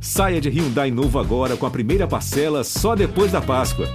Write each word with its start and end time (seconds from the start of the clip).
Saia 0.00 0.40
de 0.40 0.48
Hyundai 0.48 0.90
novo 0.90 1.18
agora 1.18 1.56
com 1.56 1.66
a 1.66 1.70
primeira 1.70 2.06
parcela 2.06 2.62
só 2.62 2.94
depois 2.94 3.32
da 3.32 3.40
Páscoa. 3.40 3.86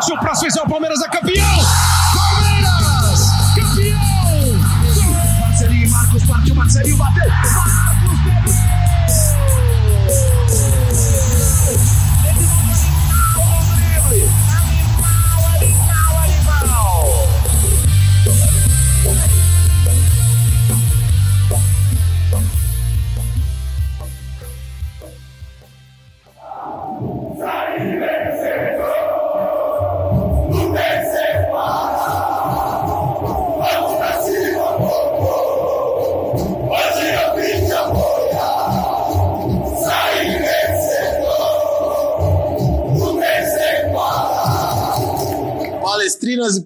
Se 0.00 0.12
o 0.12 0.18
próximo 0.18 0.50
é 0.58 0.62
o 0.62 0.68
Palmeiras 0.68 1.02
é 1.02 1.08
campeão! 1.08 1.56
Palmeiras! 2.14 3.20
Campeão! 3.54 4.00
Marcelinho, 5.40 5.90
Marcos 5.90 6.22
partiu, 6.24 6.54
Marcelinho 6.54 6.96
bateu! 6.96 7.89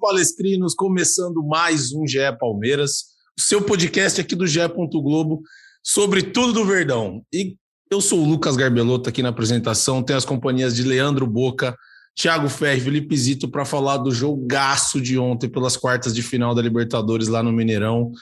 Palestrinos, 0.04 0.74
começando 0.74 1.42
mais 1.42 1.94
um 1.94 2.06
GE 2.06 2.18
Palmeiras, 2.38 3.04
o 3.38 3.40
seu 3.40 3.62
podcast 3.62 4.20
aqui 4.20 4.36
do 4.36 4.46
GE. 4.46 4.60
Globo 4.92 5.40
sobre 5.82 6.22
tudo 6.22 6.52
do 6.52 6.64
Verdão. 6.66 7.22
E 7.32 7.56
eu 7.90 8.02
sou 8.02 8.20
o 8.20 8.28
Lucas 8.28 8.54
Garbelotto 8.54 9.08
aqui 9.08 9.22
na 9.22 9.30
apresentação, 9.30 10.02
tenho 10.02 10.18
as 10.18 10.26
companhias 10.26 10.76
de 10.76 10.82
Leandro 10.82 11.26
Boca, 11.26 11.74
Thiago 12.14 12.50
Ferri, 12.50 12.82
Felipe 12.82 13.16
Zito 13.16 13.48
para 13.48 13.64
falar 13.64 13.96
do 13.96 14.10
jogaço 14.10 15.00
de 15.00 15.18
ontem 15.18 15.48
pelas 15.48 15.74
quartas 15.74 16.14
de 16.14 16.22
final 16.22 16.54
da 16.54 16.60
Libertadores 16.60 17.28
lá 17.28 17.42
no 17.42 17.50
Mineirão. 17.50 18.12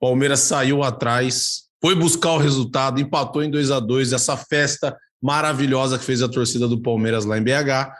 Palmeiras 0.00 0.40
saiu 0.40 0.82
atrás, 0.82 1.64
foi 1.82 1.94
buscar 1.94 2.32
o 2.32 2.38
resultado, 2.38 2.98
empatou 2.98 3.42
em 3.42 3.50
2 3.50 3.72
a 3.72 3.78
2 3.78 4.14
essa 4.14 4.38
festa 4.38 4.96
maravilhosa 5.22 5.98
que 5.98 6.04
fez 6.06 6.22
a 6.22 6.30
torcida 6.30 6.66
do 6.66 6.80
Palmeiras 6.80 7.26
lá 7.26 7.36
em 7.36 7.42
BH. 7.42 7.92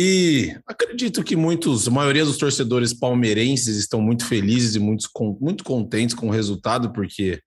E 0.00 0.56
acredito 0.64 1.24
que 1.24 1.34
muitos, 1.34 1.88
a 1.88 1.90
maioria 1.90 2.24
dos 2.24 2.36
torcedores 2.36 2.94
palmeirenses 2.94 3.76
estão 3.76 4.00
muito 4.00 4.24
felizes 4.24 4.76
e 4.76 4.78
muito, 4.78 5.08
muito 5.40 5.64
contentes 5.64 6.14
com 6.14 6.28
o 6.28 6.30
resultado, 6.30 6.92
porque 6.92 7.40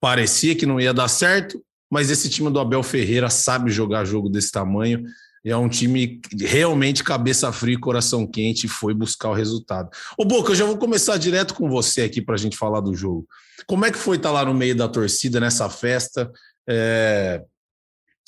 parecia 0.00 0.56
que 0.56 0.66
não 0.66 0.80
ia 0.80 0.92
dar 0.92 1.06
certo, 1.06 1.64
mas 1.88 2.10
esse 2.10 2.28
time 2.28 2.50
do 2.50 2.58
Abel 2.58 2.82
Ferreira 2.82 3.30
sabe 3.30 3.70
jogar 3.70 4.04
jogo 4.04 4.28
desse 4.28 4.50
tamanho. 4.50 5.04
E 5.44 5.50
é 5.50 5.56
um 5.56 5.68
time 5.68 6.20
realmente 6.40 7.04
cabeça 7.04 7.52
fria 7.52 7.76
e 7.76 7.80
coração 7.80 8.26
quente 8.26 8.66
e 8.66 8.68
foi 8.68 8.94
buscar 8.94 9.30
o 9.30 9.34
resultado. 9.34 9.88
Ô 10.18 10.24
Boca, 10.24 10.50
eu 10.50 10.56
já 10.56 10.64
vou 10.64 10.78
começar 10.78 11.16
direto 11.18 11.54
com 11.54 11.68
você 11.68 12.02
aqui 12.02 12.20
para 12.20 12.34
a 12.34 12.38
gente 12.38 12.56
falar 12.56 12.80
do 12.80 12.96
jogo. 12.96 13.28
Como 13.64 13.84
é 13.84 13.92
que 13.92 13.98
foi 13.98 14.16
estar 14.16 14.30
tá 14.30 14.34
lá 14.34 14.44
no 14.44 14.54
meio 14.54 14.74
da 14.74 14.88
torcida 14.88 15.38
nessa 15.38 15.70
festa? 15.70 16.28
É, 16.68 17.44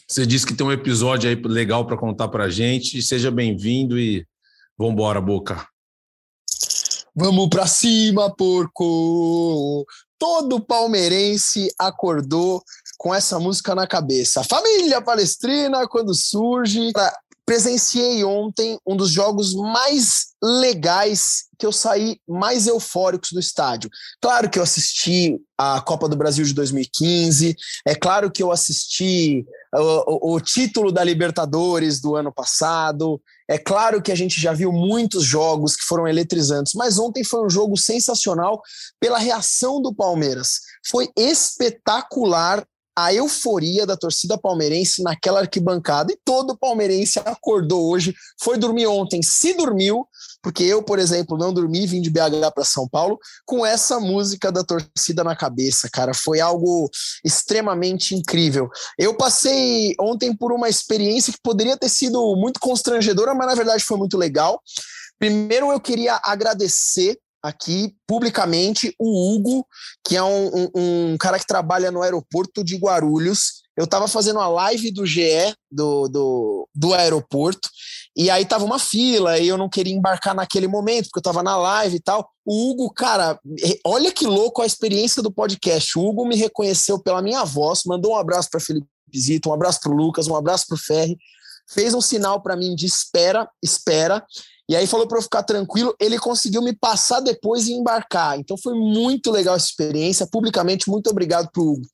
você 0.08 0.26
disse 0.26 0.46
que 0.46 0.54
tem 0.54 0.66
um 0.66 0.72
episódio 0.72 1.28
aí 1.28 1.34
legal 1.34 1.86
para 1.86 1.96
contar 1.96 2.28
para 2.28 2.48
gente. 2.48 3.02
Seja 3.02 3.30
bem-vindo 3.30 3.98
e 3.98 4.26
vamos 4.76 4.92
embora, 4.92 5.20
Boca. 5.20 5.66
Vamos 7.16 7.48
para 7.48 7.66
cima, 7.66 8.34
porco! 8.34 9.86
Todo 10.18 10.60
palmeirense 10.60 11.72
acordou 11.78 12.62
com 12.98 13.14
essa 13.14 13.38
música 13.38 13.74
na 13.74 13.86
cabeça. 13.86 14.42
Família 14.42 15.00
Palestrina, 15.00 15.86
quando 15.86 16.14
surge. 16.14 16.90
Presenciei 17.46 18.24
ontem 18.24 18.78
um 18.86 18.96
dos 18.96 19.10
jogos 19.10 19.54
mais 19.54 20.28
legais 20.42 21.44
que 21.58 21.66
eu 21.66 21.72
saí 21.72 22.18
mais 22.28 22.66
eufóricos 22.66 23.32
do 23.32 23.40
estádio. 23.40 23.90
Claro 24.20 24.48
que 24.48 24.58
eu 24.58 24.62
assisti 24.62 25.38
a 25.56 25.80
Copa 25.80 26.08
do 26.08 26.16
Brasil 26.16 26.44
de 26.44 26.52
2015, 26.52 27.56
é 27.86 27.94
claro 27.94 28.30
que 28.30 28.42
eu 28.42 28.50
assisti 28.50 29.44
o, 29.72 30.32
o, 30.32 30.34
o 30.34 30.40
título 30.40 30.90
da 30.90 31.04
Libertadores 31.04 32.00
do 32.00 32.16
ano 32.16 32.32
passado, 32.32 33.20
é 33.48 33.58
claro 33.58 34.00
que 34.00 34.10
a 34.10 34.14
gente 34.14 34.40
já 34.40 34.52
viu 34.52 34.72
muitos 34.72 35.24
jogos 35.24 35.76
que 35.76 35.84
foram 35.84 36.08
eletrizantes, 36.08 36.72
mas 36.74 36.98
ontem 36.98 37.22
foi 37.22 37.44
um 37.44 37.50
jogo 37.50 37.76
sensacional 37.76 38.62
pela 38.98 39.18
reação 39.18 39.80
do 39.82 39.94
Palmeiras. 39.94 40.60
Foi 40.86 41.10
espetacular 41.16 42.66
a 42.96 43.12
euforia 43.12 43.86
da 43.86 43.96
torcida 43.96 44.38
palmeirense 44.38 45.02
naquela 45.02 45.40
arquibancada 45.40 46.12
e 46.12 46.18
todo 46.24 46.56
palmeirense 46.56 47.18
acordou 47.18 47.90
hoje, 47.90 48.14
foi 48.40 48.56
dormir 48.56 48.86
ontem, 48.86 49.22
se 49.22 49.54
dormiu, 49.54 50.06
porque 50.42 50.62
eu, 50.62 50.82
por 50.82 50.98
exemplo, 50.98 51.36
não 51.36 51.52
dormi, 51.52 51.86
vim 51.86 52.00
de 52.00 52.10
BH 52.10 52.52
para 52.54 52.64
São 52.64 52.88
Paulo 52.88 53.18
com 53.44 53.66
essa 53.66 53.98
música 53.98 54.52
da 54.52 54.62
torcida 54.62 55.24
na 55.24 55.34
cabeça, 55.34 55.88
cara, 55.92 56.14
foi 56.14 56.40
algo 56.40 56.88
extremamente 57.24 58.14
incrível. 58.14 58.68
Eu 58.98 59.16
passei 59.16 59.94
ontem 60.00 60.34
por 60.36 60.52
uma 60.52 60.68
experiência 60.68 61.32
que 61.32 61.40
poderia 61.42 61.76
ter 61.76 61.88
sido 61.88 62.36
muito 62.36 62.60
constrangedora, 62.60 63.34
mas 63.34 63.46
na 63.46 63.54
verdade 63.54 63.84
foi 63.84 63.96
muito 63.96 64.16
legal. 64.16 64.60
Primeiro 65.18 65.72
eu 65.72 65.80
queria 65.80 66.20
agradecer 66.22 67.18
aqui 67.44 67.94
publicamente 68.06 68.94
o 68.98 69.34
Hugo, 69.34 69.66
que 70.02 70.16
é 70.16 70.22
um, 70.22 70.46
um, 70.46 70.70
um, 70.74 71.16
cara 71.18 71.38
que 71.38 71.46
trabalha 71.46 71.90
no 71.90 72.00
aeroporto 72.00 72.64
de 72.64 72.74
Guarulhos. 72.76 73.62
Eu 73.76 73.84
estava 73.84 74.08
fazendo 74.08 74.40
a 74.40 74.48
live 74.48 74.90
do 74.90 75.04
GE 75.04 75.54
do, 75.70 76.08
do, 76.08 76.68
do 76.74 76.94
aeroporto, 76.94 77.68
e 78.16 78.30
aí 78.30 78.46
tava 78.46 78.64
uma 78.64 78.78
fila, 78.78 79.38
e 79.38 79.46
eu 79.46 79.58
não 79.58 79.68
queria 79.68 79.92
embarcar 79.92 80.34
naquele 80.34 80.66
momento, 80.66 81.06
porque 81.06 81.18
eu 81.18 81.30
estava 81.30 81.42
na 81.42 81.54
live 81.56 81.96
e 81.96 82.00
tal. 82.00 82.30
O 82.46 82.70
Hugo, 82.70 82.90
cara, 82.94 83.38
olha 83.84 84.10
que 84.10 84.24
louco 84.24 84.62
a 84.62 84.66
experiência 84.66 85.22
do 85.22 85.30
podcast. 85.30 85.98
O 85.98 86.06
Hugo 86.06 86.24
me 86.24 86.36
reconheceu 86.36 86.98
pela 86.98 87.20
minha 87.20 87.44
voz, 87.44 87.82
mandou 87.84 88.12
um 88.12 88.16
abraço 88.16 88.48
para 88.48 88.60
Felipe 88.60 88.86
Zito, 89.14 89.50
um 89.50 89.52
abraço 89.52 89.80
para 89.80 89.92
o 89.92 89.96
Lucas, 89.96 90.28
um 90.28 90.36
abraço 90.36 90.64
para 90.66 90.76
o 90.76 90.78
Ferri, 90.78 91.18
fez 91.68 91.92
um 91.92 92.00
sinal 92.00 92.40
para 92.40 92.56
mim 92.56 92.74
de 92.74 92.86
espera, 92.86 93.46
espera. 93.62 94.24
E 94.68 94.74
aí 94.74 94.86
falou 94.86 95.06
para 95.06 95.18
eu 95.18 95.22
ficar 95.22 95.42
tranquilo, 95.42 95.94
ele 96.00 96.18
conseguiu 96.18 96.62
me 96.62 96.74
passar 96.74 97.20
depois 97.20 97.66
e 97.66 97.72
embarcar. 97.72 98.38
Então 98.38 98.56
foi 98.56 98.74
muito 98.74 99.30
legal 99.30 99.56
essa 99.56 99.66
experiência. 99.66 100.26
Publicamente, 100.26 100.88
muito 100.88 101.10
obrigado 101.10 101.50
pro 101.52 101.62
Hugo. 101.62 101.86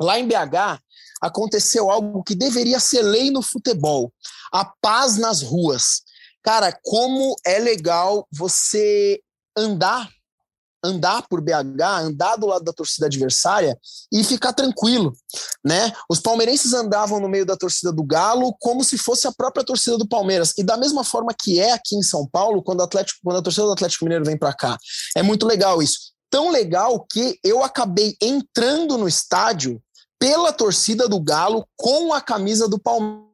Lá 0.00 0.18
em 0.18 0.26
BH, 0.26 0.80
aconteceu 1.20 1.90
algo 1.90 2.24
que 2.24 2.34
deveria 2.34 2.80
ser 2.80 3.02
lei 3.02 3.30
no 3.30 3.40
futebol: 3.40 4.12
a 4.52 4.64
paz 4.64 5.16
nas 5.16 5.42
ruas. 5.42 6.02
Cara, 6.42 6.76
como 6.82 7.36
é 7.46 7.60
legal 7.60 8.26
você 8.32 9.20
andar 9.56 10.10
andar 10.84 11.26
por 11.28 11.40
BH, 11.40 11.82
andar 12.02 12.36
do 12.36 12.46
lado 12.46 12.64
da 12.64 12.72
torcida 12.72 13.06
adversária 13.06 13.78
e 14.12 14.24
ficar 14.24 14.52
tranquilo, 14.52 15.12
né? 15.64 15.92
Os 16.08 16.20
palmeirenses 16.20 16.72
andavam 16.72 17.20
no 17.20 17.28
meio 17.28 17.46
da 17.46 17.56
torcida 17.56 17.92
do 17.92 18.02
Galo 18.02 18.54
como 18.60 18.82
se 18.82 18.98
fosse 18.98 19.26
a 19.26 19.32
própria 19.32 19.64
torcida 19.64 19.96
do 19.96 20.08
Palmeiras. 20.08 20.52
E 20.58 20.62
da 20.62 20.76
mesma 20.76 21.04
forma 21.04 21.32
que 21.38 21.60
é 21.60 21.72
aqui 21.72 21.96
em 21.96 22.02
São 22.02 22.26
Paulo, 22.26 22.62
quando, 22.62 22.82
Atlético, 22.82 23.20
quando 23.22 23.38
a 23.38 23.42
torcida 23.42 23.66
do 23.66 23.72
Atlético 23.72 24.04
Mineiro 24.04 24.24
vem 24.24 24.38
para 24.38 24.52
cá. 24.52 24.76
É 25.16 25.22
muito 25.22 25.46
legal 25.46 25.82
isso. 25.82 26.12
Tão 26.30 26.50
legal 26.50 27.04
que 27.10 27.38
eu 27.44 27.62
acabei 27.62 28.16
entrando 28.20 28.96
no 28.96 29.06
estádio 29.06 29.80
pela 30.18 30.52
torcida 30.52 31.08
do 31.08 31.20
Galo 31.20 31.66
com 31.76 32.12
a 32.12 32.20
camisa 32.20 32.68
do 32.68 32.78
Palmeiras 32.78 33.31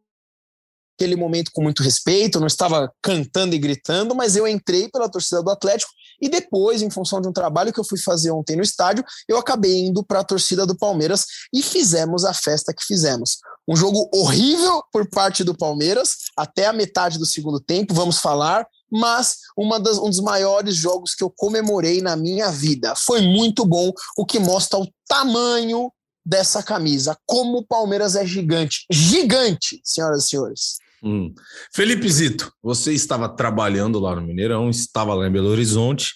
aquele 0.99 1.15
momento 1.15 1.53
com 1.53 1.63
muito 1.63 1.81
respeito, 1.81 2.41
não 2.41 2.49
estava 2.49 2.93
cantando 3.01 3.55
e 3.55 3.59
gritando, 3.59 4.17
mas 4.17 4.35
eu 4.35 4.49
entrei 4.49 4.89
pela 4.89 5.09
torcida 5.09 5.41
do 5.41 5.51
Atlético 5.51 5.93
e 6.21 6.29
depois, 6.29 6.83
em 6.83 6.91
função 6.91 7.21
de 7.21 7.29
um 7.29 7.33
trabalho 7.33 7.73
que 7.73 7.79
eu 7.79 7.85
fui 7.85 7.99
fazer 7.99 8.33
ontem 8.33 8.57
no 8.57 8.63
estádio, 8.63 9.05
eu 9.29 9.39
acabei 9.39 9.87
indo 9.87 10.05
para 10.05 10.19
a 10.19 10.25
torcida 10.25 10.67
do 10.67 10.77
Palmeiras 10.77 11.25
e 11.55 11.63
fizemos 11.63 12.25
a 12.25 12.35
festa 12.35 12.75
que 12.75 12.85
fizemos. 12.85 13.39
Um 13.69 13.77
jogo 13.77 14.11
horrível 14.13 14.83
por 14.93 15.09
parte 15.09 15.45
do 15.45 15.57
Palmeiras, 15.57 16.17
até 16.37 16.67
a 16.67 16.73
metade 16.73 17.19
do 17.19 17.27
segundo 17.27 17.61
tempo, 17.61 17.95
vamos 17.95 18.19
falar, 18.19 18.67
mas 18.91 19.37
das, 19.81 19.99
um 19.99 20.11
dos 20.11 20.21
maiores 20.21 20.75
jogos 20.75 21.15
que 21.15 21.23
eu 21.23 21.31
comemorei 21.31 22.03
na 22.03 22.17
minha 22.17 22.51
vida. 22.51 22.95
Foi 22.97 23.21
muito 23.21 23.65
bom, 23.65 23.93
o 24.17 24.27
que 24.27 24.41
mostra 24.41 24.81
o 24.81 24.89
tamanho 25.07 25.93
dessa 26.27 26.63
camisa, 26.63 27.17
como 27.25 27.59
o 27.59 27.67
Palmeiras 27.67 28.17
é 28.17 28.27
gigante. 28.27 28.85
Gigante, 28.91 29.81
senhoras 29.85 30.25
e 30.25 30.29
senhores. 30.29 30.88
Hum. 31.03 31.33
Felipe 31.73 32.09
Zito, 32.09 32.53
você 32.63 32.93
estava 32.93 33.29
trabalhando 33.29 33.99
lá 34.01 34.17
no 34.17 34.23
Mineirão, 34.23 34.69
estava 34.69 35.15
lá 35.15 35.27
em 35.27 35.33
Belo 35.33 35.49
Horizonte. 35.49 36.15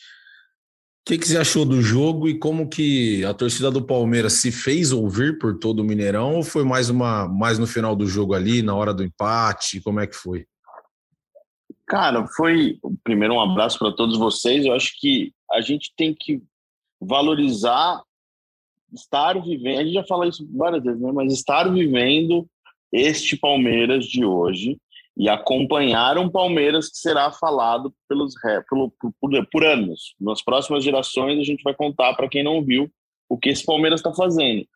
O 1.03 1.05
que, 1.07 1.19
que, 1.19 1.27
você 1.27 1.37
achou 1.37 1.65
do 1.65 1.83
jogo 1.83 2.29
e 2.29 2.39
como 2.39 2.69
que 2.69 3.25
a 3.25 3.35
torcida 3.35 3.71
do 3.71 3.85
Palmeiras 3.85 4.35
se 4.35 4.53
fez 4.53 4.93
ouvir 4.93 5.39
por 5.39 5.59
todo 5.59 5.81
o 5.81 5.85
Mineirão 5.85 6.37
ou 6.37 6.43
foi 6.45 6.65
mais 6.65 6.89
uma 6.89 7.27
mais 7.27 7.59
no 7.59 7.67
final 7.67 7.97
do 7.97 8.07
jogo 8.07 8.35
ali, 8.35 8.63
na 8.63 8.75
hora 8.75 8.95
do 8.95 9.03
empate? 9.03 9.81
Como 9.81 9.99
é 9.99 10.07
que 10.07 10.15
foi? 10.15 10.47
Cara, 11.89 12.27
foi 12.29 12.79
primeiro 13.03 13.35
um 13.35 13.41
abraço 13.41 13.79
para 13.79 13.93
todos 13.93 14.17
vocês. 14.17 14.65
Eu 14.65 14.75
acho 14.75 14.93
que 15.01 15.33
a 15.51 15.61
gente 15.61 15.93
tem 15.97 16.15
que 16.15 16.41
valorizar 17.01 18.01
estar 18.95 19.41
vivendo, 19.43 19.81
a 19.81 19.85
gente 19.85 19.95
já 19.95 20.05
fala 20.05 20.29
isso 20.29 20.47
várias 20.53 20.83
vezes, 20.85 21.01
né? 21.01 21.11
Mas 21.13 21.33
estar 21.33 21.65
vivendo 21.69 22.47
este 22.93 23.37
Palmeiras 23.37 24.05
de 24.05 24.25
hoje 24.25 24.79
e 25.17 25.29
acompanhar 25.29 26.19
um 26.19 26.29
Palmeiras 26.29 26.89
que 26.89 26.97
será 26.97 27.31
falado 27.31 27.93
pelos 28.09 28.35
pelo, 28.69 28.93
por, 29.21 29.47
por 29.51 29.65
anos. 29.65 30.15
Nas 30.21 30.43
próximas 30.43 30.85
gerações 30.85 31.39
a 31.39 31.45
gente 31.45 31.63
vai 31.63 31.75
contar 31.75 32.15
para 32.15 32.29
quem 32.29 32.43
não 32.43 32.63
viu 32.63 32.91
o 33.29 33.39
que 33.39 33.49
esse 33.49 33.65
Palmeiras 33.65 34.01
está 34.01 34.13
fazendo. 34.13 34.67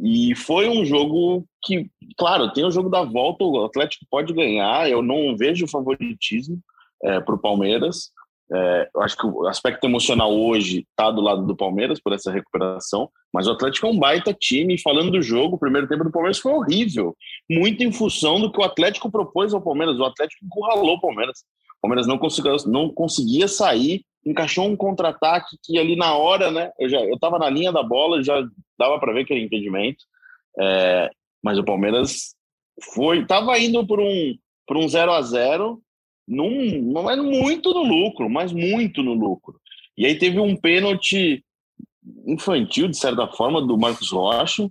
E 0.00 0.34
foi 0.34 0.68
um 0.68 0.84
jogo 0.84 1.46
que, 1.62 1.90
claro, 2.16 2.52
tem 2.52 2.64
o 2.64 2.70
jogo 2.70 2.88
da 2.88 3.02
volta, 3.02 3.44
o 3.44 3.64
Atlético 3.64 4.06
pode 4.10 4.32
ganhar, 4.32 4.88
eu 4.90 5.02
não 5.02 5.36
vejo 5.36 5.66
favoritismo 5.66 6.58
é, 7.04 7.20
para 7.20 7.34
o 7.34 7.38
Palmeiras. 7.38 8.10
É, 8.54 8.90
eu 8.94 9.00
acho 9.00 9.16
que 9.16 9.26
o 9.26 9.46
aspecto 9.46 9.84
emocional 9.86 10.30
hoje 10.30 10.86
está 10.90 11.10
do 11.10 11.22
lado 11.22 11.46
do 11.46 11.56
Palmeiras 11.56 11.98
por 12.00 12.12
essa 12.12 12.30
recuperação, 12.30 13.10
mas 13.32 13.46
o 13.46 13.52
Atlético 13.52 13.86
é 13.86 13.90
um 13.90 13.98
baita 13.98 14.34
time. 14.34 14.78
Falando 14.78 15.10
do 15.10 15.22
jogo, 15.22 15.56
o 15.56 15.58
primeiro 15.58 15.88
tempo 15.88 16.04
do 16.04 16.10
Palmeiras 16.10 16.38
foi 16.38 16.52
horrível, 16.52 17.16
muito 17.50 17.82
em 17.82 17.90
função 17.90 18.38
do 18.38 18.52
que 18.52 18.60
o 18.60 18.64
Atlético 18.64 19.10
propôs 19.10 19.54
ao 19.54 19.62
Palmeiras. 19.62 19.98
O 19.98 20.04
Atlético 20.04 20.44
encurralou 20.44 20.96
o 20.96 21.00
Palmeiras. 21.00 21.40
O 21.78 21.82
Palmeiras 21.82 22.06
não 22.06 22.18
conseguia, 22.18 22.54
não 22.66 22.90
conseguia 22.90 23.48
sair, 23.48 24.04
encaixou 24.24 24.66
um 24.66 24.76
contra-ataque 24.76 25.56
que 25.64 25.78
ali 25.78 25.96
na 25.96 26.14
hora, 26.14 26.50
né? 26.50 26.70
Eu 26.78 26.90
eu 26.90 27.14
estava 27.14 27.38
na 27.38 27.48
linha 27.48 27.72
da 27.72 27.82
bola, 27.82 28.22
já 28.22 28.46
dava 28.78 29.00
para 29.00 29.14
ver 29.14 29.24
que 29.24 29.32
era 29.32 29.42
impedimento. 29.42 30.04
É, 30.60 31.10
mas 31.42 31.58
o 31.58 31.64
Palmeiras 31.64 32.34
foi, 32.94 33.20
estava 33.20 33.58
indo 33.58 33.86
por 33.86 33.98
um 33.98 34.36
por 34.66 34.76
um 34.76 34.88
0 34.88 35.12
a 35.12 35.20
0 35.22 35.81
num, 36.26 36.82
não 36.82 37.10
é 37.10 37.16
muito 37.16 37.72
no 37.72 37.82
lucro, 37.82 38.28
mas 38.30 38.52
muito 38.52 39.02
no 39.02 39.14
lucro. 39.14 39.60
E 39.96 40.06
aí 40.06 40.18
teve 40.18 40.38
um 40.38 40.56
pênalti 40.56 41.44
infantil, 42.26 42.88
de 42.88 42.96
certa 42.96 43.26
forma, 43.28 43.60
do 43.60 43.78
Marcos 43.78 44.10
Rocha, 44.10 44.70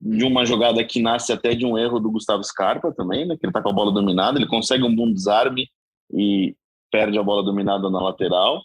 de 0.00 0.24
uma 0.24 0.44
jogada 0.44 0.84
que 0.84 1.02
nasce 1.02 1.32
até 1.32 1.54
de 1.54 1.66
um 1.66 1.76
erro 1.76 1.98
do 1.98 2.10
Gustavo 2.10 2.42
Scarpa 2.44 2.92
também, 2.92 3.26
né, 3.26 3.36
que 3.36 3.44
ele 3.44 3.52
tá 3.52 3.60
com 3.60 3.70
a 3.70 3.74
bola 3.74 3.92
dominada, 3.92 4.38
ele 4.38 4.46
consegue 4.46 4.84
um 4.84 4.94
bom 4.94 5.12
desarme 5.12 5.68
e 6.12 6.54
perde 6.90 7.18
a 7.18 7.22
bola 7.22 7.42
dominada 7.42 7.90
na 7.90 8.00
lateral. 8.00 8.62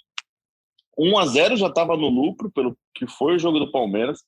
1 0.98 1.18
a 1.18 1.26
0 1.26 1.58
já 1.58 1.68
estava 1.68 1.98
no 1.98 2.08
lucro 2.08 2.52
pelo 2.52 2.78
que 2.94 3.08
foi 3.08 3.36
o 3.36 3.40
jogo 3.40 3.60
do 3.60 3.72
Palmeiras. 3.72 4.20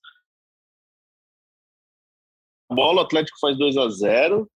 A 2.70 2.74
bola, 2.74 3.02
o 3.02 3.06
Atlético 3.06 3.40
faz 3.40 3.56
2 3.58 3.78
a 3.78 3.90
0 3.90 4.50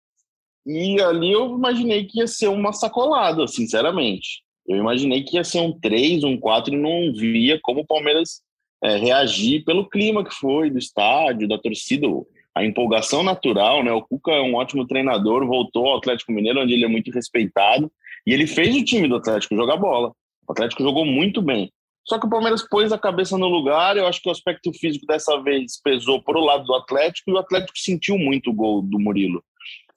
e 0.67 1.01
ali 1.01 1.33
eu 1.33 1.55
imaginei 1.55 2.05
que 2.05 2.19
ia 2.19 2.27
ser 2.27 2.49
uma 2.49 2.73
sacolada, 2.73 3.47
sinceramente. 3.47 4.43
Eu 4.67 4.77
imaginei 4.77 5.23
que 5.23 5.37
ia 5.37 5.45
ser 5.45 5.61
um 5.61 5.79
3, 5.79 6.25
um 6.25 6.37
4 6.37 6.75
e 6.75 6.77
não 6.77 7.13
via 7.13 7.59
como 7.63 7.83
o 7.83 7.87
Palmeiras 7.87 8.43
é, 8.83 8.97
reagir 8.97 9.65
pelo 9.65 9.89
clima 9.89 10.25
que 10.25 10.35
foi 10.35 10.69
do 10.69 10.79
estádio, 10.79 11.47
da 11.49 11.57
torcida, 11.57 12.09
a 12.55 12.65
empolgação 12.65 13.23
natural, 13.23 13.85
né? 13.85 13.93
O 13.93 14.03
Cuca 14.03 14.33
é 14.33 14.41
um 14.41 14.55
ótimo 14.55 14.87
treinador, 14.87 15.47
voltou 15.47 15.87
ao 15.87 15.99
Atlético 15.99 16.33
Mineiro, 16.33 16.61
onde 16.61 16.73
ele 16.73 16.85
é 16.85 16.89
muito 16.89 17.13
respeitado, 17.13 17.91
e 18.27 18.33
ele 18.33 18.47
fez 18.47 18.75
o 18.75 18.85
time 18.85 19.07
do 19.07 19.17
Atlético 19.17 19.55
jogar 19.55 19.77
bola. 19.77 20.13
O 20.49 20.53
Atlético 20.53 20.83
jogou 20.83 21.05
muito 21.05 21.41
bem. 21.41 21.71
Só 22.05 22.19
que 22.19 22.27
o 22.27 22.31
Palmeiras 22.31 22.67
pôs 22.69 22.93
a 22.93 22.99
cabeça 22.99 23.37
no 23.37 23.49
lugar, 23.49 23.97
eu 23.97 24.07
acho 24.07 24.23
que 24.23 24.29
o 24.29 24.33
aspecto 24.33 24.73
físico 24.73 25.07
dessa 25.07 25.41
vez 25.43 25.81
pesou 25.83 26.23
para 26.23 26.39
o 26.39 26.45
lado 26.45 26.65
do 26.65 26.75
Atlético, 26.75 27.31
e 27.31 27.35
o 27.35 27.39
Atlético 27.39 27.79
sentiu 27.79 28.17
muito 28.17 28.51
o 28.51 28.55
gol 28.55 28.81
do 28.81 28.99
Murilo. 28.99 29.43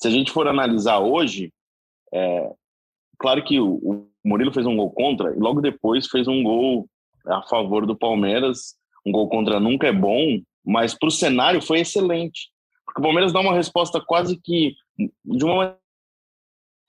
Se 0.01 0.07
a 0.07 0.11
gente 0.11 0.31
for 0.31 0.47
analisar 0.47 0.99
hoje, 0.99 1.51
é, 2.13 2.49
claro 3.17 3.43
que 3.43 3.59
o, 3.59 3.75
o 3.75 4.09
Murilo 4.23 4.53
fez 4.53 4.65
um 4.65 4.75
gol 4.75 4.91
contra 4.91 5.35
e 5.35 5.39
logo 5.39 5.61
depois 5.61 6.07
fez 6.07 6.27
um 6.27 6.41
gol 6.43 6.87
a 7.27 7.41
favor 7.43 7.85
do 7.85 7.97
Palmeiras. 7.97 8.75
Um 9.05 9.11
gol 9.11 9.29
contra 9.29 9.59
nunca 9.59 9.87
é 9.87 9.93
bom, 9.93 10.41
mas 10.65 10.93
para 10.93 11.07
o 11.07 11.11
cenário 11.11 11.61
foi 11.61 11.79
excelente. 11.79 12.49
Porque 12.85 13.01
o 13.01 13.03
Palmeiras 13.03 13.33
dá 13.33 13.39
uma 13.39 13.53
resposta 13.53 14.01
quase 14.01 14.39
que 14.41 14.75
de 14.97 15.45
uma 15.45 15.77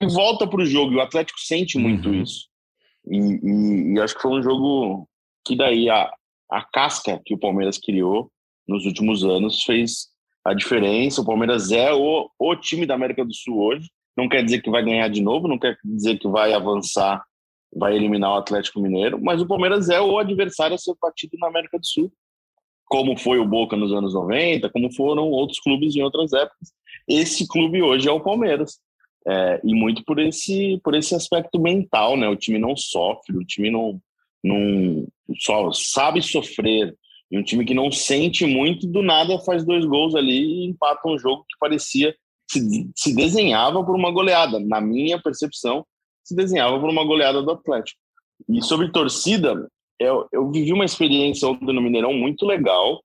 volta 0.09 0.47
para 0.47 0.61
o 0.61 0.65
jogo. 0.65 0.93
E 0.93 0.95
o 0.95 1.01
Atlético 1.01 1.39
sente 1.39 1.77
muito 1.77 2.09
uhum. 2.09 2.21
isso. 2.21 2.47
E, 3.07 3.17
e, 3.17 3.93
e, 3.93 3.99
acho 3.99 4.15
que 4.15 4.21
foi 4.21 4.31
um 4.31 4.43
jogo 4.43 5.07
que 5.45 5.55
daí 5.55 5.89
a, 5.89 6.11
a 6.49 6.63
casca 6.63 7.19
que 7.25 7.33
o 7.33 7.37
Palmeiras 7.37 7.77
criou 7.77 8.31
nos 8.67 8.85
últimos 8.85 9.23
anos 9.23 9.63
fez 9.63 10.10
a 10.43 10.53
diferença. 10.53 11.21
O 11.21 11.25
Palmeiras 11.25 11.71
é 11.71 11.93
o, 11.93 12.29
o 12.37 12.55
time 12.55 12.85
da 12.85 12.95
América 12.95 13.23
do 13.23 13.33
Sul 13.33 13.59
hoje. 13.59 13.89
Não 14.17 14.27
quer 14.27 14.43
dizer 14.43 14.61
que 14.61 14.69
vai 14.69 14.83
ganhar 14.83 15.07
de 15.07 15.21
novo, 15.21 15.47
não 15.47 15.57
quer 15.57 15.77
dizer 15.83 16.17
que 16.19 16.27
vai 16.27 16.53
avançar, 16.53 17.23
vai 17.73 17.95
eliminar 17.95 18.31
o 18.31 18.37
Atlético 18.37 18.81
Mineiro, 18.81 19.19
mas 19.21 19.41
o 19.41 19.47
Palmeiras 19.47 19.89
é 19.89 20.01
o 20.01 20.17
adversário 20.17 20.75
a 20.75 20.77
ser 20.77 20.93
batido 21.01 21.37
na 21.39 21.47
América 21.47 21.79
do 21.79 21.85
Sul, 21.85 22.11
como 22.85 23.17
foi 23.17 23.39
o 23.39 23.47
Boca 23.47 23.77
nos 23.77 23.93
anos 23.93 24.13
90, 24.13 24.69
como 24.69 24.93
foram 24.93 25.29
outros 25.29 25.59
clubes 25.59 25.95
em 25.95 26.01
outras 26.01 26.33
épocas. 26.33 26.73
Esse 27.07 27.47
clube 27.47 27.81
hoje 27.81 28.09
é 28.09 28.11
o 28.11 28.19
Palmeiras. 28.19 28.79
É, 29.25 29.61
e 29.63 29.75
muito 29.75 30.03
por 30.03 30.17
esse 30.17 30.81
por 30.83 30.95
esse 30.95 31.13
aspecto 31.13 31.59
mental, 31.59 32.17
né? 32.17 32.27
O 32.27 32.35
time 32.35 32.57
não 32.57 32.75
sofre, 32.75 33.37
o 33.37 33.45
time 33.45 33.69
não 33.69 34.01
não 34.43 35.07
só 35.37 35.71
sabe 35.71 36.23
sofrer, 36.23 36.97
e 37.31 37.39
um 37.39 37.43
time 37.43 37.63
que 37.63 37.73
não 37.73 37.89
sente 37.89 38.45
muito, 38.45 38.85
do 38.85 39.01
nada 39.01 39.39
faz 39.39 39.63
dois 39.65 39.85
gols 39.85 40.13
ali 40.15 40.43
e 40.43 40.65
empata 40.65 41.07
um 41.07 41.17
jogo 41.17 41.45
que 41.49 41.57
parecia 41.57 42.13
se, 42.49 42.91
se 42.93 43.15
desenhava 43.15 43.83
por 43.85 43.95
uma 43.95 44.11
goleada. 44.11 44.59
Na 44.59 44.81
minha 44.81 45.21
percepção, 45.21 45.85
se 46.23 46.35
desenhava 46.35 46.77
por 46.77 46.89
uma 46.89 47.05
goleada 47.05 47.41
do 47.41 47.51
Atlético. 47.51 47.97
E 48.49 48.61
sobre 48.61 48.91
torcida, 48.91 49.69
eu, 49.97 50.27
eu 50.33 50.51
vivi 50.51 50.73
uma 50.73 50.83
experiência 50.83 51.47
ontem 51.47 51.73
no 51.73 51.81
Mineirão 51.81 52.13
muito 52.13 52.45
legal. 52.45 53.01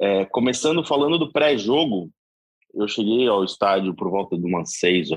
É, 0.00 0.24
começando 0.24 0.84
falando 0.84 1.16
do 1.16 1.30
pré-jogo, 1.30 2.10
eu 2.74 2.88
cheguei 2.88 3.28
ao 3.28 3.44
estádio 3.44 3.94
por 3.94 4.10
volta 4.10 4.36
de 4.36 4.44
umas 4.44 4.78
seis. 4.78 5.10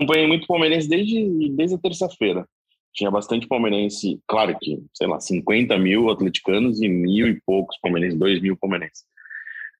Acompanhei 0.00 0.26
muito 0.26 0.48
palmeirense 0.48 0.88
desde, 0.88 1.50
desde 1.50 1.76
a 1.76 1.78
terça-feira 1.78 2.44
tinha 2.92 3.10
bastante 3.10 3.46
palmeirense, 3.46 4.20
claro 4.26 4.56
que, 4.60 4.82
sei 4.94 5.06
lá, 5.06 5.20
50 5.20 5.78
mil 5.78 6.10
atleticanos 6.10 6.80
e 6.80 6.88
mil 6.88 7.28
e 7.28 7.40
poucos 7.40 7.78
palmeirenses, 7.78 8.18
dois 8.18 8.40
mil 8.40 8.56
palmeirenses. 8.56 9.04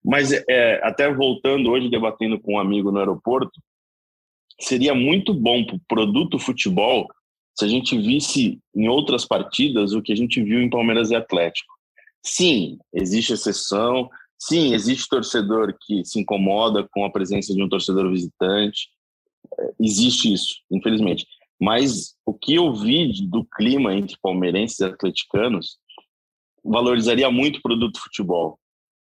Mas 0.03 0.31
é, 0.31 0.79
até 0.83 1.13
voltando 1.13 1.69
hoje, 1.69 1.89
debatendo 1.89 2.39
com 2.39 2.53
um 2.53 2.59
amigo 2.59 2.91
no 2.91 2.99
aeroporto, 2.99 3.61
seria 4.59 4.95
muito 4.95 5.33
bom 5.33 5.65
para 5.65 5.75
o 5.75 5.81
produto 5.87 6.39
futebol 6.39 7.07
se 7.57 7.65
a 7.65 7.67
gente 7.67 7.97
visse 7.97 8.59
em 8.75 8.87
outras 8.87 9.25
partidas 9.25 9.93
o 9.93 10.01
que 10.01 10.13
a 10.13 10.15
gente 10.15 10.41
viu 10.41 10.61
em 10.61 10.69
Palmeiras 10.69 11.11
e 11.11 11.15
Atlético. 11.15 11.73
Sim, 12.23 12.79
existe 12.93 13.33
exceção, 13.33 14.09
sim, 14.39 14.73
existe 14.73 15.07
torcedor 15.09 15.75
que 15.81 16.03
se 16.05 16.19
incomoda 16.19 16.87
com 16.91 17.03
a 17.05 17.11
presença 17.11 17.53
de 17.53 17.61
um 17.61 17.69
torcedor 17.69 18.09
visitante, 18.09 18.89
é, 19.59 19.71
existe 19.79 20.31
isso, 20.31 20.55
infelizmente. 20.71 21.25
Mas 21.61 22.15
o 22.25 22.33
que 22.33 22.55
eu 22.55 22.73
vi 22.73 23.11
do 23.27 23.45
clima 23.45 23.93
entre 23.93 24.17
palmeirenses 24.21 24.79
e 24.79 24.85
atleticanos 24.85 25.77
valorizaria 26.63 27.29
muito 27.29 27.57
o 27.57 27.61
produto 27.61 27.99
futebol. 27.99 28.57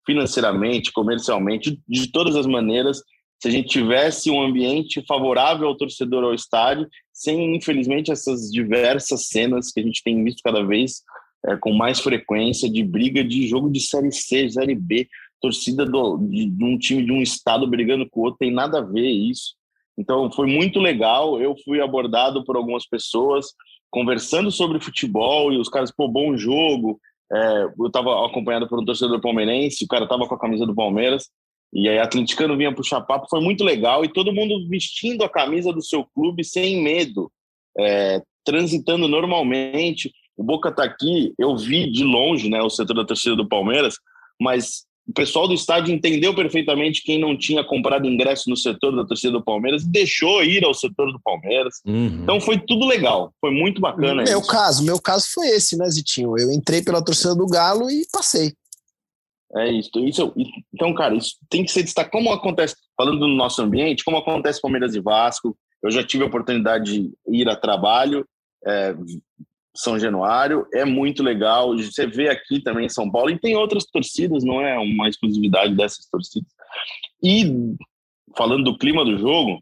Financeiramente, 0.06 0.92
comercialmente, 0.92 1.80
de 1.88 2.12
todas 2.12 2.36
as 2.36 2.46
maneiras, 2.46 3.02
se 3.42 3.48
a 3.48 3.52
gente 3.52 3.70
tivesse 3.70 4.30
um 4.30 4.42
ambiente 4.42 5.04
favorável 5.08 5.68
ao 5.68 5.78
torcedor 5.78 6.24
ao 6.24 6.34
estádio, 6.34 6.88
sem, 7.14 7.56
infelizmente, 7.56 8.12
essas 8.12 8.52
diversas 8.52 9.28
cenas 9.28 9.72
que 9.72 9.80
a 9.80 9.84
gente 9.84 10.04
tem 10.04 10.24
visto 10.24 10.42
cada 10.44 10.64
vez 10.64 11.02
é, 11.48 11.56
com 11.56 11.74
mais 11.74 12.00
frequência 12.00 12.70
de 12.70 12.84
briga 12.84 13.24
de 13.24 13.48
jogo 13.48 13.70
de 13.72 13.80
Série 13.80 14.12
C, 14.12 14.50
Série 14.50 14.76
B, 14.76 15.08
torcida 15.42 15.86
do, 15.86 16.18
de, 16.18 16.46
de 16.48 16.64
um 16.64 16.78
time 16.78 17.04
de 17.04 17.12
um 17.12 17.22
estado 17.22 17.68
brigando 17.68 18.08
com 18.10 18.20
o 18.20 18.24
outro, 18.26 18.38
tem 18.38 18.52
nada 18.52 18.80
a 18.80 18.82
ver 18.82 19.10
isso. 19.10 19.56
Então 20.02 20.32
foi 20.32 20.48
muito 20.48 20.80
legal. 20.80 21.40
Eu 21.40 21.56
fui 21.64 21.80
abordado 21.80 22.44
por 22.44 22.56
algumas 22.56 22.88
pessoas 22.88 23.48
conversando 23.92 24.50
sobre 24.50 24.80
futebol 24.80 25.54
e 25.54 25.58
os 25.58 25.70
caras, 25.70 25.92
pô, 25.92 26.08
bom 26.08 26.36
jogo. 26.36 27.00
É, 27.32 27.64
eu 27.80 27.88
estava 27.88 28.26
acompanhado 28.26 28.68
por 28.68 28.80
um 28.80 28.86
torcedor 28.86 29.22
palmeirense, 29.22 29.86
o 29.86 29.88
cara 29.88 30.04
estava 30.04 30.28
com 30.28 30.34
a 30.36 30.40
camisa 30.40 30.66
do 30.66 30.76
Palmeiras. 30.76 31.30
E 31.72 31.88
aí, 31.88 32.00
atleticano 32.00 32.58
vinha 32.58 32.74
puxar 32.74 33.00
papo, 33.02 33.28
foi 33.30 33.40
muito 33.40 33.64
legal. 33.64 34.04
E 34.04 34.12
todo 34.12 34.34
mundo 34.34 34.68
vestindo 34.68 35.24
a 35.24 35.30
camisa 35.30 35.72
do 35.72 35.82
seu 35.82 36.06
clube 36.14 36.44
sem 36.44 36.82
medo, 36.82 37.32
é, 37.78 38.22
transitando 38.44 39.08
normalmente. 39.08 40.12
O 40.36 40.44
Boca 40.44 40.70
está 40.70 40.84
aqui, 40.84 41.34
eu 41.38 41.56
vi 41.56 41.90
de 41.90 42.04
longe 42.04 42.50
né, 42.50 42.62
o 42.62 42.70
setor 42.70 42.96
da 42.96 43.06
torcida 43.06 43.36
do 43.36 43.48
Palmeiras, 43.48 43.96
mas 44.42 44.86
o 45.08 45.14
pessoal 45.14 45.48
do 45.48 45.54
estádio 45.54 45.94
entendeu 45.94 46.34
perfeitamente 46.34 47.04
quem 47.04 47.20
não 47.20 47.38
tinha 47.38 47.64
comprado 47.64 48.08
ingresso 48.08 48.50
no 48.50 48.56
setor 48.56 48.96
da 48.96 49.06
torcida 49.06 49.34
do 49.34 49.44
Palmeiras 49.44 49.84
e 49.84 49.92
deixou 49.92 50.44
ir 50.44 50.64
ao 50.64 50.74
setor 50.74 51.12
do 51.12 51.20
Palmeiras. 51.20 51.82
Uhum. 51.86 52.22
Então 52.24 52.40
foi 52.40 52.60
tudo 52.60 52.86
legal, 52.86 53.34
foi 53.42 53.52
muito 53.52 53.82
bacana. 53.82 54.24
Meu 54.24 54.40
isso. 54.40 54.48
caso, 54.48 54.84
meu 54.84 55.02
caso 55.02 55.26
foi 55.34 55.48
esse, 55.48 55.78
né, 55.78 55.90
Zitinho? 55.90 56.38
Eu 56.38 56.52
entrei 56.52 56.82
pela 56.84 57.04
torcida 57.04 57.36
do 57.36 57.48
Galo 57.48 57.90
e 57.90 58.06
passei. 58.12 58.54
É 59.54 59.70
isso, 59.70 59.90
isso. 60.00 60.34
Então, 60.74 60.94
cara, 60.94 61.14
isso 61.14 61.36
tem 61.50 61.66
que 61.66 61.72
ser 61.72 61.84
destacado. 61.84 62.12
Como 62.12 62.32
acontece, 62.32 62.76
falando 62.96 63.20
do 63.20 63.28
nosso 63.28 63.62
ambiente, 63.62 64.04
como 64.06 64.18
acontece 64.18 64.62
Palmeiras 64.62 64.96
e 64.96 65.02
Vasco, 65.02 65.58
eu 65.84 65.92
já 65.92 66.04
tive 66.06 66.24
a 66.24 66.28
oportunidade 66.28 66.86
de 67.00 67.12
ir 67.28 67.50
a 67.50 67.56
trabalho, 67.56 68.26
é, 68.66 68.96
São 69.76 69.98
Januário, 69.98 70.68
é 70.74 70.84
muito 70.84 71.24
legal. 71.24 71.76
Você 71.78 72.06
vê 72.06 72.30
aqui 72.30 72.62
também 72.62 72.86
em 72.86 72.90
São 72.90 73.10
Paulo, 73.10 73.30
e 73.30 73.40
tem 73.40 73.56
outras 73.56 73.86
torcidas, 73.86 74.44
não 74.44 74.62
é 74.62 74.78
uma 74.78 75.08
exclusividade 75.08 75.76
dessas 75.76 76.06
torcidas. 76.08 76.52
E 77.24 77.76
falando 78.36 78.64
do 78.64 78.78
clima 78.78 79.04
do 79.06 79.18
jogo, 79.18 79.62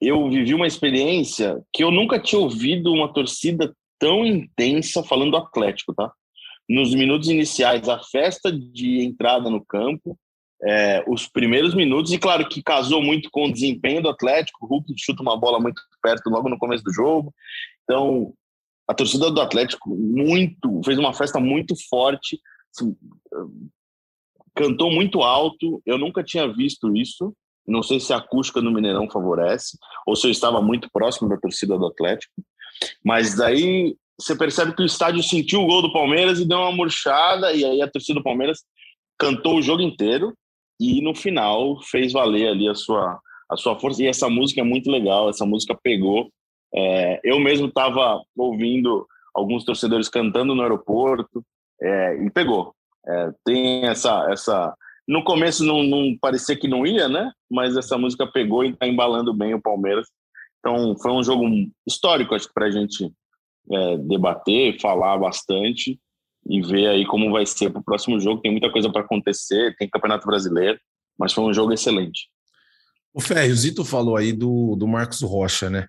eu 0.00 0.28
vivi 0.28 0.54
uma 0.54 0.66
experiência 0.66 1.62
que 1.72 1.84
eu 1.84 1.90
nunca 1.90 2.18
tinha 2.18 2.40
ouvido 2.40 2.92
uma 2.92 3.12
torcida 3.12 3.72
tão 3.98 4.26
intensa 4.26 5.02
falando 5.02 5.30
do 5.30 5.36
Atlético, 5.36 5.94
tá? 5.94 6.12
Nos 6.68 6.94
minutos 6.94 7.28
iniciais, 7.28 7.88
a 7.88 8.00
festa 8.00 8.50
de 8.50 9.04
entrada 9.04 9.48
no 9.48 9.64
campo, 9.64 10.18
é, 10.64 11.04
os 11.06 11.28
primeiros 11.28 11.74
minutos, 11.74 12.12
e 12.12 12.18
claro 12.18 12.48
que 12.48 12.62
casou 12.62 13.02
muito 13.02 13.28
com 13.30 13.46
o 13.46 13.52
desempenho 13.52 14.02
do 14.02 14.08
Atlético, 14.08 14.64
o 14.64 14.68
Hulk 14.68 14.92
chuta 14.96 15.22
uma 15.22 15.36
bola 15.36 15.60
muito 15.60 15.80
perto 16.02 16.30
logo 16.30 16.48
no 16.48 16.58
começo 16.58 16.82
do 16.82 16.92
jogo, 16.92 17.32
então 17.84 18.32
a 18.88 18.94
torcida 18.94 19.30
do 19.30 19.40
Atlético 19.40 19.90
muito 19.90 20.80
fez 20.84 20.98
uma 20.98 21.14
festa 21.14 21.38
muito 21.38 21.74
forte, 21.88 22.40
assim, 22.70 22.96
cantou 24.54 24.90
muito 24.90 25.22
alto, 25.22 25.82
eu 25.86 25.96
nunca 25.96 26.22
tinha 26.22 26.52
visto 26.52 26.94
isso, 26.96 27.34
não 27.66 27.82
sei 27.82 28.00
se 28.00 28.12
a 28.12 28.16
acústica 28.16 28.60
no 28.60 28.72
Mineirão 28.72 29.08
favorece, 29.08 29.78
ou 30.06 30.16
se 30.16 30.26
eu 30.26 30.30
estava 30.30 30.60
muito 30.60 30.88
próximo 30.92 31.28
da 31.28 31.36
torcida 31.36 31.78
do 31.78 31.86
Atlético, 31.86 32.34
mas 33.04 33.36
daí 33.36 33.96
você 34.20 34.36
percebe 34.36 34.74
que 34.74 34.82
o 34.82 34.86
estádio 34.86 35.22
sentiu 35.22 35.62
o 35.62 35.66
gol 35.66 35.82
do 35.82 35.92
Palmeiras 35.92 36.38
e 36.38 36.46
deu 36.46 36.58
uma 36.58 36.72
murchada, 36.72 37.52
e 37.52 37.64
aí 37.64 37.80
a 37.80 37.90
torcida 37.90 38.18
do 38.18 38.24
Palmeiras 38.24 38.60
cantou 39.18 39.58
o 39.58 39.62
jogo 39.62 39.80
inteiro, 39.80 40.34
e 40.80 41.00
no 41.00 41.14
final 41.14 41.80
fez 41.84 42.12
valer 42.12 42.48
ali 42.48 42.68
a 42.68 42.74
sua, 42.74 43.20
a 43.48 43.56
sua 43.56 43.78
força. 43.78 44.02
E 44.02 44.08
essa 44.08 44.28
música 44.28 44.60
é 44.60 44.64
muito 44.64 44.90
legal, 44.90 45.30
essa 45.30 45.46
música 45.46 45.78
pegou. 45.80 46.28
É, 46.74 47.20
eu 47.22 47.38
mesmo 47.38 47.68
estava 47.68 48.22
ouvindo 48.36 49.06
alguns 49.34 49.64
torcedores 49.64 50.08
cantando 50.08 50.54
no 50.54 50.62
aeroporto 50.62 51.44
é, 51.80 52.24
e 52.24 52.30
pegou. 52.30 52.74
É, 53.06 53.30
tem 53.44 53.86
essa, 53.86 54.30
essa. 54.30 54.74
No 55.06 55.24
começo 55.24 55.64
não, 55.64 55.82
não 55.82 56.16
parecia 56.20 56.56
que 56.56 56.68
não 56.68 56.86
ia, 56.86 57.08
né? 57.08 57.30
Mas 57.50 57.76
essa 57.76 57.98
música 57.98 58.26
pegou 58.26 58.64
e 58.64 58.70
está 58.70 58.86
embalando 58.86 59.34
bem 59.34 59.54
o 59.54 59.60
Palmeiras. 59.60 60.06
Então 60.58 60.96
foi 60.96 61.12
um 61.12 61.24
jogo 61.24 61.44
histórico, 61.86 62.34
acho 62.34 62.46
que 62.46 62.54
para 62.54 62.66
a 62.66 62.70
gente 62.70 63.12
é, 63.70 63.98
debater, 63.98 64.80
falar 64.80 65.18
bastante 65.18 65.98
e 66.48 66.60
ver 66.60 66.88
aí 66.88 67.06
como 67.06 67.30
vai 67.30 67.44
ser 67.46 67.70
para 67.70 67.80
o 67.80 67.84
próximo 67.84 68.20
jogo. 68.20 68.40
Tem 68.40 68.50
muita 68.50 68.70
coisa 68.70 68.90
para 68.90 69.02
acontecer, 69.02 69.74
tem 69.76 69.88
Campeonato 69.88 70.26
Brasileiro, 70.26 70.78
mas 71.18 71.32
foi 71.32 71.44
um 71.44 71.52
jogo 71.52 71.72
excelente. 71.72 72.28
O 73.12 73.20
Ferro, 73.20 73.52
o 73.52 73.54
Zito 73.54 73.84
falou 73.84 74.16
aí 74.16 74.32
do, 74.32 74.74
do 74.76 74.86
Marcos 74.86 75.20
Rocha, 75.20 75.68
né? 75.68 75.86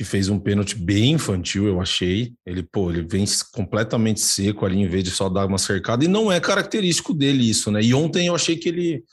Que 0.00 0.04
fez 0.04 0.30
um 0.30 0.38
pênalti 0.38 0.76
bem 0.76 1.12
infantil, 1.12 1.66
eu 1.66 1.78
achei. 1.78 2.32
Ele, 2.46 2.62
pô, 2.62 2.90
ele 2.90 3.02
vem 3.02 3.22
completamente 3.52 4.18
seco 4.22 4.64
ali, 4.64 4.78
em 4.78 4.88
vez 4.88 5.04
de 5.04 5.10
só 5.10 5.28
dar 5.28 5.44
uma 5.44 5.58
cercada, 5.58 6.02
e 6.02 6.08
não 6.08 6.32
é 6.32 6.40
característico 6.40 7.12
dele 7.12 7.46
isso, 7.46 7.70
né? 7.70 7.82
E 7.82 7.92
ontem 7.92 8.28
eu 8.28 8.34
achei 8.34 8.56
que 8.56 8.70
ele, 8.70 9.04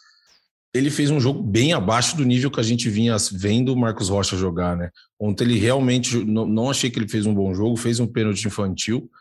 ele 0.74 0.90
fez 0.90 1.12
um 1.12 1.20
jogo 1.20 1.44
bem 1.44 1.74
abaixo 1.74 2.16
do 2.16 2.24
nível 2.24 2.50
que 2.50 2.62
a 2.62 2.64
gente 2.64 2.90
vinha 2.90 3.18
vendo 3.34 3.74
o 3.74 3.76
Marcos 3.76 4.08
Rocha 4.08 4.38
jogar, 4.38 4.78
né? 4.78 4.90
Ontem 5.20 5.44
ele 5.44 5.60
realmente, 5.60 6.24
não, 6.24 6.70
achei 6.70 6.90
que 6.90 6.98
ele 6.98 7.10
fez 7.10 7.26
um 7.26 7.36
bom 7.36 7.54
jogo, 7.54 7.76
fez 7.76 8.00
um 8.00 8.08
pênalti 8.08 8.48
infantil, 8.48 9.12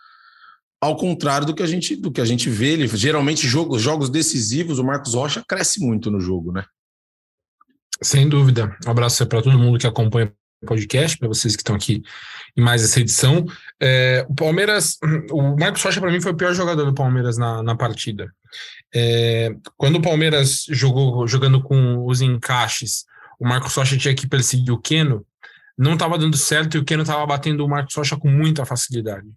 ao 0.80 0.96
contrário 0.96 1.48
do 1.48 1.52
que 1.52 1.64
a 1.64 1.66
gente, 1.66 1.96
do 1.96 2.12
que 2.12 2.20
a 2.20 2.24
gente 2.24 2.48
vê, 2.48 2.74
ele 2.74 2.86
geralmente 2.86 3.44
jogos, 3.44 3.82
jogos 3.82 4.08
decisivos, 4.08 4.78
o 4.78 4.84
Marcos 4.84 5.14
Rocha 5.14 5.42
cresce 5.48 5.84
muito 5.84 6.12
no 6.12 6.20
jogo, 6.20 6.52
né? 6.52 6.64
Sem 8.00 8.28
dúvida. 8.28 8.78
Um 8.86 8.90
abraço 8.92 9.26
para 9.26 9.42
todo 9.42 9.58
mundo 9.58 9.80
que 9.80 9.86
acompanha 9.88 10.32
podcast, 10.64 11.18
para 11.18 11.28
vocês 11.28 11.54
que 11.54 11.62
estão 11.62 11.74
aqui 11.74 12.02
em 12.56 12.62
mais 12.62 12.82
essa 12.82 13.00
edição. 13.00 13.44
É, 13.80 14.24
o 14.28 14.34
Palmeiras, 14.34 14.98
o 15.30 15.56
Marcos 15.56 15.82
Rocha 15.82 16.00
para 16.00 16.10
mim 16.10 16.20
foi 16.20 16.32
o 16.32 16.36
pior 16.36 16.54
jogador 16.54 16.84
do 16.84 16.94
Palmeiras 16.94 17.36
na, 17.36 17.62
na 17.62 17.74
partida. 17.74 18.32
É, 18.94 19.50
quando 19.76 19.96
o 19.96 20.02
Palmeiras 20.02 20.64
jogou 20.70 21.26
jogando 21.26 21.62
com 21.62 22.06
os 22.06 22.20
encaixes, 22.20 23.04
o 23.38 23.46
Marcos 23.46 23.74
Rocha 23.74 23.98
tinha 23.98 24.14
que 24.14 24.28
perseguir 24.28 24.72
o 24.72 24.80
Keno, 24.80 25.26
não 25.76 25.94
estava 25.94 26.16
dando 26.16 26.36
certo 26.36 26.76
e 26.76 26.80
o 26.80 26.84
Keno 26.84 27.02
estava 27.02 27.26
batendo 27.26 27.64
o 27.64 27.68
Marcos 27.68 27.94
Rocha 27.94 28.16
com 28.16 28.28
muita 28.28 28.64
facilidade 28.64 29.28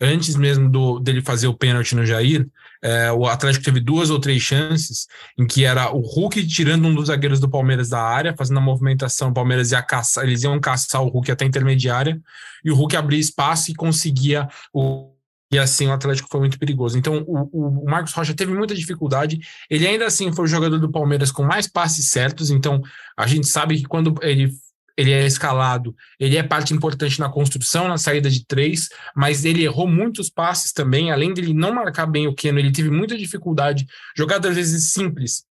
antes 0.00 0.36
mesmo 0.36 0.68
do, 0.68 0.98
dele 0.98 1.22
fazer 1.22 1.46
o 1.46 1.54
pênalti 1.54 1.94
no 1.94 2.04
Jair, 2.04 2.46
é, 2.82 3.10
o 3.12 3.26
Atlético 3.26 3.64
teve 3.64 3.80
duas 3.80 4.10
ou 4.10 4.20
três 4.20 4.42
chances 4.42 5.06
em 5.38 5.46
que 5.46 5.64
era 5.64 5.90
o 5.92 6.00
Hulk 6.00 6.46
tirando 6.46 6.86
um 6.86 6.94
dos 6.94 7.06
zagueiros 7.06 7.40
do 7.40 7.48
Palmeiras 7.48 7.88
da 7.88 8.00
área, 8.00 8.34
fazendo 8.36 8.58
a 8.58 8.62
movimentação, 8.62 9.30
o 9.30 9.34
Palmeiras 9.34 9.72
ia 9.72 9.82
caçar, 9.82 10.24
eles 10.24 10.42
iam 10.42 10.58
caçar 10.60 11.02
o 11.02 11.08
Hulk 11.08 11.30
até 11.30 11.44
a 11.44 11.48
intermediária, 11.48 12.20
e 12.64 12.70
o 12.70 12.74
Hulk 12.74 12.96
abria 12.96 13.20
espaço 13.20 13.70
e 13.70 13.74
conseguia 13.74 14.48
o 14.72 15.12
e 15.52 15.58
assim 15.58 15.86
o 15.86 15.92
Atlético 15.92 16.28
foi 16.28 16.40
muito 16.40 16.58
perigoso. 16.58 16.98
Então 16.98 17.24
o, 17.26 17.84
o, 17.84 17.84
Marcos 17.84 18.12
Rocha 18.12 18.34
teve 18.34 18.52
muita 18.52 18.74
dificuldade. 18.74 19.38
Ele 19.70 19.86
ainda 19.86 20.04
assim 20.04 20.32
foi 20.32 20.44
o 20.44 20.48
jogador 20.48 20.78
do 20.78 20.90
Palmeiras 20.90 21.30
com 21.30 21.44
mais 21.44 21.68
passes 21.68 22.08
certos. 22.08 22.50
Então 22.50 22.82
a 23.16 23.28
gente 23.28 23.46
sabe 23.46 23.76
que 23.76 23.84
quando 23.84 24.14
ele 24.22 24.52
ele 24.96 25.12
é 25.12 25.26
escalado, 25.26 25.94
ele 26.18 26.36
é 26.36 26.42
parte 26.42 26.72
importante 26.72 27.20
na 27.20 27.28
construção, 27.28 27.86
na 27.86 27.98
saída 27.98 28.30
de 28.30 28.46
três, 28.46 28.88
mas 29.14 29.44
ele 29.44 29.62
errou 29.62 29.86
muitos 29.86 30.30
passes 30.30 30.72
também, 30.72 31.10
além 31.10 31.34
dele 31.34 31.52
não 31.52 31.74
marcar 31.74 32.06
bem 32.06 32.26
o 32.26 32.34
Keno, 32.34 32.58
ele 32.58 32.72
teve 32.72 32.90
muita 32.90 33.16
dificuldade, 33.16 33.86
jogada 34.16 34.48
às 34.48 34.54
vezes 34.54 34.92
simples. 34.92 35.44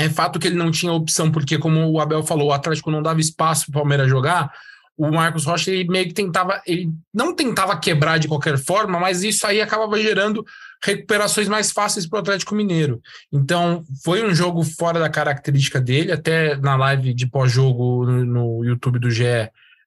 É 0.00 0.08
fato 0.08 0.38
que 0.38 0.46
ele 0.46 0.56
não 0.56 0.70
tinha 0.70 0.92
opção, 0.92 1.30
porque 1.30 1.58
como 1.58 1.90
o 1.90 2.00
Abel 2.00 2.22
falou, 2.22 2.48
o 2.48 2.52
Atlético 2.52 2.90
não 2.90 3.02
dava 3.02 3.20
espaço 3.20 3.66
para 3.66 3.72
o 3.72 3.82
Palmeiras 3.82 4.08
jogar, 4.08 4.50
o 4.96 5.10
Marcos 5.10 5.44
Rocha 5.44 5.70
ele 5.70 5.88
meio 5.88 6.06
que 6.06 6.14
tentava, 6.14 6.60
ele 6.66 6.90
não 7.12 7.34
tentava 7.34 7.76
quebrar 7.78 8.18
de 8.18 8.28
qualquer 8.28 8.58
forma, 8.58 9.00
mas 9.00 9.22
isso 9.22 9.46
aí 9.46 9.60
acabava 9.60 10.00
gerando 10.00 10.44
recuperações 10.84 11.48
mais 11.48 11.70
fáceis 11.70 12.06
para 12.06 12.18
o 12.18 12.20
Atlético 12.20 12.54
Mineiro. 12.54 13.00
Então, 13.32 13.84
foi 14.04 14.24
um 14.24 14.34
jogo 14.34 14.62
fora 14.62 15.00
da 15.00 15.08
característica 15.08 15.80
dele, 15.80 16.12
até 16.12 16.56
na 16.56 16.76
live 16.76 17.14
de 17.14 17.26
pós-jogo 17.26 18.04
no, 18.06 18.64
YouTube 18.64 18.98
do 18.98 19.10
GE, 19.10 19.24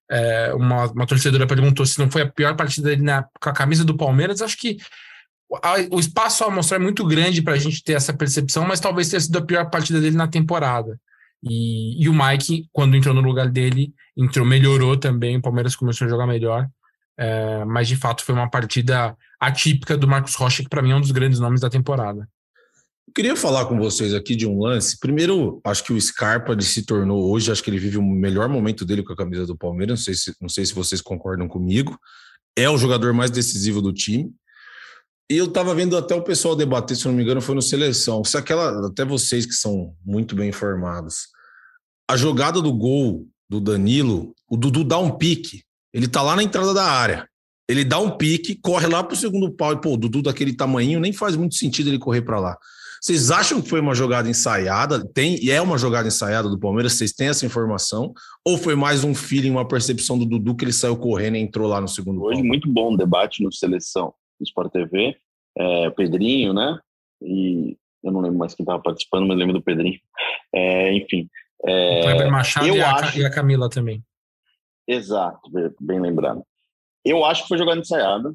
é, 0.09 0.53
uma, 0.53 0.85
uma, 0.91 1.07
torcedora 1.07 1.47
perguntou 1.47 1.85
se 1.85 1.97
não 1.97 2.09
foi 2.09 2.21
a 2.21 2.29
pior 2.29 2.55
partida 2.55 2.89
dele 2.89 3.01
na, 3.01 3.25
com 3.41 3.50
a 3.50 3.53
camisa 3.53 3.83
do 3.83 3.97
Palmeiras. 3.97 4.41
Acho 4.41 4.57
que 4.57 4.77
a, 5.63 5.75
o 5.91 6.00
espaço 6.00 6.43
a 6.43 6.51
mostrar 6.51 6.77
é 6.77 6.81
muito 6.81 7.05
grande 7.05 7.41
para 7.41 7.53
a 7.53 7.57
gente 7.57 7.83
ter 7.83 7.93
essa 7.93 8.13
percepção, 8.13 8.65
mas 8.65 8.79
talvez 8.79 9.09
tenha 9.09 9.19
sido 9.19 9.38
a 9.38 9.41
pior 9.41 9.69
partida 9.69 10.00
dele 10.00 10.15
na 10.15 10.27
temporada. 10.27 11.00
E, 11.43 12.03
e 12.03 12.09
o 12.09 12.13
Mike, 12.13 12.67
quando 12.71 12.95
entrou 12.95 13.13
no 13.13 13.21
lugar 13.21 13.50
dele, 13.50 13.93
entrou, 14.15 14.45
melhorou 14.45 14.98
também, 14.98 15.38
o 15.38 15.41
Palmeiras 15.41 15.75
começou 15.75 16.05
a 16.05 16.10
jogar 16.10 16.27
melhor. 16.27 16.67
É, 17.17 17.63
mas 17.65 17.88
de 17.88 17.95
fato 17.95 18.24
foi 18.24 18.36
uma 18.36 18.50
partida 18.50 19.15
atípica 19.39 19.98
do 19.98 20.07
Marcos 20.07 20.36
Rocha, 20.36 20.63
que 20.63 20.69
para 20.69 20.81
mim 20.81 20.91
é 20.91 20.95
um 20.95 21.01
dos 21.01 21.12
grandes 21.12 21.39
nomes 21.39 21.62
da 21.62 21.69
temporada. 21.69 22.27
Eu 23.07 23.13
queria 23.13 23.36
falar 23.36 23.65
com 23.65 23.77
vocês 23.77 24.13
aqui 24.13 24.36
de 24.36 24.45
um 24.48 24.60
lance. 24.60 25.00
Primeiro, 25.00 25.62
acho 25.63 25.84
que 25.84 25.93
o 25.93 26.01
Scarpa 26.01 26.60
se 26.60 26.86
tornou 26.86 27.31
hoje, 27.31 27.51
acho 27.51 27.63
que 27.63 27.69
ele 27.69 27.79
vive 27.79 27.98
o 27.98 28.03
melhor 28.03 28.50
momento 28.50 28.84
dele 28.84 29.03
com 29.03 29.13
a 29.13 29.15
camisa 29.15 29.45
do 29.45 29.57
Palmeiras. 29.57 30.00
Não 30.00 30.03
sei 30.03 30.13
se, 30.15 30.36
não 30.41 30.50
sei 30.50 30.65
se 30.65 30.74
vocês 30.74 31.01
concordam 31.01 31.48
comigo. 31.48 31.98
É 32.57 32.69
o 32.69 32.77
jogador 32.77 33.13
mais 33.13 33.31
decisivo 33.31 33.81
do 33.81 33.93
time. 33.93 34.34
E 35.31 35.38
eu 35.38 35.45
estava 35.45 35.74
vendo 35.74 35.98
até 35.98 36.13
o 36.13 36.24
pessoal 36.24 36.55
debater, 36.55 36.95
se 36.95 37.05
não 37.05 37.13
me 37.13 37.24
engano, 37.24 37.41
foi 37.41 37.55
no 37.55 37.62
seleção. 37.62 38.24
Se 38.24 38.38
aquela, 38.38 38.88
até 38.88 39.05
vocês 39.05 39.45
que 39.45 39.53
são 39.53 39.95
muito 40.03 40.36
bem 40.36 40.50
informados, 40.50 41.27
a 42.10 42.15
jogada 42.15 42.62
do 42.62 42.74
gol 42.74 43.27
do 43.49 43.59
Danilo, 43.59 44.33
o 44.49 44.57
Dudu 44.57 44.83
dá 44.83 44.97
um 44.97 45.11
pique. 45.11 45.63
Ele 45.93 46.07
tá 46.07 46.21
lá 46.21 46.35
na 46.35 46.43
entrada 46.43 46.73
da 46.73 46.83
área. 46.83 47.27
Ele 47.67 47.83
dá 47.83 47.99
um 47.99 48.11
pique, 48.11 48.55
corre 48.55 48.87
lá 48.87 49.03
pro 49.03 49.15
segundo 49.15 49.51
pau 49.51 49.73
e, 49.73 49.81
pô, 49.81 49.93
o 49.93 49.97
Dudu 49.97 50.21
daquele 50.21 50.53
tamanho 50.53 50.99
nem 50.99 51.11
faz 51.11 51.35
muito 51.35 51.55
sentido 51.55 51.89
ele 51.89 51.97
correr 51.97 52.21
para 52.21 52.39
lá. 52.39 52.57
Vocês 53.01 53.29
acham 53.29 53.61
que 53.61 53.69
foi 53.69 53.81
uma 53.81 53.93
jogada 53.93 54.29
ensaiada? 54.29 55.05
Tem 55.13 55.37
e 55.43 55.51
é 55.51 55.61
uma 55.61 55.77
jogada 55.77 56.07
ensaiada 56.07 56.49
do 56.49 56.59
Palmeiras? 56.59 56.93
Vocês 56.93 57.11
têm 57.11 57.27
essa 57.27 57.45
informação? 57.45 58.13
Ou 58.43 58.57
foi 58.57 58.75
mais 58.75 59.03
um 59.03 59.13
feeling, 59.13 59.51
uma 59.51 59.67
percepção 59.67 60.17
do 60.17 60.25
Dudu 60.25 60.55
que 60.55 60.65
ele 60.65 60.73
saiu 60.73 60.97
correndo 60.97 61.37
e 61.37 61.39
entrou 61.39 61.67
lá 61.67 61.79
no 61.79 61.87
segundo 61.87 62.23
Hoje, 62.23 62.39
pau? 62.39 62.47
muito 62.47 62.67
bom 62.67 62.93
o 62.93 62.97
debate 62.97 63.43
no 63.43 63.51
Seleção, 63.51 64.13
no 64.39 64.43
Sport 64.43 64.71
TV. 64.71 65.15
É, 65.57 65.89
Pedrinho, 65.91 66.53
né? 66.53 66.79
E 67.21 67.77
eu 68.03 68.11
não 68.11 68.21
lembro 68.21 68.37
mais 68.37 68.53
quem 68.53 68.63
estava 68.63 68.81
participando, 68.81 69.27
mas 69.27 69.37
lembro 69.37 69.53
do 69.53 69.61
Pedrinho. 69.61 69.99
É, 70.53 70.93
enfim. 70.93 71.29
É, 71.67 72.00
o 72.00 72.03
Kleber 72.03 72.31
Machado 72.31 72.67
e 72.67 72.81
a, 72.81 72.93
acho... 72.93 73.19
e 73.19 73.25
a 73.25 73.29
Camila 73.29 73.69
também. 73.69 74.03
Exato, 74.88 75.50
bem 75.79 76.00
lembrado. 76.00 76.43
Eu 77.03 77.25
acho 77.25 77.43
que 77.43 77.48
foi 77.48 77.57
jogada 77.57 77.79
ensaiada 77.79 78.34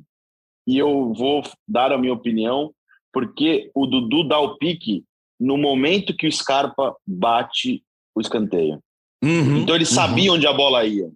e 0.67 0.79
eu 0.79 1.13
vou 1.15 1.43
dar 1.67 1.93
a 1.93 1.99
minha 1.99 2.13
opinião 2.13 2.73
porque 3.13 3.71
o 3.75 3.87
Dudu 3.87 4.27
dá 4.27 4.39
o 4.39 4.57
pique 4.57 5.05
no 5.39 5.57
momento 5.57 6.15
que 6.15 6.27
o 6.27 6.33
Scarpa 6.33 6.95
bate 7.07 7.83
o 8.15 8.21
escanteio. 8.21 8.81
Uhum, 9.23 9.59
então 9.59 9.75
ele 9.75 9.87
sabia 9.87 10.31
uhum. 10.31 10.37
onde 10.37 10.47
a 10.47 10.53
bola 10.53 10.85
ia. 10.85 11.11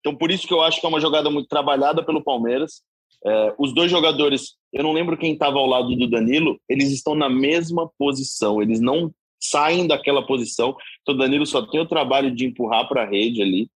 Então 0.00 0.14
por 0.14 0.30
isso 0.30 0.46
que 0.46 0.54
eu 0.54 0.62
acho 0.62 0.80
que 0.80 0.86
é 0.86 0.88
uma 0.88 1.00
jogada 1.00 1.30
muito 1.30 1.48
trabalhada 1.48 2.04
pelo 2.04 2.22
Palmeiras. 2.22 2.82
É, 3.24 3.54
os 3.58 3.74
dois 3.74 3.90
jogadores, 3.90 4.54
eu 4.72 4.82
não 4.82 4.92
lembro 4.92 5.16
quem 5.16 5.32
estava 5.32 5.58
ao 5.58 5.66
lado 5.66 5.94
do 5.96 6.08
Danilo, 6.08 6.58
eles 6.68 6.92
estão 6.92 7.14
na 7.14 7.28
mesma 7.28 7.90
posição, 7.98 8.62
eles 8.62 8.80
não 8.80 9.12
saem 9.40 9.86
daquela 9.86 10.26
posição. 10.26 10.76
Então 11.02 11.14
o 11.14 11.18
Danilo 11.18 11.46
só 11.46 11.62
tem 11.66 11.80
o 11.80 11.86
trabalho 11.86 12.34
de 12.34 12.46
empurrar 12.46 12.88
para 12.88 13.02
a 13.02 13.06
rede 13.06 13.42
ali. 13.42 13.68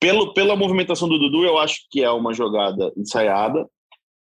Pelo, 0.00 0.32
pela 0.32 0.56
movimentação 0.56 1.08
do 1.08 1.18
Dudu, 1.18 1.44
eu 1.44 1.58
acho 1.58 1.86
que 1.90 2.02
é 2.02 2.10
uma 2.10 2.32
jogada 2.32 2.92
ensaiada. 2.96 3.68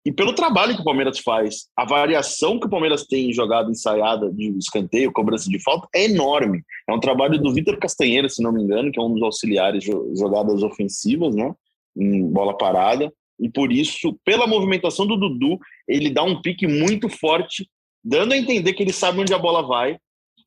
e 0.05 0.11
pelo 0.11 0.33
trabalho 0.33 0.75
que 0.75 0.81
o 0.81 0.85
Palmeiras 0.85 1.19
faz. 1.19 1.67
A 1.75 1.83
variação 1.83 2.59
que 2.59 2.67
o 2.67 2.69
Palmeiras 2.69 3.05
tem 3.05 3.29
em 3.29 3.33
jogada 3.33 3.69
ensaiada 3.69 4.31
de 4.31 4.55
escanteio, 4.57 5.11
cobrança 5.11 5.49
de 5.49 5.61
falta, 5.61 5.87
é 5.93 6.05
enorme. 6.05 6.63
É 6.87 6.93
um 6.93 6.99
trabalho 6.99 7.39
do 7.41 7.51
Vitor 7.51 7.77
Castanheira, 7.77 8.29
se 8.29 8.41
não 8.41 8.53
me 8.53 8.61
engano, 8.61 8.91
que 8.91 8.99
é 8.99 9.03
um 9.03 9.13
dos 9.13 9.23
auxiliares 9.23 9.83
jogadas 9.83 10.61
ofensivas, 10.63 11.35
né? 11.35 11.53
Em 11.97 12.25
bola 12.29 12.55
parada. 12.55 13.11
E 13.39 13.49
por 13.49 13.71
isso, 13.71 14.17
pela 14.23 14.47
movimentação 14.47 15.05
do 15.05 15.17
Dudu, 15.17 15.59
ele 15.87 16.09
dá 16.09 16.23
um 16.23 16.41
pique 16.41 16.67
muito 16.67 17.09
forte, 17.09 17.67
dando 18.03 18.33
a 18.33 18.37
entender 18.37 18.73
que 18.73 18.83
ele 18.83 18.93
sabe 18.93 19.19
onde 19.19 19.33
a 19.33 19.39
bola 19.39 19.61
vai. 19.61 19.97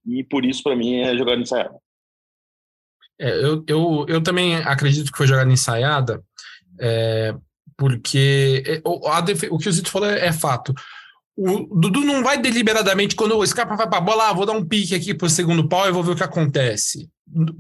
E 0.09 0.25
por 0.25 0.45
isso, 0.45 0.63
para 0.63 0.75
mim, 0.75 1.01
é 1.01 1.17
jogada 1.17 1.41
ensaiada. 1.41 1.77
É, 3.21 3.31
eu, 3.45 3.65
eu, 3.67 4.07
eu 4.09 4.23
também 4.23 4.57
acredito 4.57 5.11
que 5.11 5.19
foi 5.19 5.27
jogada 5.27 5.53
ensaiada, 5.53 6.23
é, 6.81 7.35
porque 7.77 8.63
é, 8.67 8.81
o, 8.85 9.59
que 9.59 9.69
o 9.69 9.73
Zito 9.73 9.91
falou 9.91 10.09
é, 10.09 10.27
é, 10.27 10.33
fato. 10.33 10.73
O 11.37 11.79
Dudu 11.79 12.01
não 12.01 12.23
vai 12.23 12.41
deliberadamente, 12.41 13.15
quando 13.15 13.37
o 13.37 13.47
Scarpa 13.47 13.77
vai 13.77 13.89
para 13.89 13.99
a 13.99 14.01
bola, 14.01 14.31
ah, 14.31 14.33
vou 14.33 14.47
dar 14.47 14.55
um 14.55 14.65
pique 14.65 14.95
aqui 14.95 15.15
para 15.15 15.27
o 15.27 15.31
segundo 15.31 15.69
pau 15.69 15.87
e 15.87 15.93
vou 15.93 16.03
ver 16.03 16.13
o 16.13 16.17
que 16.17 16.23
acontece. 16.23 17.09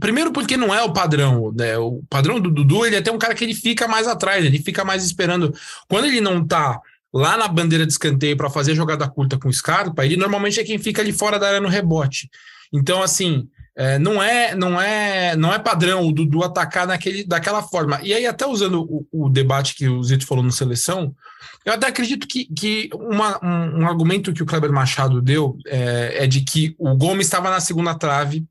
Primeiro 0.01 0.33
porque 0.33 0.57
não 0.57 0.75
é 0.75 0.83
o 0.83 0.93
padrão, 0.93 1.53
né? 1.55 1.77
O 1.77 2.03
padrão 2.09 2.41
do 2.41 2.51
Dudu, 2.51 2.87
ele 2.87 2.97
é 2.97 2.99
até 3.01 3.13
um 3.13 3.19
cara 3.19 3.35
que 3.35 3.45
ele 3.45 3.55
fica 3.55 3.87
mais 3.87 4.09
atrás, 4.09 4.45
ele 4.45 4.59
fica 4.59 4.85
mais 4.85 5.05
esperando. 5.05 5.55
Quando 5.89 6.07
ele 6.07 6.21
não 6.21 6.45
tá 6.45 6.81
lá 7.13 7.37
na 7.37 7.49
bandeira 7.49 7.87
de 7.87 7.93
escanteio 7.93 8.37
para 8.37 8.51
fazer 8.51 8.75
jogada 8.75 9.09
curta 9.09 9.39
com 9.39 9.49
o 9.49 9.53
Scarpa, 9.53 10.05
ele 10.05 10.17
normalmente 10.17 10.61
é 10.61 10.65
quem 10.65 10.79
fica 10.79 11.03
ali 11.03 11.13
fora 11.13 11.39
da 11.39 11.49
área 11.49 11.61
no 11.61 11.69
rebote. 11.69 12.29
Então, 12.73 13.03
assim, 13.03 13.49
é, 13.77 13.99
não 13.99 14.23
é 14.23 14.55
não 14.55 14.81
é 14.81 15.37
não 15.37 15.55
é 15.55 15.59
padrão 15.59 16.07
o 16.07 16.13
Dudu 16.13 16.43
atacar 16.43 16.87
naquele, 16.87 17.25
daquela 17.25 17.63
forma. 17.63 18.01
E 18.03 18.13
aí, 18.13 18.27
até 18.27 18.47
usando 18.47 18.83
o, 18.83 19.07
o 19.11 19.29
debate 19.29 19.75
que 19.75 19.89
o 19.89 20.03
Zito 20.03 20.27
falou 20.27 20.45
no 20.45 20.53
Seleção, 20.53 21.15
eu 21.65 21.73
até 21.73 21.87
acredito 21.87 22.27
que, 22.27 22.47
que 22.47 22.91
uma, 22.93 23.39
um, 23.45 23.83
um, 23.83 23.87
argumento 23.87 24.33
que 24.33 24.43
o 24.43 24.47
Kleber 24.47 24.73
Machado 24.73 25.23
deu 25.23 25.57
é, 25.67 26.25
é 26.25 26.27
de 26.27 26.41
que 26.41 26.75
o 26.79 26.97
Gomes 26.97 27.27
estava 27.27 27.51
na 27.51 27.61
segunda 27.61 27.95
trave 27.95 28.45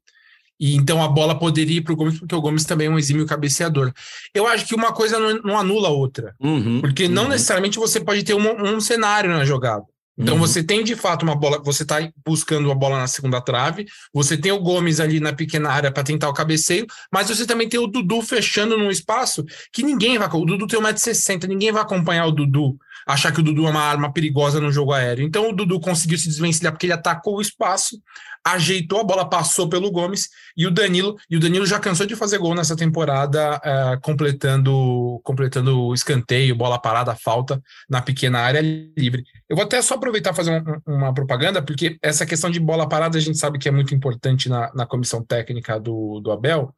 e 0.60 0.76
então 0.76 1.04
a 1.04 1.08
bola 1.08 1.38
poderia 1.38 1.78
ir 1.78 1.82
para 1.82 1.94
o 1.94 1.96
Gomes, 1.96 2.20
porque 2.20 2.36
o 2.36 2.42
Gomes 2.42 2.66
também 2.66 2.88
é 2.88 2.90
um 2.90 2.98
exímio 2.98 3.26
cabeceador. 3.26 3.92
Eu 4.34 4.48
acho 4.48 4.66
que 4.66 4.76
uma 4.76 4.92
coisa 4.92 5.20
não, 5.20 5.42
não 5.44 5.60
anula 5.60 5.90
a 5.90 5.92
outra. 5.92 6.36
Uhum, 6.40 6.82
porque 6.82 7.06
uhum. 7.06 7.12
não 7.12 7.28
necessariamente 7.30 7.78
você 7.78 8.00
pode 8.00 8.24
ter 8.24 8.34
um, 8.34 8.76
um 8.76 8.80
cenário 8.80 9.30
na 9.30 9.46
jogada. 9.46 9.86
Então 10.18 10.34
uhum. 10.34 10.40
você 10.40 10.64
tem 10.64 10.84
de 10.84 10.96
fato 10.96 11.22
uma 11.22 11.36
bola, 11.36 11.62
você 11.64 11.84
está 11.84 11.98
buscando 12.26 12.72
a 12.72 12.76
bola 12.76 12.98
na 12.98 13.06
segunda 13.06 13.40
trave, 13.40 13.86
você 14.12 14.36
tem 14.36 14.52
o 14.52 14.60
Gomes 14.60 15.00
ali 15.00 15.20
na 15.20 15.32
pequena 15.32 15.70
área 15.70 15.92
para 15.92 16.04
tentar 16.04 16.28
o 16.28 16.34
cabeceio, 16.34 16.88
mas 17.14 17.30
você 17.30 17.46
também 17.46 17.70
tem 17.70 17.80
o 17.80 17.86
Dudu 17.86 18.24
fechando 18.24 18.76
num 18.76 18.90
espaço 18.90 19.46
que 19.72 19.84
ninguém 19.84 20.18
vai. 20.18 20.28
O 20.28 20.46
Dudu 20.46 20.66
tem 20.66 20.82
1,60m, 20.82 21.48
ninguém 21.48 21.72
vai 21.72 21.84
acompanhar 21.84 22.26
o 22.26 22.32
Dudu, 22.32 22.76
achar 23.08 23.32
que 23.32 23.40
o 23.40 23.44
Dudu 23.44 23.66
é 23.66 23.70
uma 23.70 23.82
arma 23.82 24.12
perigosa 24.12 24.60
no 24.60 24.70
jogo 24.70 24.92
aéreo. 24.92 25.26
Então 25.26 25.50
o 25.50 25.56
Dudu 25.56 25.80
conseguiu 25.80 26.18
se 26.18 26.28
desvencilhar 26.28 26.74
porque 26.74 26.86
ele 26.86 26.94
atacou 26.94 27.38
o 27.38 27.42
espaço, 27.42 28.02
ajeitou 28.46 29.00
a 29.00 29.04
bola, 29.04 29.30
passou 29.30 29.70
pelo 29.70 29.90
Gomes 29.90 30.30
e 30.58 30.68
o 30.68 30.72
Danilo. 30.72 31.16
E 31.30 31.38
o 31.38 31.40
Danilo 31.40 31.66
já 31.66 31.80
cansou 31.80 32.06
de 32.06 32.18
fazer 32.18 32.38
gol 32.38 32.54
nessa 32.54 32.76
temporada, 32.76 33.62
é, 33.64 33.98
completando 34.02 35.22
completando 35.24 35.80
o 35.80 35.94
escanteio, 35.94 36.56
bola 36.56 36.78
parada, 36.78 37.16
falta 37.16 37.62
na 37.90 38.02
pequena 38.02 38.40
área 38.40 38.62
livre. 38.62 39.24
Eu 39.48 39.56
vou 39.56 39.64
até 39.64 39.82
só 39.82 39.96
aproveitar 39.96 40.34
fazer 40.34 40.62
um, 40.62 40.94
uma 40.94 41.14
propaganda, 41.14 41.62
porque 41.62 41.98
essa 42.02 42.26
questão 42.26 42.50
de 42.50 42.60
bola 42.60 42.90
parada 42.90 43.18
a 43.18 43.22
gente 43.22 43.38
sabe 43.38 43.58
que 43.58 43.70
é 43.70 43.72
muito 43.72 43.96
importante 43.96 44.50
na, 44.50 44.70
na 44.74 44.86
comissão 44.86 45.24
técnica 45.24 45.80
do, 45.80 46.20
do 46.20 46.30
Abel. 46.30 46.76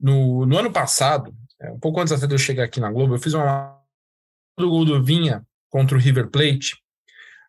No, 0.00 0.46
no 0.46 0.56
ano 0.56 0.72
passado, 0.72 1.34
é, 1.60 1.70
um 1.70 1.78
pouco 1.78 2.00
antes 2.00 2.12
até 2.12 2.26
de 2.26 2.34
eu 2.34 2.38
chegar 2.38 2.64
aqui 2.64 2.80
na 2.80 2.90
Globo, 2.90 3.14
eu 3.14 3.18
fiz 3.18 3.34
uma 3.34 3.76
do 4.56 4.70
gol 4.70 4.84
do 4.84 5.02
Vinha 5.02 5.44
contra 5.70 5.96
o 5.96 6.00
River 6.00 6.28
Plate 6.28 6.76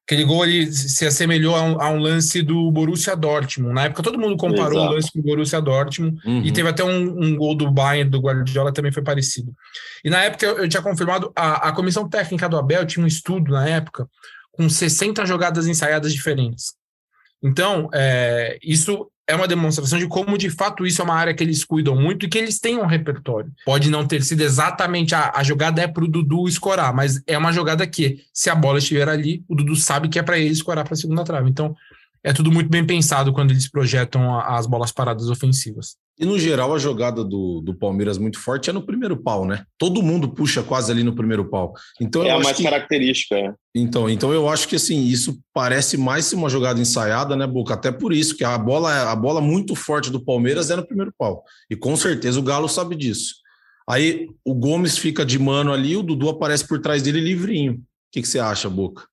Aquele 0.09 0.23
gol 0.23 0.43
ele 0.43 0.71
se 0.71 1.05
assemelhou 1.05 1.55
a 1.55 1.61
um, 1.61 1.79
a 1.79 1.91
um, 1.91 1.99
lance 1.99 2.41
do 2.41 2.71
Borussia 2.71 3.15
Dortmund. 3.15 3.75
Na 3.75 3.83
época 3.83 4.01
todo 4.01 4.17
mundo 4.17 4.35
comparou 4.37 4.79
Exato. 4.79 4.91
o 4.91 4.95
lance 4.95 5.11
com 5.11 5.19
o 5.19 5.21
Borussia 5.21 5.61
Dortmund 5.61 6.19
uhum. 6.25 6.41
e 6.43 6.51
teve 6.51 6.67
até 6.67 6.83
um, 6.83 7.23
um, 7.23 7.35
gol 7.35 7.53
do 7.53 7.69
Bayern 7.69 8.09
do 8.09 8.19
Guardiola 8.19 8.73
também 8.73 8.91
foi 8.91 9.03
parecido. 9.03 9.53
E 10.03 10.09
na 10.09 10.23
época 10.23 10.47
eu, 10.47 10.67
tinha 10.67 10.81
confirmado 10.81 11.31
a, 11.35 11.69
a 11.69 11.71
comissão 11.73 12.09
técnica 12.09 12.49
do 12.49 12.57
Abel 12.57 12.87
tinha 12.87 13.03
um 13.03 13.07
estudo 13.07 13.51
na 13.51 13.69
época 13.69 14.09
com 14.51 14.67
60 14.67 15.27
jogadas 15.27 15.67
ensaiadas 15.67 16.11
diferentes. 16.11 16.73
Então, 17.43 17.87
é, 17.93 18.57
isso 18.63 19.11
é 19.29 19.35
uma 19.35 19.47
demonstração 19.47 19.99
de 19.99 20.07
como, 20.07 20.39
de 20.39 20.49
fato, 20.49 20.87
isso 20.87 21.01
é 21.01 21.05
uma 21.05 21.13
área 21.13 21.35
que 21.35 21.43
eles 21.43 21.63
cuidam 21.63 21.95
muito 21.95 22.25
e 22.25 22.29
que 22.29 22.37
eles 22.37 22.59
têm 22.59 22.79
um 22.79 22.87
repertório. 22.87 23.51
Pode 23.63 23.87
não 23.91 24.07
ter 24.07 24.23
sido 24.23 24.41
exatamente 24.41 25.13
a, 25.13 25.31
a 25.35 25.43
jogada 25.43 25.83
é 25.83 25.87
para 25.87 26.03
o 26.03 26.07
Dudu 26.07 26.47
escorar, 26.47 26.91
mas 26.91 27.21
é 27.27 27.37
uma 27.37 27.53
jogada 27.53 27.85
que, 27.85 28.23
se 28.33 28.49
a 28.49 28.55
bola 28.55 28.79
estiver 28.79 29.07
ali, 29.07 29.43
o 29.47 29.53
Dudu 29.53 29.75
sabe 29.75 30.09
que 30.09 30.17
é 30.17 30.23
para 30.23 30.39
ele 30.39 30.49
escorar 30.49 30.83
para 30.83 30.95
a 30.95 30.97
segunda 30.97 31.23
trave. 31.23 31.47
Então, 31.47 31.75
é 32.23 32.33
tudo 32.33 32.51
muito 32.51 32.71
bem 32.71 32.83
pensado 32.83 33.31
quando 33.31 33.51
eles 33.51 33.69
projetam 33.69 34.39
as 34.39 34.65
bolas 34.65 34.91
paradas 34.91 35.29
ofensivas. 35.29 35.95
E 36.19 36.25
no 36.25 36.37
geral, 36.37 36.75
a 36.75 36.77
jogada 36.77 37.23
do, 37.23 37.61
do 37.61 37.73
Palmeiras 37.73 38.17
muito 38.17 38.37
forte 38.37 38.69
é 38.69 38.73
no 38.73 38.81
primeiro 38.81 39.15
pau, 39.15 39.45
né? 39.45 39.63
Todo 39.77 40.03
mundo 40.03 40.27
puxa 40.27 40.61
quase 40.61 40.91
ali 40.91 41.01
no 41.01 41.15
primeiro 41.15 41.49
pau. 41.49 41.73
Então, 42.01 42.23
é 42.23 42.31
a 42.31 42.39
mais 42.39 42.57
que... 42.57 42.63
característica. 42.63 43.37
É. 43.37 43.53
Então, 43.73 44.09
então 44.09 44.33
eu 44.33 44.49
acho 44.49 44.67
que 44.67 44.75
assim, 44.75 45.05
isso 45.05 45.39
parece 45.53 45.95
mais 45.95 46.33
uma 46.33 46.49
jogada 46.49 46.77
ensaiada, 46.77 47.37
né, 47.37 47.47
Boca? 47.47 47.73
Até 47.73 47.89
por 47.89 48.11
isso, 48.11 48.35
que 48.35 48.43
a 48.43 48.57
bola, 48.57 49.09
a 49.09 49.15
bola 49.15 49.39
muito 49.39 49.75
forte 49.75 50.11
do 50.11 50.19
Palmeiras 50.19 50.69
é 50.69 50.75
no 50.75 50.85
primeiro 50.85 51.13
pau. 51.17 51.41
E 51.69 51.75
com 51.75 51.95
certeza 51.95 52.37
o 52.37 52.43
Galo 52.43 52.67
sabe 52.67 52.97
disso. 52.97 53.35
Aí 53.89 54.27
o 54.43 54.53
Gomes 54.53 54.97
fica 54.97 55.25
de 55.25 55.39
mano 55.39 55.71
ali, 55.71 55.95
o 55.95 56.03
Dudu 56.03 56.27
aparece 56.27 56.67
por 56.67 56.81
trás 56.81 57.01
dele 57.01 57.21
livrinho. 57.21 57.75
O 57.75 57.77
que, 58.11 58.21
que 58.21 58.27
você 58.27 58.39
acha, 58.39 58.69
Boca? 58.69 59.03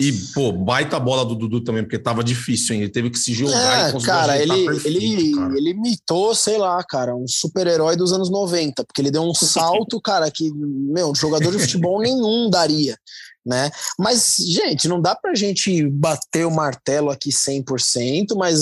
E, 0.00 0.12
pô, 0.34 0.50
baita 0.50 0.98
bola 0.98 1.24
do 1.24 1.36
Dudu 1.36 1.62
também, 1.62 1.84
porque 1.84 1.98
tava 1.98 2.24
difícil, 2.24 2.74
hein? 2.74 2.82
Ele 2.82 2.90
teve 2.90 3.10
que 3.10 3.18
se 3.18 3.32
jogar 3.32 3.94
é, 3.94 3.96
e 3.96 4.02
cara, 4.02 4.38
ele, 4.38 4.64
perfeito, 4.64 4.86
ele, 4.88 5.34
cara. 5.34 5.56
ele 5.56 5.70
imitou, 5.70 6.34
sei 6.34 6.58
lá, 6.58 6.82
cara, 6.82 7.14
um 7.14 7.28
super-herói 7.28 7.96
dos 7.96 8.12
anos 8.12 8.28
90, 8.28 8.84
porque 8.84 9.00
ele 9.00 9.12
deu 9.12 9.22
um 9.22 9.32
salto, 9.32 10.00
cara, 10.02 10.28
que, 10.30 10.52
meu, 10.52 11.14
jogador 11.14 11.52
de 11.52 11.60
futebol 11.60 12.00
nenhum 12.00 12.50
daria, 12.50 12.98
né? 13.46 13.70
Mas, 13.96 14.34
gente, 14.38 14.88
não 14.88 15.00
dá 15.00 15.14
pra 15.14 15.34
gente 15.34 15.88
bater 15.88 16.44
o 16.44 16.50
martelo 16.50 17.10
aqui 17.10 17.30
100%, 17.30 18.34
mas, 18.36 18.58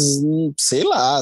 sei 0.58 0.84
lá, 0.84 1.18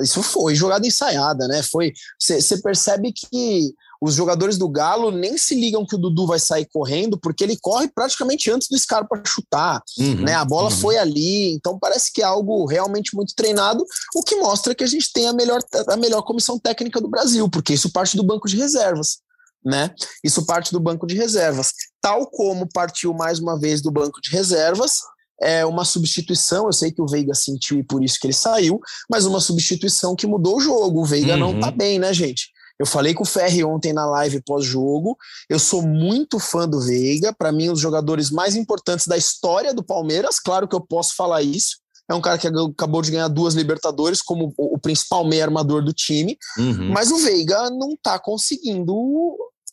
isso 0.00 0.24
foi 0.24 0.56
jogada 0.56 0.84
ensaiada, 0.84 1.46
né? 1.46 1.62
Foi, 1.62 1.92
você 2.18 2.60
percebe 2.60 3.12
que 3.12 3.72
os 4.00 4.14
jogadores 4.14 4.58
do 4.58 4.68
Galo 4.68 5.10
nem 5.10 5.36
se 5.38 5.54
ligam 5.54 5.86
que 5.86 5.94
o 5.94 5.98
Dudu 5.98 6.26
vai 6.26 6.38
sair 6.38 6.66
correndo, 6.66 7.18
porque 7.18 7.44
ele 7.44 7.56
corre 7.60 7.88
praticamente 7.88 8.50
antes 8.50 8.68
do 8.68 8.78
Scarpa 8.78 9.20
chutar, 9.26 9.82
uhum, 9.98 10.22
né? 10.22 10.34
A 10.34 10.44
bola 10.44 10.70
uhum. 10.70 10.76
foi 10.76 10.98
ali, 10.98 11.52
então 11.52 11.78
parece 11.78 12.12
que 12.12 12.22
é 12.22 12.24
algo 12.24 12.66
realmente 12.66 13.14
muito 13.14 13.34
treinado, 13.34 13.84
o 14.14 14.22
que 14.22 14.36
mostra 14.36 14.74
que 14.74 14.84
a 14.84 14.86
gente 14.86 15.12
tem 15.12 15.26
a 15.26 15.32
melhor, 15.32 15.60
a 15.88 15.96
melhor 15.96 16.22
comissão 16.22 16.58
técnica 16.58 17.00
do 17.00 17.08
Brasil, 17.08 17.48
porque 17.48 17.74
isso 17.74 17.90
parte 17.90 18.16
do 18.16 18.22
banco 18.22 18.48
de 18.48 18.56
reservas. 18.56 19.18
Né? 19.64 19.92
Isso 20.22 20.46
parte 20.46 20.70
do 20.70 20.78
banco 20.78 21.08
de 21.08 21.16
reservas, 21.16 21.72
tal 22.00 22.30
como 22.30 22.68
partiu 22.72 23.12
mais 23.12 23.40
uma 23.40 23.58
vez 23.58 23.82
do 23.82 23.90
banco 23.90 24.20
de 24.20 24.30
reservas, 24.30 25.00
é 25.40 25.66
uma 25.66 25.84
substituição. 25.84 26.66
Eu 26.66 26.72
sei 26.72 26.90
que 26.90 27.02
o 27.02 27.06
Veiga 27.06 27.34
sentiu 27.34 27.78
e 27.78 27.82
por 27.82 28.02
isso 28.02 28.18
que 28.20 28.26
ele 28.26 28.34
saiu, 28.34 28.80
mas 29.10 29.26
uma 29.26 29.40
substituição 29.40 30.14
que 30.14 30.26
mudou 30.26 30.56
o 30.56 30.60
jogo. 30.60 31.00
O 31.00 31.04
Veiga 31.04 31.32
uhum. 31.34 31.38
não 31.38 31.60
tá 31.60 31.70
bem, 31.70 31.98
né, 31.98 32.12
gente? 32.12 32.50
Eu 32.78 32.86
falei 32.86 33.14
com 33.14 33.22
o 33.22 33.26
Ferri 33.26 33.64
ontem 33.64 33.92
na 33.92 34.06
live 34.06 34.42
pós-jogo. 34.42 35.16
Eu 35.48 35.58
sou 35.58 35.82
muito 35.82 36.38
fã 36.38 36.68
do 36.68 36.80
Veiga. 36.80 37.32
Para 37.32 37.52
mim, 37.52 37.70
um 37.70 37.72
dos 37.72 37.80
jogadores 37.80 38.30
mais 38.30 38.54
importantes 38.54 39.06
da 39.06 39.16
história 39.16 39.72
do 39.72 39.82
Palmeiras. 39.82 40.38
Claro 40.38 40.68
que 40.68 40.76
eu 40.76 40.80
posso 40.80 41.14
falar 41.14 41.42
isso. 41.42 41.76
É 42.08 42.14
um 42.14 42.20
cara 42.20 42.38
que 42.38 42.46
acabou 42.46 43.02
de 43.02 43.10
ganhar 43.10 43.28
duas 43.28 43.54
Libertadores 43.54 44.22
como 44.22 44.54
o 44.56 44.78
principal 44.78 45.26
meio 45.26 45.42
armador 45.42 45.82
do 45.82 45.92
time. 45.92 46.38
Uhum. 46.58 46.92
Mas 46.92 47.10
o 47.10 47.18
Veiga 47.18 47.68
não 47.70 47.92
está 47.92 48.18
conseguindo 48.18 48.94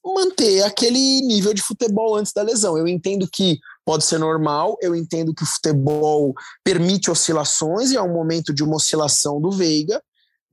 manter 0.06 0.64
aquele 0.64 1.22
nível 1.22 1.54
de 1.54 1.62
futebol 1.62 2.16
antes 2.16 2.34
da 2.34 2.42
lesão. 2.42 2.78
Eu 2.78 2.88
entendo 2.88 3.28
que 3.32 3.60
pode 3.86 4.04
ser 4.04 4.18
normal, 4.18 4.78
eu 4.82 4.96
entendo 4.96 5.34
que 5.34 5.44
o 5.44 5.46
futebol 5.46 6.34
permite 6.64 7.10
oscilações 7.10 7.92
e 7.92 7.96
é 7.96 8.02
um 8.02 8.12
momento 8.12 8.54
de 8.54 8.64
uma 8.64 8.76
oscilação 8.76 9.40
do 9.40 9.52
Veiga, 9.52 10.02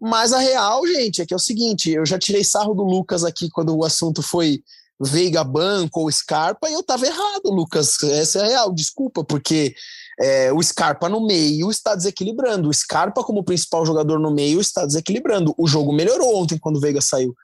mas 0.00 0.32
a 0.32 0.38
real, 0.38 0.86
gente, 0.86 1.20
é 1.20 1.26
que 1.26 1.34
é 1.34 1.36
o 1.36 1.40
seguinte: 1.40 1.90
eu 1.90 2.06
já 2.06 2.18
tirei 2.18 2.42
sarro 2.42 2.74
do 2.74 2.82
Lucas 2.82 3.24
aqui 3.24 3.50
quando 3.50 3.76
o 3.76 3.84
assunto 3.84 4.22
foi 4.22 4.62
Veiga 5.00 5.42
Banco 5.44 6.00
ou 6.00 6.12
Scarpa, 6.12 6.68
e 6.68 6.72
eu 6.72 6.82
tava 6.82 7.06
errado, 7.06 7.50
Lucas. 7.50 8.02
Essa 8.02 8.40
é 8.40 8.42
a 8.42 8.46
real, 8.46 8.72
desculpa, 8.72 9.24
porque 9.24 9.74
é, 10.20 10.52
o 10.52 10.62
Scarpa 10.62 11.08
no 11.08 11.26
meio 11.26 11.70
está 11.70 11.94
desequilibrando. 11.94 12.68
O 12.68 12.74
Scarpa, 12.74 13.24
como 13.24 13.44
principal 13.44 13.86
jogador 13.86 14.18
no 14.18 14.30
meio, 14.30 14.60
está 14.60 14.84
desequilibrando. 14.84 15.54
O 15.56 15.66
jogo 15.66 15.92
melhorou 15.92 16.36
ontem 16.36 16.58
quando 16.58 16.76
o 16.76 16.80
Veiga 16.80 17.00
saiu. 17.00 17.34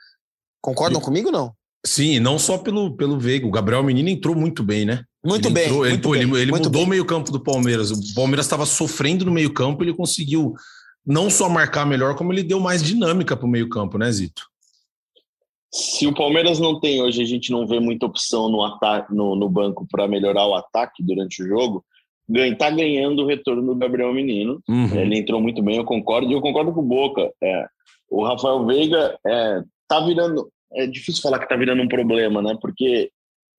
Concordam 0.61 1.01
e, 1.01 1.05
comigo 1.05 1.31
não? 1.31 1.53
Sim, 1.85 2.21
não 2.21 2.38
só 2.38 2.59
pelo, 2.59 2.97
pelo 2.97 3.19
Veiga. 3.19 3.47
O 3.47 3.51
Gabriel 3.51 3.83
Menino 3.83 4.11
entrou 4.11 4.35
muito 4.35 4.62
bem, 4.62 4.85
né? 4.85 5.03
Muito 5.25 5.49
ele 5.49 5.55
bem. 5.55 5.64
Entrou, 5.64 5.81
muito 5.81 6.14
ele, 6.14 6.27
bem, 6.27 6.35
ele, 6.35 6.42
ele 6.42 6.53
mudou 6.53 6.83
o 6.83 6.87
meio-campo 6.87 7.33
do 7.33 7.40
Palmeiras. 7.40 7.90
O 7.90 8.14
Palmeiras 8.14 8.45
estava 8.45 8.66
sofrendo 8.66 9.25
no 9.25 9.33
meio-campo, 9.33 9.83
ele 9.83 9.95
conseguiu 9.95 10.55
não 11.07 11.31
só 11.31 11.49
marcar 11.49 11.87
melhor, 11.87 12.16
como 12.16 12.33
ele 12.33 12.42
deu 12.42 12.59
mais 12.59 12.83
dinâmica 12.83 13.37
para 13.37 13.47
o 13.47 13.49
meio-campo, 13.49 13.97
né, 13.97 14.11
Zito? 14.11 14.42
Se 15.73 16.07
o 16.07 16.14
Palmeiras 16.14 16.59
não 16.59 16.81
tem 16.81 17.03
hoje, 17.03 17.23
a 17.23 17.27
gente 17.27 17.53
não 17.53 17.66
vê 17.66 17.79
muita 17.79 18.07
opção 18.07 18.49
no, 18.49 18.64
ataque, 18.64 19.14
no, 19.14 19.37
no 19.37 19.49
banco 19.49 19.87
para 19.90 20.09
melhorar 20.09 20.47
o 20.47 20.55
ataque 20.55 21.03
durante 21.03 21.42
o 21.42 21.47
jogo. 21.47 21.85
Está 22.29 22.71
ganhando 22.71 23.23
o 23.23 23.27
retorno 23.27 23.62
do 23.62 23.75
Gabriel 23.77 24.12
Menino. 24.12 24.61
Uhum. 24.69 24.95
Ele 24.97 25.19
entrou 25.19 25.40
muito 25.40 25.62
bem, 25.62 25.77
eu 25.77 25.85
concordo. 25.85 26.29
E 26.31 26.33
eu 26.33 26.40
concordo 26.40 26.73
com 26.73 26.81
o 26.81 26.85
Boca. 26.85 27.31
É, 27.42 27.66
o 28.11 28.25
Rafael 28.25 28.64
Veiga 28.64 29.16
é, 29.27 29.62
tá 29.87 30.01
virando. 30.01 30.51
É 30.73 30.87
difícil 30.87 31.23
falar 31.23 31.38
que 31.38 31.49
tá 31.49 31.57
virando 31.57 31.83
um 31.83 31.88
problema, 31.88 32.42
né? 32.42 32.57
Porque 32.61 33.11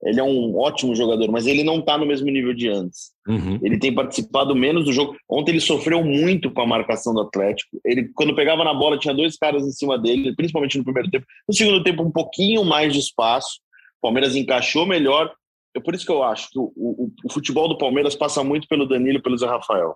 ele 0.03 0.19
é 0.19 0.23
um 0.23 0.55
ótimo 0.57 0.95
jogador, 0.95 1.31
mas 1.31 1.47
ele 1.47 1.63
não 1.63 1.81
tá 1.81 1.97
no 1.97 2.05
mesmo 2.05 2.29
nível 2.29 2.53
de 2.53 2.67
antes. 2.69 3.11
Uhum. 3.27 3.59
Ele 3.63 3.79
tem 3.79 3.93
participado 3.93 4.55
menos 4.55 4.85
do 4.85 4.93
jogo. 4.93 5.15
Ontem 5.29 5.51
ele 5.51 5.59
sofreu 5.59 6.03
muito 6.03 6.51
com 6.51 6.61
a 6.61 6.67
marcação 6.67 7.13
do 7.13 7.21
Atlético. 7.21 7.79
Ele, 7.83 8.09
quando 8.13 8.35
pegava 8.35 8.63
na 8.63 8.73
bola, 8.73 8.97
tinha 8.99 9.13
dois 9.13 9.35
caras 9.37 9.63
em 9.65 9.71
cima 9.71 9.97
dele, 9.97 10.35
principalmente 10.35 10.77
no 10.77 10.83
primeiro 10.83 11.09
tempo. 11.09 11.25
No 11.47 11.53
segundo 11.55 11.83
tempo, 11.83 12.03
um 12.03 12.11
pouquinho 12.11 12.63
mais 12.63 12.93
de 12.93 12.99
espaço. 12.99 13.59
O 13.97 14.01
Palmeiras 14.03 14.35
encaixou 14.35 14.85
melhor. 14.85 15.33
É 15.75 15.79
por 15.79 15.95
isso 15.95 16.05
que 16.05 16.11
eu 16.11 16.23
acho 16.23 16.49
que 16.51 16.59
o, 16.59 16.71
o, 16.75 17.11
o 17.25 17.31
futebol 17.33 17.67
do 17.67 17.77
Palmeiras 17.77 18.15
passa 18.15 18.43
muito 18.43 18.67
pelo 18.67 18.87
Danilo 18.87 19.17
e 19.17 19.21
pelo 19.21 19.37
Zé 19.37 19.47
Rafael. 19.47 19.95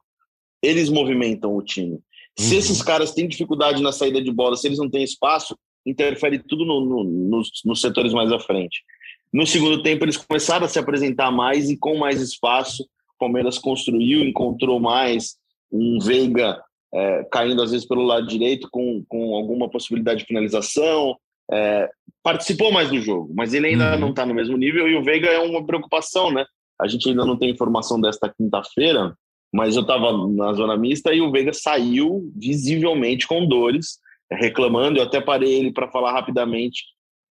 Eles 0.64 0.90
movimentam 0.90 1.56
o 1.56 1.62
time. 1.62 2.00
Se 2.38 2.54
Uhum. 2.54 2.60
esses 2.60 2.82
caras 2.82 3.14
têm 3.14 3.28
dificuldade 3.28 3.82
na 3.84 3.92
saída 3.92 4.22
de 4.22 4.32
bola, 4.32 4.56
se 4.56 4.68
eles 4.68 4.78
não 4.80 4.90
têm 4.90 5.04
espaço, 5.04 5.56
interfere 5.86 6.40
tudo 6.40 6.66
no- 6.66 6.80
no- 6.86 7.04
nos, 7.04 7.50
nos 7.66 7.82
setores 7.82 8.14
mais 8.14 8.32
à 8.32 8.40
frente. 8.40 8.82
No 9.34 9.46
segundo 9.48 9.82
tempo, 9.82 10.04
eles 10.04 10.18
começaram 10.18 10.66
a 10.66 10.70
se 10.70 10.78
apresentar 10.78 11.32
mais 11.32 11.70
e 11.70 11.78
com 11.78 11.98
mais 11.98 12.22
espaço. 12.22 12.84
O 12.84 13.20
Palmeiras 13.20 13.58
construiu, 13.58 14.24
encontrou 14.24 14.80
mais 14.80 15.38
um 15.72 16.00
Veiga 16.00 16.62
é, 16.94 17.24
caindo 17.32 17.62
às 17.62 17.72
vezes 17.72 17.88
pelo 17.88 18.04
lado 18.04 18.28
direito 18.28 18.68
com, 18.70 19.04
com 19.08 19.36
alguma 19.36 19.70
possibilidade 19.70 20.22
de 20.22 20.26
finalização. 20.26 21.16
É, 21.50 21.90
participou 22.24 22.72
mais 22.72 22.90
do 22.90 23.00
jogo, 23.00 23.32
mas 23.34 23.54
ele 23.54 23.68
ainda 23.68 23.94
Uhum. 23.94 24.00
não 24.00 24.10
está 24.10 24.26
no 24.26 24.34
mesmo 24.34 24.58
nível 24.58 24.88
e 24.88 24.96
o 24.96 25.04
Veiga 25.04 25.28
é 25.28 25.40
uma 25.40 25.66
preocupação, 25.66 26.32
né? 26.32 26.46
A 26.80 26.88
gente 26.88 27.08
ainda 27.10 27.26
não 27.26 27.38
tem 27.38 27.50
informação 27.50 28.00
desta 28.02 28.30
quinta-feira, 28.30 29.16
mas 29.54 29.76
eu 29.76 29.82
estava 29.82 30.12
na 30.28 30.54
zona 30.54 30.76
mista 30.78 31.14
e 31.14 31.22
o 31.22 31.32
Veiga 31.32 31.54
saiu 31.54 32.32
visivelmente 32.36 33.28
com 33.28 33.46
dores, 33.46 33.98
reclamando. 34.32 34.98
Eu 35.00 35.04
até 35.04 35.22
parei 35.22 35.54
ele 35.54 35.72
para 35.72 35.90
falar 35.92 36.12
rapidamente 36.14 36.84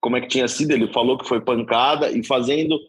como 0.06 0.18
é 0.18 0.22
que 0.22 0.28
tinha 0.28 0.48
sido. 0.48 0.70
Ele 0.72 0.94
falou 0.94 1.18
que 1.18 1.28
foi 1.28 1.42
pancada 1.42 2.12
e 2.12 2.24
fazendo. 2.24 2.80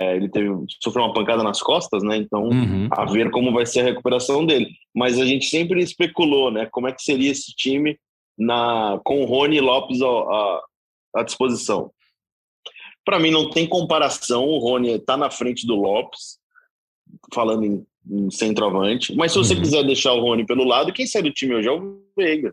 é, 0.00 0.16
ele 0.16 0.30
teve, 0.30 0.48
sofreu 0.82 1.04
uma 1.04 1.12
pancada 1.12 1.42
nas 1.42 1.60
costas, 1.62 2.02
né? 2.02 2.16
Então, 2.16 2.44
Uhum. 2.44 2.88
a 2.90 3.04
ver 3.04 3.30
como 3.30 3.52
vai 3.52 3.66
ser 3.66 3.80
a 3.80 3.84
recuperação 3.84 4.44
dele. 4.46 4.68
Mas 4.96 5.20
a 5.20 5.26
gente 5.26 5.44
sempre 5.44 5.82
especulou, 5.82 6.50
né? 6.50 6.66
Como 6.72 6.88
é 6.88 6.92
que 6.92 7.02
seria 7.02 7.30
esse 7.30 7.54
time 7.54 7.96
na, 8.36 8.98
com 9.04 9.20
o 9.22 9.26
Rony 9.26 9.60
Lopes 9.60 10.00
à, 10.02 10.62
à 11.16 11.22
disposição. 11.22 11.90
Para 13.04 13.18
mim, 13.20 13.30
não 13.30 13.50
tem 13.50 13.66
comparação. 13.68 14.46
O 14.48 14.58
Rony 14.58 14.92
está 14.92 15.16
na 15.18 15.30
frente 15.30 15.66
do 15.66 15.76
Lopes, 15.76 16.38
falando 17.32 17.64
em, 17.64 17.86
em 18.10 18.30
centroavante. 18.30 19.14
Mas 19.14 19.32
se 19.32 19.38
você 19.38 19.54
Uhum. 19.54 19.60
quiser 19.60 19.84
deixar 19.84 20.14
o 20.14 20.20
Rony 20.22 20.46
pelo 20.46 20.64
lado, 20.64 20.92
quem 20.94 21.06
sai 21.06 21.22
do 21.22 21.30
time 21.30 21.54
hoje 21.54 21.68
é 21.68 21.72
o 21.72 22.00
Veiga. 22.16 22.52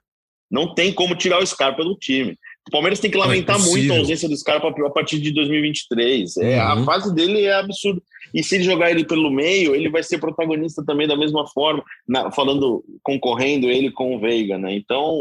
Não 0.52 0.76
tem 0.76 0.94
como 0.94 1.16
tirar 1.16 1.42
o 1.42 1.48
Scarpa 1.48 1.84
do 1.84 1.96
time. 1.96 2.38
O 2.68 2.72
Palmeiras 2.72 3.00
tem 3.00 3.10
que 3.10 3.18
é 3.18 3.20
lamentar 3.20 3.58
muito 3.58 3.72
possível. 3.72 3.96
a 3.96 4.00
ausência 4.00 4.30
do 4.30 4.38
Scarpa 4.38 4.68
a 4.70 4.90
partir 4.92 5.20
de 5.20 5.32
2023. 5.32 6.38
É, 6.38 6.60
A 6.60 6.76
Uhum. 6.76 6.84
fase 6.86 7.14
dele 7.14 7.44
é 7.44 7.54
absurda. 7.54 8.02
E 8.34 8.44
se 8.44 8.56
ele 8.56 8.64
jogar 8.64 8.92
ele 8.92 9.04
pelo 9.06 9.32
meio, 9.32 9.76
ele 9.76 9.90
vai 9.90 10.04
ser 10.04 10.20
protagonista 10.20 10.84
também 10.86 11.08
da 11.08 11.18
mesma 11.18 11.46
forma, 11.48 11.84
na- 12.08 12.32
falando, 12.32 12.84
concorrendo 13.04 13.70
ele 13.70 13.92
com 13.92 14.16
o 14.16 14.20
Veiga, 14.20 14.58
né? 14.58 14.74
Então, 14.76 15.20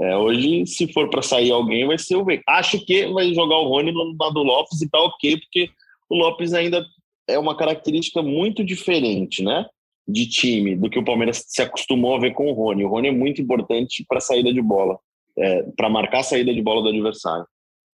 é, 0.00 0.16
hoje, 0.16 0.66
se 0.66 0.92
for 0.92 1.08
para 1.08 1.22
sair 1.22 1.50
alguém, 1.52 1.86
vai 1.86 1.96
ser 1.98 2.16
o 2.16 2.24
Veiga. 2.24 2.42
Acho 2.48 2.84
que 2.84 3.06
vai 3.06 3.32
jogar 3.32 3.56
o 3.58 3.68
Rony 3.68 3.92
no 3.92 4.14
lado 4.20 4.34
do 4.34 4.42
Lopes 4.42 4.82
e 4.82 4.90
tá 4.90 5.00
ok, 5.00 5.38
porque 5.38 5.70
o 6.10 6.16
Lopes 6.16 6.52
ainda 6.52 6.84
é 7.28 7.38
uma 7.38 7.56
característica 7.56 8.20
muito 8.20 8.64
diferente, 8.64 9.42
né? 9.42 9.64
De 10.06 10.26
time, 10.28 10.74
do 10.74 10.90
que 10.90 10.98
o 10.98 11.04
Palmeiras 11.04 11.44
se 11.46 11.62
acostumou 11.62 12.16
a 12.16 12.20
ver 12.20 12.32
com 12.32 12.50
o 12.50 12.52
Rony. 12.52 12.84
O 12.84 12.88
Rony 12.88 13.08
é 13.08 13.12
muito 13.12 13.40
importante 13.40 14.04
para 14.08 14.18
a 14.18 14.22
saída 14.22 14.52
de 14.52 14.60
bola, 14.60 14.98
é, 15.38 15.62
para 15.76 15.88
marcar 15.88 16.20
a 16.20 16.22
saída 16.24 16.52
de 16.52 16.60
bola 16.62 16.82
do 16.82 16.88
adversário. 16.88 17.46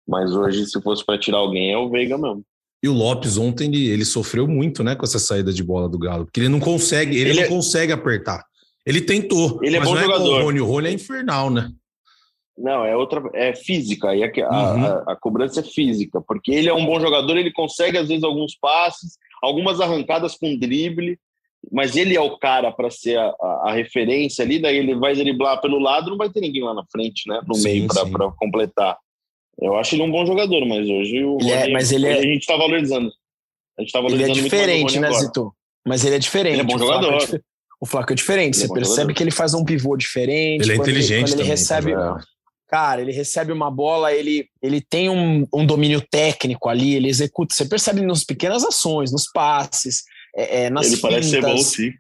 Mas 0.07 0.31
hoje, 0.33 0.65
se 0.65 0.81
fosse 0.81 1.05
para 1.05 1.17
tirar 1.19 1.37
alguém, 1.37 1.71
é 1.71 1.77
o 1.77 1.89
Veiga 1.89 2.17
mesmo. 2.17 2.43
E 2.83 2.89
o 2.89 2.93
Lopes 2.93 3.37
ontem 3.37 3.69
ele, 3.69 3.87
ele 3.89 4.03
sofreu 4.05 4.45
muito, 4.47 4.83
né, 4.83 4.95
com 4.95 5.05
essa 5.05 5.17
saída 5.19 5.53
de 5.53 5.63
bola 5.63 5.87
do 5.87 5.97
Galo, 5.97 6.25
porque 6.25 6.41
ele 6.41 6.49
não 6.49 6.59
consegue, 6.59 7.15
ele, 7.17 7.29
Ele 7.29 7.39
não 7.39 7.43
é- 7.43 7.47
consegue 7.47 7.93
apertar. 7.93 8.43
Ele 8.85 8.99
tentou, 8.99 9.59
Ele 9.63 9.77
é 9.77 9.79
bom 9.79 9.95
é 9.97 10.01
jogador. 10.01 10.25
igual 10.25 10.41
o 10.41 10.43
Rony, 10.43 10.59
o 10.61 10.65
Rony 10.65 10.87
é 10.89 10.91
infernal, 10.91 11.49
né? 11.49 11.71
Não, 12.57 12.83
é 12.85 12.95
outra, 12.95 13.23
é 13.33 13.55
física. 13.55 14.09
Aí 14.09 14.21
a, 14.23 14.27
a- 14.27 14.73
Uhum. 14.73 14.85
a- 14.85 15.03
a 15.13 15.15
cobrança 15.15 15.61
é 15.61 15.63
física, 15.63 16.21
porque 16.27 16.51
ele 16.51 16.67
é 16.67 16.73
um 16.73 16.85
bom 16.85 16.99
jogador, 16.99 17.37
ele 17.37 17.51
consegue 17.53 17.97
às 17.97 18.09
vezes 18.09 18.23
alguns 18.23 18.55
passes, 18.55 19.17
algumas 19.41 19.79
arrancadas 19.79 20.35
com 20.35 20.57
drible, 20.57 21.17
mas 21.71 21.95
ele 21.95 22.15
é 22.15 22.21
o 22.21 22.37
cara 22.37 22.71
para 22.71 22.89
ser 22.89 23.17
a, 23.17 23.25
a- 23.27 23.63
a 23.67 23.73
referência 23.73 24.43
ali. 24.43 24.59
Daí 24.59 24.77
ele 24.77 24.95
vai 24.95 25.13
driblar 25.15 25.59
pelo 25.61 25.79
lado, 25.79 26.09
não 26.11 26.17
vai 26.17 26.29
ter 26.29 26.41
ninguém 26.41 26.63
lá 26.63 26.73
na 26.73 26.83
frente, 26.91 27.27
né? 27.27 27.41
No 27.47 27.55
Sim, 27.55 27.63
meio 27.63 27.87
para 27.87 28.31
completar. 28.31 28.97
Eu 29.61 29.75
acho 29.77 29.95
ele 29.95 30.03
um 30.03 30.11
bom 30.11 30.25
jogador, 30.25 30.65
mas 30.65 30.89
hoje 30.89 31.23
o 31.23 31.37
Ele 31.39 31.51
é- 31.51 31.71
mas 31.71 31.91
ele 31.91 32.07
é- 32.07 32.17
a 32.17 32.21
gente 32.21 32.41
está 32.41 32.57
valorizando. 32.57 33.11
A 33.77 33.81
gente 33.81 33.89
está 33.89 33.99
Ele 33.99 34.07
valorizando 34.09 34.31
é 34.39 34.41
muito 34.41 34.41
mais 34.41 34.45
o 34.45 34.65
diferente, 34.65 34.99
né, 34.99 35.07
agora. 35.07 35.23
Zito? 35.23 35.55
Mas 35.87 36.05
ele 36.05 36.15
é 36.15 36.19
diferente. 36.19 36.53
Ele 36.53 36.61
é 36.61 36.63
bom 36.63 36.75
O 36.75 36.79
Flaco 36.79 37.03
jogador. 37.03 37.41
O 37.81 37.85
Flaco 37.85 38.13
é 38.13 38.15
diferente. 38.15 38.55
Ele 38.55 38.57
é 38.57 38.61
Você 38.61 38.67
bom 38.67 38.73
percebe 38.75 38.95
jogador. 38.97 39.13
que 39.15 39.23
ele 39.23 39.31
faz 39.31 39.53
um 39.53 39.65
pivô 39.65 39.95
diferente. 39.97 40.61
Ele 40.63 40.71
é 40.71 40.75
inteligente 40.75 41.19
quando 41.19 41.27
ele 41.29 41.37
também, 41.37 41.49
recebe, 41.49 41.93
tá? 41.93 42.17
Cara, 42.67 43.01
ele 43.01 43.11
recebe 43.11 43.51
uma 43.51 43.69
bola, 43.69 44.11
ele, 44.13 44.47
ele 44.61 44.81
tem 44.81 45.07
um, 45.09 45.45
um 45.53 45.65
domínio 45.65 46.01
técnico 46.09 46.69
ali, 46.69 46.95
ele 46.95 47.07
executa. 47.09 47.53
Você 47.53 47.65
percebe 47.65 48.01
nas 48.01 48.23
pequenas 48.23 48.63
ações, 48.63 49.11
nos 49.11 49.29
passes, 49.31 50.03
é, 50.35 50.63
é, 50.63 50.69
nas 50.69 50.87
Ele 50.87 50.97
parece 50.97 51.29
ser 51.29 51.41
bom, 51.41 51.57
sim. 51.57 51.91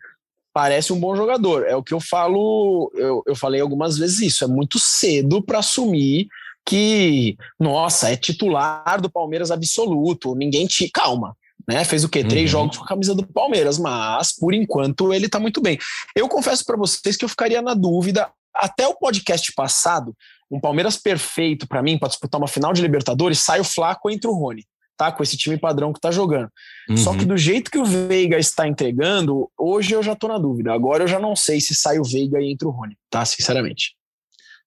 Parece 0.53 0.93
um 0.93 0.99
bom 0.99 1.15
jogador. 1.15 1.65
É 1.65 1.75
o 1.75 1.83
que 1.83 1.93
eu 1.93 1.99
falo, 1.99 2.91
eu, 2.95 3.23
eu 3.25 3.35
falei 3.35 3.59
algumas 3.59 3.97
vezes 3.97 4.21
isso. 4.21 4.43
É 4.43 4.47
muito 4.47 4.77
cedo 4.77 5.41
para 5.41 5.59
assumir 5.59 6.27
que, 6.65 7.35
nossa, 7.59 8.11
é 8.11 8.15
titular 8.15 9.01
do 9.01 9.09
Palmeiras 9.09 9.51
absoluto. 9.51 10.35
Ninguém 10.35 10.67
te. 10.67 10.89
Calma. 10.89 11.35
Né? 11.67 11.83
Fez 11.85 12.03
o 12.03 12.09
quê? 12.09 12.23
Três 12.23 12.53
Uhum. 12.53 12.59
jogos 12.59 12.77
com 12.77 12.83
a 12.83 12.87
camisa 12.87 13.15
do 13.15 13.25
Palmeiras, 13.25 13.79
mas 13.79 14.33
por 14.33 14.53
enquanto 14.53 15.13
ele 15.13 15.29
tá 15.29 15.39
muito 15.39 15.61
bem. 15.61 15.79
Eu 16.15 16.27
confesso 16.27 16.63
para 16.65 16.77
vocês 16.77 17.15
que 17.15 17.23
eu 17.25 17.29
ficaria 17.29 17.61
na 17.61 17.73
dúvida. 17.73 18.29
Até 18.53 18.87
o 18.87 18.93
podcast 18.93 19.51
passado, 19.53 20.15
um 20.51 20.59
Palmeiras 20.59 20.97
perfeito 20.97 21.67
para 21.67 21.81
mim, 21.81 21.97
para 21.97 22.09
disputar 22.09 22.39
uma 22.39 22.47
final 22.47 22.71
de 22.73 22.81
Libertadores, 22.81 23.39
sai 23.39 23.59
o 23.59 23.63
Flaco 23.63 24.09
entre 24.09 24.29
o 24.29 24.33
Rony, 24.33 24.63
tá? 25.03 25.11
Com 25.11 25.23
esse 25.23 25.35
time 25.35 25.57
padrão 25.57 25.91
que 25.91 25.99
tá 25.99 26.11
jogando. 26.11 26.49
Só 26.97 27.11
Uhum. 27.11 27.17
que 27.17 27.25
do 27.25 27.37
jeito 27.37 27.69
que 27.69 27.77
o 27.77 27.85
Veiga 27.85 28.37
está 28.37 28.67
entregando, 28.67 29.49
hoje 29.57 29.93
eu 29.93 30.01
já 30.01 30.15
tô 30.15 30.27
na 30.27 30.37
dúvida. 30.37 30.71
Agora 30.73 31.03
eu 31.03 31.07
já 31.07 31.19
não 31.19 31.35
sei 31.35 31.59
se 31.59 31.75
sai 31.75 31.99
o 31.99 32.03
Veiga 32.03 32.39
e 32.41 32.51
entra 32.51 32.67
o 32.67 32.71
Rony, 32.71 32.97
tá? 33.09 33.25
Sinceramente. 33.25 33.95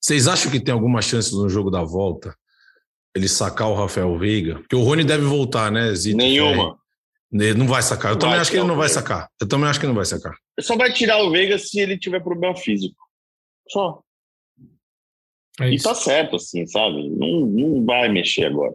Vocês 0.01 0.29
acham 0.29 0.51
que 0.51 0.61
tem 0.61 0.73
alguma 0.75 1.01
chance 1.01 1.35
no 1.35 1.49
jogo 1.49 1.71
da 1.71 1.83
volta 1.83 2.37
ele 3.15 3.29
sacar 3.29 3.69
o 3.69 3.75
Rafael 3.75 4.17
Veiga? 4.19 4.57
Porque 4.57 4.77
o 4.77 4.83
Rony 4.83 5.05
deve 5.05 5.25
voltar, 5.25 5.73
né, 5.73 5.95
Zito? 5.95 6.17
Nenhuma. 6.19 6.79
Ele 7.33 7.55
não 7.55 7.67
vai 7.67 7.83
sacar. 7.83 8.13
Eu 8.13 8.15
Não 8.15 8.21
também 8.21 8.35
vai 8.35 8.41
acho 8.43 8.51
que 8.51 8.57
ele 8.57 8.67
não 8.67 8.77
vai 8.77 8.89
sacar. 8.89 9.29
Eu 9.41 9.49
também 9.49 9.69
acho 9.69 9.81
que 9.81 9.87
ele 9.87 9.93
não 9.93 9.97
vai 9.97 10.05
sacar. 10.05 10.35
Só 10.61 10.77
vai 10.77 10.93
tirar 10.93 11.19
o 11.23 11.31
Veiga 11.31 11.59
se 11.59 11.81
ele 11.81 11.99
tiver 11.99 12.21
problema 12.23 12.55
físico. 12.57 12.97
Só. 13.69 14.01
É 15.61 15.71
E 15.71 15.81
tá 15.81 15.95
certo, 15.95 16.37
assim, 16.37 16.67
sabe? 16.67 17.09
Não, 17.09 17.41
não 17.47 17.85
vai 17.85 18.09
mexer 18.09 18.45
agora. 18.45 18.75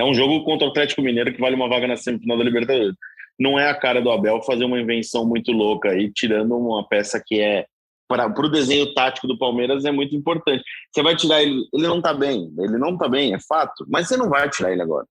É 0.00 0.04
um 0.04 0.14
jogo 0.14 0.44
contra 0.44 0.66
o 0.66 0.70
Atlético 0.70 1.02
Mineiro 1.02 1.32
que 1.32 1.40
vale 1.40 1.54
uma 1.54 1.68
vaga 1.68 1.86
na 1.86 1.96
semifinal 1.96 2.38
da 2.38 2.44
Libertadores. 2.44 2.94
Não 3.38 3.58
é 3.58 3.68
a 3.68 3.74
cara 3.74 4.00
do 4.02 4.10
Abel 4.10 4.42
fazer 4.42 4.64
uma 4.64 4.80
invenção 4.80 5.26
muito 5.26 5.52
louca 5.52 5.90
aí, 5.90 6.10
tirando 6.12 6.56
uma 6.56 6.86
peça 6.86 7.22
que 7.24 7.40
é. 7.40 7.66
Para 8.08 8.26
o 8.26 8.48
desenho 8.50 8.92
tático 8.92 9.28
do 9.28 9.38
Palmeiras 9.38 9.84
é 9.84 9.92
muito 9.92 10.16
importante. 10.16 10.64
Você 10.92 11.00
vai 11.00 11.14
tirar 11.14 11.42
ele, 11.42 11.64
ele 11.72 11.86
não 11.86 12.02
tá 12.02 12.12
bem, 12.12 12.52
ele 12.58 12.76
não 12.76 12.98
tá 12.98 13.08
bem, 13.08 13.34
é 13.34 13.38
fato, 13.38 13.86
mas 13.88 14.08
você 14.08 14.16
não 14.16 14.28
vai 14.28 14.50
tirar 14.50 14.72
ele 14.72 14.82
agora. 14.82 15.06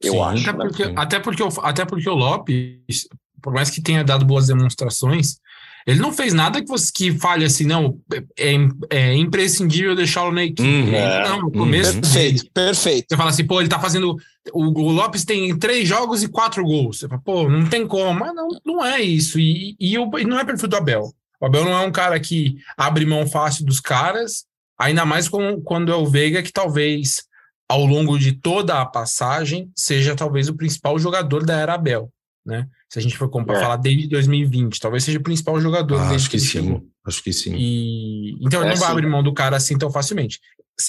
Eu 0.00 0.12
Sim, 0.12 0.20
acho. 0.20 0.48
Até 0.50 0.58
né? 0.58 0.64
porque, 0.64 0.84
Sim. 0.84 0.94
até, 0.96 1.18
porque, 1.18 1.42
o- 1.42 1.60
até 1.62 1.84
porque 1.84 2.08
o 2.08 2.14
Lopes, 2.14 3.08
por 3.42 3.52
mais 3.52 3.68
que 3.68 3.82
tenha 3.82 4.04
dado 4.04 4.24
boas 4.24 4.46
demonstrações, 4.46 5.40
ele 5.86 6.00
não 6.00 6.12
fez 6.12 6.32
nada 6.34 6.60
que, 6.60 6.66
você, 6.68 6.90
que 6.92 7.12
fale 7.18 7.44
assim, 7.44 7.64
não, 7.64 7.98
é, 8.38 8.54
é 8.90 9.14
imprescindível 9.14 9.94
deixá-lo 9.94 10.32
na 10.32 10.42
equipe. 10.44 10.62
Uhum. 10.62 10.92
É. 10.94 11.28
Não, 11.28 11.42
no 11.42 11.52
começo 11.52 11.94
Uhum. 11.94 12.00
Perfeito, 12.00 12.50
perfeito. 12.52 13.06
você 13.08 13.16
fala 13.16 13.30
assim, 13.30 13.46
pô, 13.46 13.60
ele 13.60 13.68
tá 13.68 13.78
fazendo. 13.78 14.16
O, 14.52 14.64
o 14.64 14.90
Lopes 14.90 15.24
tem 15.24 15.56
três 15.58 15.88
jogos 15.88 16.22
e 16.22 16.28
quatro 16.28 16.62
gols. 16.64 16.98
Você 16.98 17.08
fala, 17.08 17.20
pô, 17.24 17.48
não 17.48 17.66
tem 17.68 17.86
como. 17.86 18.18
Mas 18.18 18.34
não, 18.34 18.48
não 18.64 18.84
é 18.84 19.00
isso. 19.00 19.38
E, 19.38 19.76
e, 19.78 19.96
o- 19.98 20.18
e 20.18 20.24
não 20.24 20.38
é 20.38 20.44
perfil 20.44 20.68
do 20.68 20.76
Abel. 20.76 21.12
O 21.40 21.46
Abel 21.46 21.64
não 21.64 21.72
é 21.72 21.80
um 21.86 21.92
cara 21.92 22.18
que 22.18 22.56
abre 22.76 23.04
mão 23.06 23.26
fácil 23.26 23.64
dos 23.64 23.78
caras, 23.78 24.44
ainda 24.78 25.04
mais 25.04 25.28
com, 25.28 25.60
quando 25.62 25.92
é 25.92 25.94
o 25.94 26.06
Veiga, 26.06 26.42
que 26.42 26.52
talvez 26.52 27.22
ao 27.68 27.84
longo 27.84 28.18
de 28.18 28.32
toda 28.32 28.80
a 28.80 28.86
passagem 28.86 29.70
seja 29.76 30.14
talvez 30.16 30.48
o 30.48 30.54
principal 30.56 30.98
jogador 30.98 31.44
da 31.44 31.58
era 31.58 31.74
Abel. 31.74 32.10
Né? 32.44 32.66
Se 32.88 32.98
a 32.98 33.02
gente 33.02 33.16
for 33.16 33.28
comparar, 33.28 33.58
É. 33.58 33.62
falar 33.62 33.76
desde 33.76 34.06
2020, 34.08 34.78
talvez 34.80 35.02
seja 35.04 35.18
o 35.18 35.22
principal 35.22 35.60
jogador 35.60 35.96
Ah, 35.96 36.08
desde 36.08 36.16
acho 36.16 36.30
que 36.30 36.36
ele 36.36 36.42
sim. 36.42 36.48
chegou. 36.50 36.84
Acho 37.04 37.22
que 37.22 37.32
sim. 37.32 37.54
E, 37.56 38.32
então 38.40 38.60
ele 38.60 38.70
É, 38.70 38.72
não 38.74 38.78
vai 38.80 38.86
sim. 38.88 38.92
abrir 38.92 39.06
mão 39.08 39.22
do 39.22 39.34
cara 39.34 39.56
assim 39.56 39.76
tão 39.76 39.90
facilmente. 39.90 40.38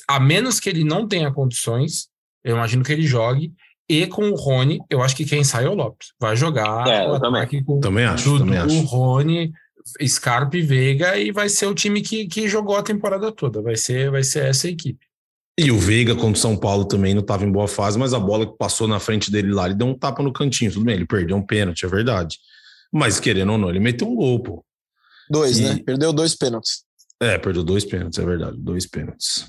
A 0.07 0.19
menos 0.19 0.59
que 0.59 0.69
ele 0.69 0.83
não 0.83 1.07
tenha 1.07 1.31
condições 1.31 2.07
Eu 2.43 2.55
imagino 2.55 2.83
que 2.83 2.91
ele 2.93 3.01
jogue. 3.03 3.51
E 3.89 4.05
com 4.07 4.29
o 4.29 4.35
Rony, 4.35 4.79
eu 4.89 5.01
acho 5.01 5.15
que 5.15 5.25
quem 5.25 5.43
sai 5.43 5.65
é 5.65 5.69
o 5.69 5.73
Lopes. 5.73 6.09
Vai 6.19 6.35
jogar 6.37 6.87
É, 6.87 7.05
eu 7.05 7.11
o 7.13 7.19
também. 7.19 7.63
com 7.63 7.79
Também 7.81 8.05
acho, 8.05 8.23
Dudu, 8.29 8.45
também 8.45 8.57
acho. 8.59 8.81
Rony, 8.85 9.51
Scarpa 10.05 10.55
e 10.57 10.61
Veiga 10.61 11.17
e 11.17 11.31
vai 11.31 11.49
ser 11.49 11.65
o 11.65 11.73
time 11.75 12.01
que, 12.01 12.27
que 12.27 12.47
jogou 12.47 12.75
a 12.77 12.83
temporada 12.83 13.31
toda. 13.31 13.61
Vai 13.61 13.75
ser, 13.75 14.11
vai 14.11 14.23
ser 14.23 14.45
essa 14.45 14.67
equipe. 14.69 15.06
E 15.59 15.71
o 15.71 15.79
Veiga 15.79 16.13
contra 16.13 16.33
o 16.33 16.35
São 16.35 16.55
Paulo 16.55 16.85
também 16.85 17.13
não 17.15 17.21
estava 17.21 17.43
em 17.43 17.51
boa 17.51 17.67
fase, 17.67 17.97
mas 17.97 18.13
a 18.13 18.19
bola 18.19 18.45
que 18.45 18.55
passou 18.57 18.87
na 18.87 18.99
frente 18.99 19.31
dele 19.31 19.51
lá, 19.51 19.65
ele 19.65 19.73
deu 19.75 19.87
um 19.87 19.97
tapa 19.97 20.21
no 20.21 20.31
cantinho. 20.31 20.71
Tudo 20.71 20.85
bem, 20.85 20.95
ele 20.95 21.05
perdeu 21.07 21.35
um 21.35 21.41
pênalti, 21.41 21.83
é 21.83 21.87
verdade. 21.87 22.37
Mas 22.91 23.19
querendo 23.19 23.53
ou 23.53 23.57
não, 23.57 23.69
ele 23.69 23.79
meteu 23.79 24.07
um 24.07 24.15
gol, 24.15 24.39
pô. 24.41 24.65
Dois, 25.29 25.57
E- 25.57 25.63
né? 25.63 25.79
Perdeu 25.83 26.13
dois 26.13 26.35
pênaltis. 26.35 26.83
É, 27.19 27.37
perdeu 27.39 27.63
dois 27.63 27.83
pênaltis, 27.83 28.19
é 28.19 28.25
verdade, 28.25 28.55
dois 28.59 28.85
pênaltis. 28.85 29.47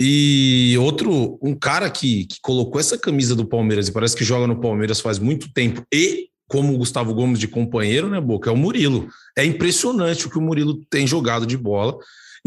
E 0.00 0.76
outro, 0.80 1.38
um 1.40 1.54
cara 1.54 1.88
que, 1.88 2.26
que 2.26 2.36
colocou 2.42 2.80
essa 2.80 2.98
camisa 2.98 3.34
do 3.34 3.46
Palmeiras 3.46 3.86
e 3.88 3.92
parece 3.92 4.16
que 4.16 4.24
joga 4.24 4.46
no 4.46 4.60
Palmeiras 4.60 5.00
faz 5.00 5.18
muito 5.18 5.50
tempo 5.52 5.82
e 5.94 6.28
como 6.48 6.74
o 6.74 6.78
Gustavo 6.78 7.14
Gomes 7.14 7.38
de 7.38 7.48
companheiro, 7.48 8.08
né, 8.08 8.20
Boca? 8.20 8.50
É 8.50 8.52
o 8.52 8.56
Murilo. 8.56 9.08
É 9.36 9.44
impressionante 9.44 10.26
o 10.26 10.30
que 10.30 10.38
o 10.38 10.42
Murilo 10.42 10.84
tem 10.90 11.06
jogado 11.06 11.46
de 11.46 11.56
bola. 11.56 11.96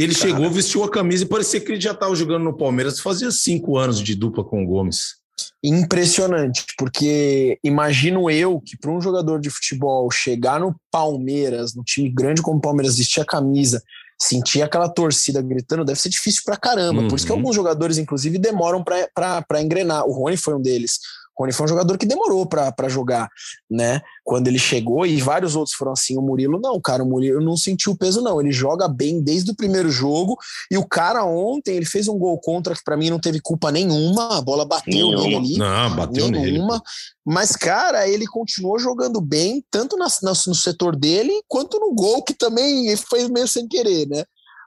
Ele 0.04 0.14
chegou, 0.14 0.50
vestiu 0.50 0.84
a 0.84 0.90
camisa 0.90 1.24
e 1.24 1.28
parecia 1.28 1.60
que 1.60 1.72
ele 1.72 1.82
já 1.82 1.92
estava 1.92 2.16
jogando 2.16 2.44
no 2.44 2.56
Palmeiras 2.58 3.00
fazia 3.00 3.30
cinco 3.32 3.78
anos 3.78 4.00
de 4.00 4.16
dupla 4.16 4.44
com 4.44 4.64
o 4.64 4.66
Gomes. 4.66 5.20
Impressionante, 5.64 6.66
porque 6.78 7.60
imagino 7.64 8.30
eu 8.30 8.62
que 8.62 8.78
para 8.78 8.92
um 8.92 9.02
jogador 9.02 9.40
de 9.40 9.50
futebol 9.50 10.10
chegar 10.10 10.60
no 10.60 10.76
Palmeiras, 10.92 11.76
no 11.76 11.84
time 11.84 12.10
grande 12.10 12.42
como 12.42 12.58
o 12.58 12.62
Palmeiras, 12.62 12.98
vestir 12.98 13.22
a 13.22 13.26
camisa, 13.26 13.82
sentir 14.22 14.62
aquela 14.62 14.90
torcida 14.90 15.42
gritando, 15.42 15.86
deve 15.86 16.00
ser 16.00 16.10
difícil 16.10 16.44
pra 16.46 16.58
caramba. 16.58 17.08
Por 17.08 17.16
isso 17.16 17.26
que 17.26 17.32
Uhum. 17.32 17.40
alguns 17.40 17.56
jogadores, 17.56 17.98
inclusive, 17.98 18.38
demoram 18.38 18.84
pra 18.84 19.62
engrenar. 19.62 20.06
O 20.06 20.12
Rony 20.12 20.38
foi 20.38 20.56
um 20.56 20.62
deles. 20.62 21.00
Rony 21.40 21.54
foi 21.54 21.66
um 21.66 21.70
jogador 21.70 21.98
que 21.98 22.06
demorou 22.06 22.46
pra 22.46 22.72
pra 22.72 22.90
jogar, 22.90 23.30
né? 23.70 24.02
Quando 24.24 24.48
ele 24.48 24.60
chegou, 24.60 25.06
e 25.06 25.22
vários 25.22 25.56
outros 25.56 25.76
foram 25.76 25.94
assim. 25.94 26.18
O 26.18 26.22
Murilo, 26.22 26.60
não, 26.62 26.80
cara, 26.82 27.02
o 27.04 27.06
Murilo 27.08 27.40
não 27.44 27.56
sentiu 27.56 27.94
o 27.94 27.98
peso, 27.98 28.22
não. 28.22 28.42
Ele 28.42 28.52
joga 28.52 28.88
bem 28.88 29.22
desde 29.22 29.52
o 29.52 29.56
primeiro 29.56 29.90
jogo. 29.90 30.38
E 30.70 30.78
o 30.78 30.86
cara 30.88 31.24
ontem, 31.26 31.76
ele 31.76 31.86
fez 31.86 32.08
um 32.08 32.18
gol 32.18 32.38
contra 32.40 32.76
que 32.76 32.84
pra 32.84 32.98
mim 32.98 33.10
não 33.10 33.20
teve 33.20 33.40
culpa 33.40 33.72
nenhuma. 33.72 34.38
A 34.38 34.42
bola 34.42 34.66
bateu 34.66 34.92
Nenhuma. 34.94 35.24
nele 35.24 35.36
ali 35.36 35.58
Não, 35.58 35.96
bateu 35.96 36.30
nele. 36.30 36.52
nenhuma. 36.52 36.82
Mas, 37.26 37.56
cara, 37.56 38.08
ele 38.08 38.26
continuou 38.28 38.78
jogando 38.80 39.22
bem, 39.22 39.64
tanto 39.72 39.96
na- 39.98 40.08
na- 40.22 40.34
no 40.48 40.56
setor 40.56 40.96
dele, 40.96 41.32
quanto 41.48 41.80
no 41.80 41.94
gol, 41.94 42.22
que 42.24 42.34
também 42.34 42.96
foi 42.98 43.28
meio 43.30 43.48
sem 43.48 43.68
querer, 43.68 44.08
né? 44.08 44.24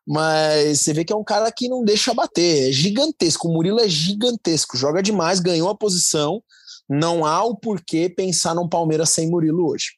Mas 0.07 0.81
você 0.81 0.93
vê 0.93 1.05
que 1.05 1.13
é 1.13 1.17
um 1.17 1.23
cara 1.25 1.51
que 1.53 1.69
não 1.69 1.85
deixa 1.85 2.13
bater, 2.13 2.69
é 2.69 2.73
gigantesco. 2.73 3.49
O 3.49 3.53
Murilo 3.53 3.79
é 3.79 3.89
gigantesco, 3.89 4.77
joga 4.77 5.03
demais, 5.03 5.39
ganhou 5.39 5.69
a 5.69 5.77
posição. 5.77 6.43
Não 6.93 7.25
há 7.25 7.43
o 7.45 7.57
porquê 7.57 8.09
pensar 8.09 8.55
num 8.55 8.69
Palmeiras 8.69 9.11
sem 9.11 9.31
Murilo 9.31 9.71
hoje. 9.71 9.93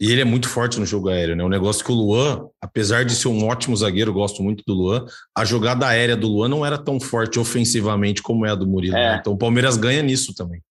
E 0.00 0.10
ele 0.10 0.22
é 0.22 0.24
muito 0.24 0.48
forte 0.48 0.80
no 0.80 0.86
jogo 0.86 1.08
aéreo, 1.10 1.36
né? 1.36 1.44
Um 1.44 1.48
negócio 1.48 1.84
que 1.84 1.92
o 1.92 1.94
Luan, 1.94 2.46
apesar 2.60 3.04
de 3.04 3.14
ser 3.14 3.28
um 3.28 3.46
ótimo 3.46 3.76
zagueiro, 3.76 4.10
eu 4.10 4.14
gosto 4.14 4.42
muito 4.42 4.64
do 4.66 4.72
Luan, 4.72 5.04
a 5.36 5.44
jogada 5.44 5.86
aérea 5.86 6.16
do 6.16 6.26
Luan 6.28 6.48
não 6.48 6.64
era 6.64 6.78
tão 6.78 6.98
forte 6.98 7.38
ofensivamente 7.38 8.22
como 8.22 8.46
é 8.46 8.50
a 8.50 8.54
do 8.54 8.66
Murilo. 8.66 8.96
É. 8.96 9.12
né? 9.12 9.18
Então 9.20 9.34
o 9.34 9.38
Palmeiras 9.38 9.76
ganha 9.76 10.02
nisso 10.02 10.34
também. 10.34 10.62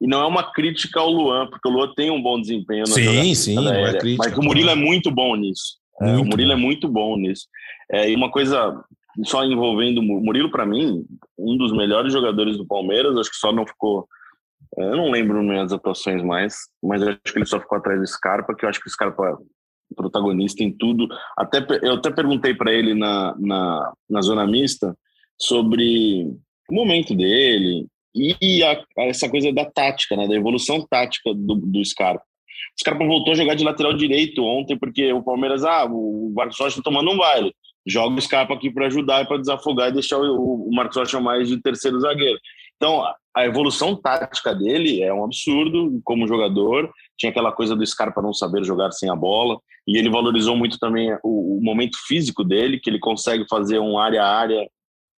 E 0.00 0.06
não 0.06 0.22
é 0.22 0.26
uma 0.26 0.50
crítica 0.52 1.00
ao 1.00 1.10
Luan, 1.10 1.48
porque 1.50 1.68
o 1.68 1.72
Luan 1.72 1.92
tem 1.94 2.10
um 2.10 2.22
bom 2.22 2.40
desempenho 2.40 2.84
na 2.88 2.94
Sim, 2.94 3.02
jogada 3.04 3.34
sim, 3.34 3.54
não 3.56 3.72
é 3.86 3.98
crítica, 3.98 4.28
Mas 4.30 4.38
o 4.38 4.42
Murilo 4.42 4.68
claro. 4.68 4.80
é 4.80 4.84
muito 4.84 5.10
bom 5.10 5.36
nisso. 5.36 5.76
É, 6.00 6.04
o 6.06 6.08
Muito 6.14 6.30
Murilo 6.30 6.48
bom. 6.52 6.56
é 6.58 6.60
muito 6.62 6.88
bom 6.88 7.16
nisso. 7.18 7.46
É, 7.92 8.10
e 8.10 8.16
uma 8.16 8.30
coisa 8.30 8.82
só 9.24 9.44
envolvendo 9.44 9.98
o 9.98 10.02
Mu- 10.02 10.20
Murilo, 10.22 10.50
para 10.50 10.64
mim, 10.64 11.04
um 11.38 11.58
dos 11.58 11.72
melhores 11.72 12.10
jogadores 12.10 12.56
do 12.56 12.64
Palmeiras, 12.66 13.14
acho 13.18 13.28
que 13.30 13.36
só 13.36 13.52
não 13.52 13.66
ficou. 13.66 14.08
É, 14.78 14.82
Eu 14.82 14.96
não 14.96 15.10
lembro 15.10 15.42
minhas 15.42 15.72
atuações 15.72 16.22
mais, 16.22 16.54
mas 16.82 17.02
acho 17.02 17.18
que 17.24 17.38
ele 17.38 17.46
só 17.46 17.60
ficou 17.60 17.78
atrás 17.78 17.98
do 18.00 18.06
Scarpa, 18.06 18.54
que 18.54 18.64
eu 18.64 18.68
acho 18.68 18.80
que 18.80 18.88
o 18.88 18.90
Scarpa 18.90 19.38
é 19.90 19.94
protagonista 19.94 20.62
em 20.62 20.70
tudo. 20.72 21.08
Até, 21.36 21.64
eu 21.82 21.94
até 21.94 22.10
perguntei 22.10 22.54
para 22.54 22.72
ele 22.72 22.94
na, 22.94 23.34
na, 23.38 23.92
na 24.08 24.20
zona 24.22 24.46
mista 24.46 24.96
sobre 25.38 26.26
o 26.70 26.74
momento 26.74 27.14
dele 27.14 27.86
e 28.14 28.62
a- 28.62 28.82
essa 28.98 29.28
coisa 29.28 29.52
da 29.52 29.64
tática, 29.64 30.16
né, 30.16 30.26
da 30.28 30.34
evolução 30.34 30.86
tática 30.88 31.32
do, 31.34 31.54
do 31.56 31.84
Scarpa. 31.84 32.22
O 32.22 32.80
Scarpa 32.80 33.04
voltou 33.04 33.32
a 33.32 33.36
jogar 33.36 33.54
de 33.54 33.64
lateral 33.64 33.92
direito 33.94 34.44
ontem, 34.44 34.78
porque 34.78 35.12
o 35.12 35.22
Palmeiras, 35.22 35.64
ah, 35.64 35.84
o 35.86 36.32
Marcos 36.34 36.58
Rocha 36.58 36.76
tá 36.76 36.82
tomando 36.82 37.10
um 37.10 37.18
baile. 37.18 37.52
Joga 37.86 38.14
o 38.16 38.20
Scarpa 38.20 38.54
aqui 38.54 38.70
para 38.70 38.86
ajudar 38.86 39.22
e 39.22 39.26
para 39.26 39.38
desafogar 39.38 39.88
e 39.88 39.92
deixar 39.92 40.18
o, 40.18 40.68
o 40.68 40.74
Marcos 40.74 40.96
Rocha 40.96 41.18
mais 41.20 41.48
de 41.48 41.60
terceiro 41.60 41.98
zagueiro. 42.00 42.38
Então, 42.80 43.02
a- 43.36 43.44
evolução 43.44 43.94
tática 43.94 44.54
dele 44.54 45.02
é 45.02 45.12
um 45.12 45.22
absurdo 45.24 46.00
como 46.02 46.26
jogador. 46.26 46.90
Tinha 47.18 47.28
aquela 47.30 47.52
coisa 47.52 47.76
do 47.76 47.84
Scarpa 47.86 48.22
não 48.22 48.32
saber 48.32 48.64
jogar 48.64 48.90
sem 48.92 49.10
a 49.10 49.14
bola. 49.14 49.58
E 49.86 49.98
ele 49.98 50.08
valorizou 50.10 50.56
muito 50.56 50.78
também 50.78 51.12
o, 51.22 51.58
o 51.58 51.60
momento 51.62 51.98
físico 52.06 52.42
dele, 52.42 52.80
que 52.80 52.88
ele 52.88 52.98
consegue 52.98 53.44
fazer 53.48 53.78
um 53.78 53.98
área 53.98 54.22
a 54.22 54.28
área 54.34 54.68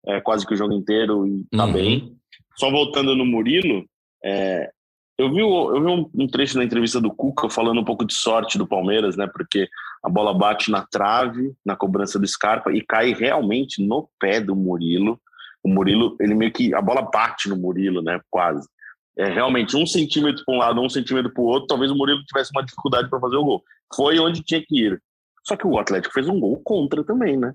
é, 0.08 0.20
quase 0.20 0.46
que 0.48 0.54
o 0.54 0.58
jogo 0.58 0.74
inteiro 0.74 1.28
e 1.28 1.46
tá 1.56 1.66
Uhum. 1.66 1.74
bem. 1.74 2.18
Só 2.58 2.72
voltando 2.72 3.16
no 3.16 3.26
Murilo, 3.26 3.86
é, 4.26 4.70
eu 5.18 5.32
vi, 5.32 5.40
eu 5.40 5.82
vi 5.82 5.88
um, 5.88 6.10
um 6.16 6.28
trecho 6.28 6.56
da 6.56 6.64
entrevista 6.64 7.00
do 7.00 7.12
Cuca 7.14 7.50
falando 7.50 7.80
um 7.80 7.86
pouco 7.86 8.04
de 8.06 8.14
sorte 8.14 8.58
do 8.58 8.68
Palmeiras, 8.68 9.16
né? 9.16 9.28
Porque 9.32 9.68
a 10.04 10.10
bola 10.10 10.34
bate 10.34 10.72
na 10.72 10.86
trave, 10.86 11.54
na 11.64 11.76
cobrança 11.76 12.18
do 12.20 12.28
Scarpa 12.28 12.72
e 12.72 12.82
cai 12.82 13.14
realmente 13.14 13.86
no 13.86 14.10
pé 14.20 14.42
do 14.42 14.56
Murilo. 14.56 15.20
O 15.64 15.70
Murilo, 15.70 16.16
ele 16.20 16.34
meio 16.34 16.52
que. 16.52 16.74
A 16.74 16.82
bola 16.82 17.02
bate 17.02 17.50
no 17.50 17.58
Murilo, 17.58 18.02
né? 18.02 18.20
Quase. 18.30 18.68
É 19.18 19.26
realmente 19.26 19.76
um 19.76 19.86
centímetro 19.86 20.44
para 20.46 20.56
um 20.56 20.58
lado, 20.58 20.82
um 20.82 20.90
centímetro 20.90 21.32
para 21.34 21.42
o 21.42 21.46
outro. 21.46 21.68
Talvez 21.68 21.92
o 21.92 21.96
Murilo 21.96 22.24
tivesse 22.24 22.52
uma 22.54 22.64
dificuldade 22.64 23.10
para 23.10 23.20
fazer 23.20 23.36
o 23.36 23.44
gol. 23.44 23.64
Foi 23.94 24.18
onde 24.20 24.42
tinha 24.42 24.64
que 24.66 24.86
ir. 24.86 25.02
Só 25.44 25.56
que 25.56 25.68
o 25.68 25.78
Atlético 25.78 26.14
fez 26.14 26.28
um 26.28 26.40
gol 26.40 26.62
contra 26.64 27.04
também, 27.04 27.38
né? 27.38 27.54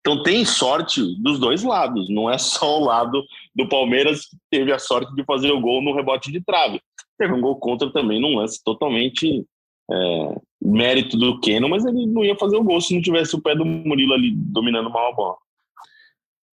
Então 0.00 0.22
tem 0.22 0.44
sorte 0.44 1.02
dos 1.20 1.40
dois 1.40 1.64
lados, 1.64 2.08
não 2.08 2.30
é 2.30 2.38
só 2.38 2.78
o 2.78 2.84
lado 2.84 3.24
do 3.52 3.68
Palmeiras 3.68 4.20
que 4.20 4.36
teve 4.48 4.72
a 4.72 4.78
sorte 4.78 5.12
de 5.16 5.24
fazer 5.24 5.50
o 5.50 5.60
gol 5.60 5.82
no 5.82 5.92
rebote 5.92 6.30
de 6.30 6.40
trave. 6.40 6.80
Teve 7.18 7.32
um 7.32 7.40
gol 7.40 7.56
contra 7.56 7.92
também 7.92 8.20
num 8.20 8.36
lance 8.36 8.62
totalmente 8.62 9.44
é, 9.90 10.40
mérito 10.62 11.16
do 11.16 11.40
Keno, 11.40 11.68
mas 11.68 11.84
ele 11.84 12.06
não 12.06 12.24
ia 12.24 12.36
fazer 12.36 12.56
o 12.56 12.62
gol 12.62 12.80
se 12.80 12.94
não 12.94 13.02
tivesse 13.02 13.34
o 13.34 13.42
pé 13.42 13.56
do 13.56 13.64
Murilo 13.64 14.14
ali 14.14 14.30
dominando 14.32 14.88
mal 14.90 15.10
a 15.10 15.12
bola. 15.12 15.36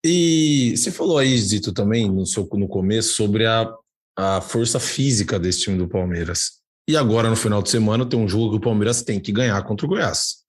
E 0.03 0.73
você 0.75 0.91
falou 0.91 1.17
aí, 1.17 1.37
Zito, 1.37 1.71
também 1.73 2.09
no, 2.09 2.25
seu, 2.25 2.47
no 2.53 2.67
começo, 2.67 3.13
sobre 3.15 3.45
a, 3.45 3.69
a 4.17 4.41
força 4.41 4.79
física 4.79 5.39
desse 5.39 5.61
time 5.61 5.77
do 5.77 5.87
Palmeiras. 5.87 6.61
E 6.89 6.97
agora, 6.97 7.29
no 7.29 7.35
final 7.35 7.61
de 7.61 7.69
semana, 7.69 8.05
tem 8.05 8.19
um 8.19 8.27
jogo 8.27 8.51
que 8.51 8.57
o 8.57 8.61
Palmeiras 8.61 9.01
tem 9.01 9.19
que 9.19 9.31
ganhar 9.31 9.61
contra 9.63 9.85
o 9.85 9.89
Goiás. 9.89 10.43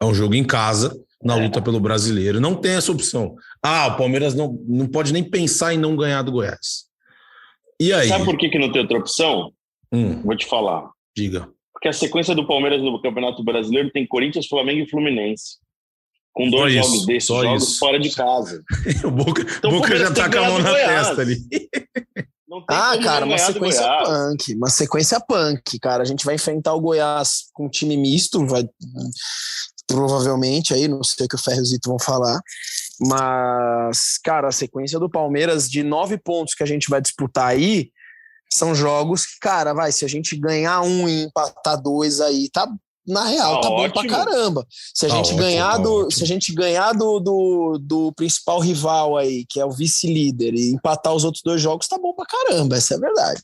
É 0.00 0.04
um 0.04 0.14
jogo 0.14 0.34
em 0.34 0.44
casa, 0.44 0.96
na 1.22 1.36
É. 1.36 1.42
luta 1.44 1.60
pelo 1.60 1.80
brasileiro. 1.80 2.40
Não 2.40 2.54
tem 2.54 2.72
essa 2.72 2.92
opção. 2.92 3.34
Ah, 3.62 3.88
o 3.88 3.96
Palmeiras 3.96 4.34
não, 4.34 4.56
não 4.68 4.86
pode 4.86 5.12
nem 5.12 5.24
pensar 5.24 5.74
em 5.74 5.78
não 5.78 5.96
ganhar 5.96 6.22
do 6.22 6.30
Goiás. 6.32 6.84
E 7.80 7.92
aí? 7.92 8.08
Sabe 8.08 8.24
por 8.24 8.38
que, 8.38 8.48
que 8.48 8.58
não 8.58 8.70
tem 8.70 8.82
outra 8.82 8.98
opção? 8.98 9.52
Hum, 9.92 10.22
Vou 10.22 10.36
te 10.36 10.46
falar. 10.46 10.88
diga. 11.16 11.48
Porque 11.72 11.88
a 11.88 11.92
sequência 11.92 12.34
do 12.34 12.46
Palmeiras 12.46 12.80
no 12.82 13.00
Campeonato 13.02 13.42
Brasileiro 13.42 13.90
tem 13.90 14.06
Corinthians, 14.06 14.46
Flamengo 14.46 14.80
e 14.82 14.88
Fluminense. 14.88 15.56
Com 16.32 16.48
Só 16.50 16.56
dois 16.58 16.74
isso, 16.74 16.82
jogos 16.84 17.06
desses, 17.06 17.26
só 17.26 17.42
jogos 17.42 17.62
isso. 17.64 17.78
fora 17.78 17.98
de 17.98 18.10
casa. 18.10 18.62
O 19.04 19.10
Boca, 19.10 19.42
Então, 19.42 19.70
o 19.70 19.74
Boca 19.74 19.96
já 19.96 20.12
tá 20.12 20.30
com 20.30 20.38
a 20.38 20.42
mão 20.42 20.58
na 20.60 20.70
Goiás. 20.70 21.06
testa 21.08 21.22
ali. 21.22 21.36
Não 22.48 22.64
tem 22.66 22.76
Ah, 22.76 22.98
cara, 23.02 23.24
uma 23.26 23.38
sequência 23.38 23.82
punk, 24.04 24.54
uma 24.54 24.70
sequência 24.70 25.20
punk, 25.20 25.78
cara. 25.80 26.02
A 26.02 26.06
gente 26.06 26.24
vai 26.24 26.34
enfrentar 26.36 26.74
o 26.74 26.80
Goiás 26.80 27.44
com 27.52 27.66
um 27.66 27.68
time 27.68 27.96
misto, 27.96 28.44
vai 28.46 28.64
provavelmente 29.86 30.72
aí, 30.72 30.86
não 30.88 31.02
sei 31.02 31.26
o 31.26 31.28
que 31.28 31.34
o 31.34 31.38
Ferro 31.38 31.58
e 31.58 31.62
o 31.62 31.64
Zito 31.66 31.88
vão 31.88 31.98
falar. 31.98 32.40
Mas, 33.00 34.18
cara, 34.22 34.48
a 34.48 34.52
sequência 34.52 34.98
do 34.98 35.08
Palmeiras 35.10 35.68
de 35.68 35.82
nove 35.82 36.18
pontos 36.18 36.54
que 36.54 36.62
a 36.62 36.66
gente 36.66 36.88
vai 36.90 37.00
disputar 37.00 37.48
aí 37.48 37.90
são 38.52 38.74
jogos 38.74 39.26
que, 39.26 39.38
cara, 39.40 39.72
vai, 39.72 39.90
se 39.92 40.04
a 40.04 40.08
gente 40.08 40.36
ganhar 40.36 40.80
um 40.82 41.08
e 41.08 41.22
empatar 41.24 41.80
dois 41.80 42.20
aí, 42.20 42.48
tá. 42.50 42.68
Na 43.06 43.24
real, 43.24 43.60
Tá 43.60 43.68
tá, 43.68 43.68
bom 43.74 43.90
pra 43.90 44.06
caramba. 44.06 44.66
Se 44.94 45.06
a 45.06 45.08
Tá 45.08 45.14
gente 45.16 45.26
ótimo, 45.26 45.38
ganhar 45.40 45.70
tá 45.72 45.78
do, 45.78 45.92
ótimo. 45.94 46.10
se 46.12 46.22
a 46.22 46.26
gente 46.26 46.52
ganhar 46.54 46.92
do, 46.92 47.18
do, 47.18 47.78
do 47.80 48.12
principal 48.12 48.60
rival 48.60 49.16
aí, 49.16 49.44
que 49.48 49.58
é 49.58 49.64
o 49.64 49.70
vice-líder, 49.70 50.54
e 50.54 50.70
empatar 50.72 51.14
os 51.14 51.24
outros 51.24 51.42
dois 51.42 51.60
jogos, 51.60 51.88
tá 51.88 51.98
bom 51.98 52.12
pra 52.14 52.26
caramba, 52.26 52.76
essa 52.76 52.94
é 52.94 52.96
a 52.96 53.00
verdade. 53.00 53.42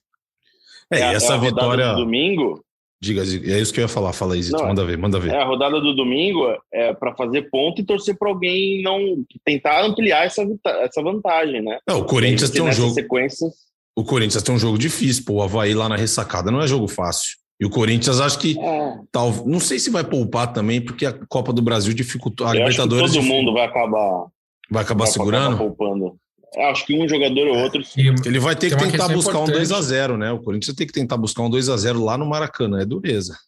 É, 0.92 0.98
e 0.98 1.02
a- 1.02 1.12
essa 1.12 1.32
a 1.34 1.36
rodada 1.36 1.54
vitória. 1.54 1.88
do 1.94 1.96
domingo, 2.04 2.62
Diga, 2.98 3.20
é 3.22 3.60
isso 3.60 3.74
que 3.74 3.78
eu 3.80 3.82
ia 3.82 3.88
falar. 3.88 4.14
Fala 4.14 4.32
aí, 4.34 4.42
Zito. 4.42 4.56
Não, 4.56 4.68
manda 4.68 4.82
ver, 4.84 4.96
manda 4.96 5.20
ver. 5.20 5.30
é, 5.32 5.42
a 5.42 5.44
rodada 5.44 5.78
do 5.82 5.94
domingo 5.94 6.46
é 6.72 6.94
para 6.94 7.14
fazer 7.14 7.50
ponto 7.50 7.78
e 7.82 7.84
torcer 7.84 8.16
para 8.16 8.30
alguém 8.30 8.82
não 8.82 9.22
tentar 9.44 9.84
ampliar 9.84 10.24
essa, 10.24 10.42
essa 10.80 11.02
vantagem, 11.02 11.60
né? 11.62 11.78
Não, 11.86 12.00
o 12.00 12.04
Corinthians 12.06 12.48
tem 12.50 12.62
um 12.62 12.72
jogo. 12.72 12.94
sequência, 12.94 13.48
O 13.94 14.02
Corinthians 14.02 14.42
tem 14.42 14.54
um 14.54 14.58
jogo 14.58 14.78
difícil, 14.78 15.24
pô. 15.26 15.34
O 15.34 15.42
Havaí 15.42 15.74
lá 15.74 15.90
na 15.90 15.96
ressacada 15.96 16.50
não 16.50 16.62
é 16.62 16.66
jogo 16.66 16.88
fácil. 16.88 17.36
E 17.58 17.64
o 17.64 17.70
Corinthians 17.70 18.20
acho 18.20 18.38
que 18.38 18.58
é, 18.58 18.98
tal, 19.10 19.46
não 19.46 19.58
sei 19.58 19.78
se 19.78 19.90
vai 19.90 20.04
poupar 20.04 20.52
também, 20.52 20.80
porque 20.80 21.06
a 21.06 21.12
Copa 21.26 21.52
do 21.52 21.62
Brasil 21.62 21.94
dificultou. 21.94 22.46
A 22.46 22.50
eu 22.50 22.66
acho 22.66 22.76
que 22.76 22.82
Libertadores 22.82 23.12
todo 23.14 23.24
mundo 23.24 23.54
vai 23.54 23.64
acabar, 23.64 24.26
vai 24.70 24.82
acabar 24.82 25.04
vai 25.04 25.12
segurando. 25.12 25.54
acabar 25.54 25.64
poupando. 25.64 26.18
acho 26.58 26.84
que 26.84 26.94
um 26.94 27.08
jogador 27.08 27.46
ou 27.48 27.56
outro. 27.56 27.82
E 27.96 28.08
Ele 28.26 28.38
vai 28.38 28.54
ter 28.54 28.70
que 28.70 28.76
tentar 28.76 29.08
buscar 29.08 29.38
um 29.38 29.44
importante. 29.44 29.68
2 29.68 29.72
a 29.72 29.80
0 29.80 30.18
né? 30.18 30.32
O 30.32 30.40
Corinthians 30.40 30.76
tem 30.76 30.86
que 30.86 30.92
tentar 30.92 31.16
buscar 31.16 31.42
um 31.42 31.50
2 31.50 31.70
a 31.70 31.76
0 31.78 32.04
lá 32.04 32.18
no 32.18 32.26
Maracanã, 32.26 32.80
é 32.80 32.84
dureza. 32.84 33.38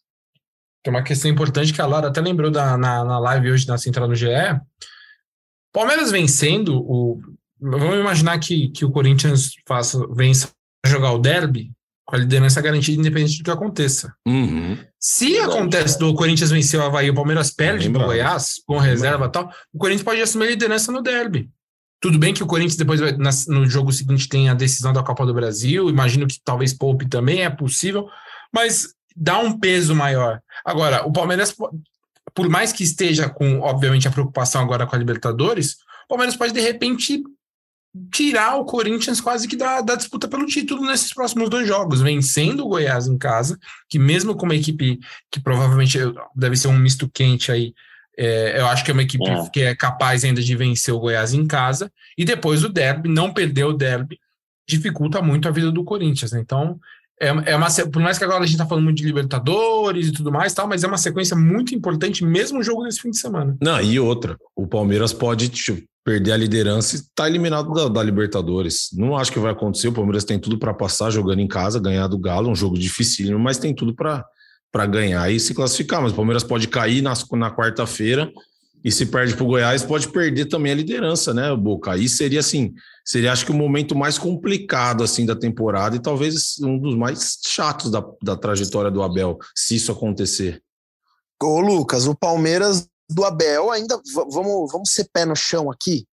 Tem 0.83 0.91
uma 0.91 1.03
questão 1.03 1.29
importante 1.29 1.71
que 1.71 1.81
a 1.81 1.85
Lara 1.85 2.07
até 2.07 2.19
lembrou 2.19 2.49
da, 2.49 2.77
na, 2.77 3.03
na 3.03 3.19
live 3.19 3.51
hoje 3.51 3.67
na 3.67 3.77
Central 3.77 4.07
no 4.07 4.15
GE. 4.15 4.27
Palmeiras 5.71 6.09
vencendo, 6.09 6.79
o, 6.79 7.19
vamos 7.61 7.99
imaginar 7.99 8.39
que, 8.39 8.69
que 8.69 8.83
o 8.83 8.89
Corinthians 8.89 9.51
faça, 9.67 10.03
vença 10.07 10.49
jogar 10.83 11.11
o 11.11 11.19
derby 11.19 11.71
com 12.09 12.15
a 12.15 12.19
liderança 12.19 12.59
garantida, 12.59 12.99
independente 12.99 13.37
do 13.37 13.43
que 13.43 13.51
aconteça. 13.51 14.11
Uhum. 14.27 14.75
Se 14.99 15.29
Verdade, 15.33 15.51
acontece 15.53 15.99
do 15.99 16.11
Corinthians 16.15 16.49
vencer 16.49 16.79
o 16.79 16.83
Havaí 16.83 17.05
e 17.05 17.09
o 17.11 17.13
Palmeiras 17.13 17.51
perde 17.51 17.83
pro 17.83 17.99
bravo. 17.99 18.07
Goiás, 18.07 18.55
com 18.65 18.79
reserva 18.79 19.25
e 19.27 19.29
tal, 19.31 19.53
o 19.71 19.77
Corinthians 19.77 20.03
pode 20.03 20.19
assumir 20.19 20.45
a 20.45 20.49
liderança 20.49 20.91
no 20.91 21.03
derby. 21.03 21.47
Tudo 22.01 22.17
bem 22.17 22.33
que 22.33 22.41
o 22.41 22.47
Corinthians 22.47 22.77
depois 22.77 22.99
vai- 22.99 23.15
no 23.47 23.69
jogo 23.69 23.91
seguinte 23.93 24.27
tem 24.27 24.49
a 24.49 24.55
decisão 24.55 24.91
da 24.91 25.03
Copa 25.03 25.23
do 25.23 25.35
Brasil, 25.35 25.87
imagino 25.87 26.25
que 26.25 26.39
talvez 26.43 26.73
poupe 26.73 27.07
também, 27.07 27.43
é 27.43 27.49
possível, 27.51 28.07
mas 28.51 28.87
dá 29.15 29.37
um 29.37 29.59
peso 29.59 29.93
maior. 29.93 30.41
Agora, 30.65 31.05
o 31.05 31.11
Palmeiras, 31.11 31.51
po- 31.51 31.69
por 32.33 32.49
mais 32.49 32.73
que 32.73 32.83
esteja 32.83 33.29
com, 33.29 33.59
obviamente, 33.59 34.07
a 34.07 34.11
preocupação 34.11 34.61
agora 34.61 34.87
com 34.87 34.95
a 34.95 34.99
Libertadores, 34.99 35.73
o 36.05 36.07
Palmeiras 36.09 36.35
pode, 36.35 36.53
de 36.53 36.61
repente, 36.61 37.21
tirar 38.11 38.55
o 38.57 38.65
Corinthians 38.65 39.19
quase 39.19 39.47
que 39.47 39.55
da, 39.55 39.81
da 39.81 39.95
disputa 39.95 40.27
pelo 40.27 40.45
título 40.45 40.85
nesses 40.85 41.13
próximos 41.13 41.49
dois 41.49 41.67
jogos, 41.67 42.01
vencendo 42.01 42.65
o 42.65 42.69
Goiás 42.69 43.07
em 43.07 43.17
casa, 43.17 43.57
que 43.89 43.97
mesmo 43.97 44.35
com 44.35 44.45
uma 44.45 44.55
equipe 44.55 44.99
que 45.31 45.39
provavelmente 45.39 45.97
deve 46.35 46.55
ser 46.55 46.67
um 46.67 46.77
misto 46.77 47.09
quente 47.11 47.51
aí, 47.51 47.73
é, 48.17 48.59
eu 48.59 48.67
acho 48.67 48.83
que 48.83 48.91
é 48.91 48.93
uma 48.93 49.03
equipe 49.03 49.27
É. 49.27 49.49
que 49.49 49.61
é 49.61 49.75
capaz 49.75 50.23
ainda 50.23 50.41
de 50.41 50.55
vencer 50.55 50.93
o 50.93 50.99
Goiás 50.99 51.33
em 51.33 51.47
casa, 51.47 51.91
e 52.17 52.23
depois 52.23 52.63
o 52.63 52.69
derby, 52.69 53.09
não 53.09 53.33
perder 53.33 53.63
o 53.63 53.73
derby, 53.73 54.19
dificulta 54.67 55.21
muito 55.21 55.47
a 55.47 55.51
vida 55.51 55.71
do 55.71 55.83
Corinthians, 55.83 56.31
né? 56.31 56.39
Então, 56.41 56.79
é, 57.19 57.27
é 57.27 57.55
uma, 57.55 57.67
por 57.91 58.01
mais 58.01 58.17
que 58.17 58.23
agora 58.23 58.43
a 58.43 58.45
gente 58.45 58.57
tá 58.57 58.65
falando 58.65 58.83
muito 58.83 58.97
de 58.97 59.05
Libertadores 59.05 60.07
e 60.07 60.11
tudo 60.11 60.31
mais, 60.31 60.53
tal, 60.53 60.67
mas 60.67 60.83
é 60.83 60.87
uma 60.87 60.97
sequência 60.97 61.35
muito 61.35 61.73
importante, 61.73 62.23
mesmo 62.23 62.59
o 62.59 62.63
jogo 62.63 62.83
desse 62.83 63.01
fim 63.01 63.09
de 63.09 63.17
semana. 63.17 63.57
Não, 63.59 63.81
e 63.81 63.99
outra, 63.99 64.37
o 64.55 64.67
Palmeiras 64.67 65.11
pode 65.11 65.49
tipo, 65.49 65.81
perder 66.09 66.31
a 66.31 66.37
liderança 66.37 66.95
e 66.95 66.99
estar 67.01 67.29
eliminado 67.29 67.71
da, 67.71 67.87
da 67.87 68.01
Libertadores. 68.01 68.89
Não 68.93 69.15
acho 69.15 69.31
que 69.31 69.37
vai 69.37 69.51
acontecer. 69.51 69.89
O 69.89 69.93
Palmeiras 69.93 70.23
tem 70.23 70.39
tudo 70.39 70.57
para 70.57 70.73
passar 70.73 71.11
jogando 71.11 71.39
em 71.39 71.47
casa, 71.47 71.79
ganhar 71.79 72.07
do 72.07 72.17
Galo, 72.17 72.49
um 72.49 72.55
jogo 72.55 72.79
dificílimo, 72.79 73.37
mas 73.37 73.59
tem 73.59 73.75
tudo 73.75 73.93
para 73.93 74.25
para 74.71 74.85
ganhar 74.85 75.31
e 75.31 75.39
se 75.39 75.53
classificar. 75.53 76.01
Mas 76.01 76.11
o 76.11 76.15
Palmeiras 76.15 76.43
pode 76.43 76.67
cair 76.67 77.01
nas- 77.01 77.27
na 77.31 77.49
quarta-feira 77.49 78.31
e 78.83 78.91
se 78.91 79.05
perde 79.07 79.35
para 79.35 79.43
o 79.43 79.47
Goiás, 79.47 79.83
pode 79.83 80.07
perder 80.07 80.45
também 80.45 80.71
a 80.71 80.75
liderança, 80.75 81.33
né, 81.33 81.55
Boca? 81.55 81.91
Aí 81.91 82.07
seria 82.07 82.39
assim, 82.39 82.73
seria 83.05 83.31
acho 83.31 83.45
que 83.45 83.51
o 83.51 83.55
momento 83.55 83.95
mais 83.95 84.17
complicado 84.17 85.03
assim 85.03 85.25
da 85.25 85.35
temporada 85.35 85.95
e 85.95 85.99
talvez 85.99 86.55
um 86.61 86.77
dos 86.79 86.95
mais 86.95 87.37
chatos 87.45 87.91
da, 87.91 88.03
da 88.23 88.35
trajetória 88.35 88.91
do 88.91 89.01
Abel, 89.03 89.37
se 89.55 89.75
isso 89.75 89.91
acontecer. 89.91 90.61
Ô, 91.41 91.59
Lucas, 91.61 92.05
o 92.05 92.15
Palmeiras 92.15 92.88
do 93.09 93.25
Abel 93.25 93.71
ainda. 93.71 93.99
Vamos, 94.13 94.71
vamos 94.71 94.91
ser 94.91 95.09
pé 95.11 95.25
no 95.25 95.35
chão 95.35 95.69
aqui. 95.71 96.05